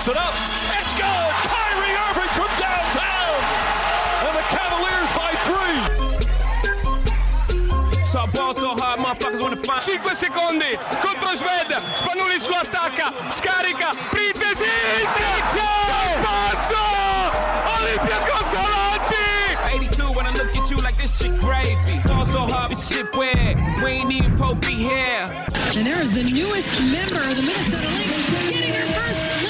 puts 0.00 0.08
it 0.08 0.16
up. 0.16 0.32
It's 0.80 0.92
good. 0.96 1.30
Kyrie 1.44 1.92
Irving 1.92 2.32
from 2.32 2.48
downtown. 2.56 3.36
And 4.24 4.32
the 4.32 4.44
Cavaliers 4.48 5.10
by 5.12 5.32
three. 5.44 5.80
So 8.04 8.26
ball 8.32 8.54
so 8.54 8.74
hard, 8.74 9.00
motherfuckers 9.00 9.40
want 9.42 9.54
to 9.56 9.62
find. 9.62 9.82
5 9.82 10.16
secondi 10.16 10.78
contro 11.04 11.36
Sved. 11.36 11.76
Spanulis 12.00 12.48
lo 12.48 12.56
attacca. 12.60 13.12
Scarica. 13.30 13.92
Printesi. 14.10 14.72
Inizio. 15.04 15.68
Passo. 16.24 16.84
Olympiacos 17.76 18.54
avanti. 18.54 19.28
82 19.74 20.12
when 20.16 20.26
I 20.26 20.32
look 20.32 20.56
at 20.56 20.70
you 20.70 20.78
like 20.78 20.96
this 20.96 21.18
shit 21.18 21.38
gravy. 21.38 22.00
Ball 22.06 22.24
so 22.24 22.46
hard, 22.46 22.70
this 22.70 22.88
shit 22.88 23.14
weird. 23.14 23.56
We 23.84 23.90
ain't 24.00 24.12
even 24.12 24.36
Pope 24.38 24.60
be 24.62 24.74
here. 24.74 25.28
And 25.76 25.86
there 25.86 26.00
is 26.00 26.10
the 26.10 26.24
newest 26.24 26.80
member 26.80 27.22
of 27.22 27.36
the 27.36 27.42
Minnesota 27.42 27.88
Lynx 27.96 28.50
getting 28.50 28.74
her 28.74 28.88
first 28.94 29.49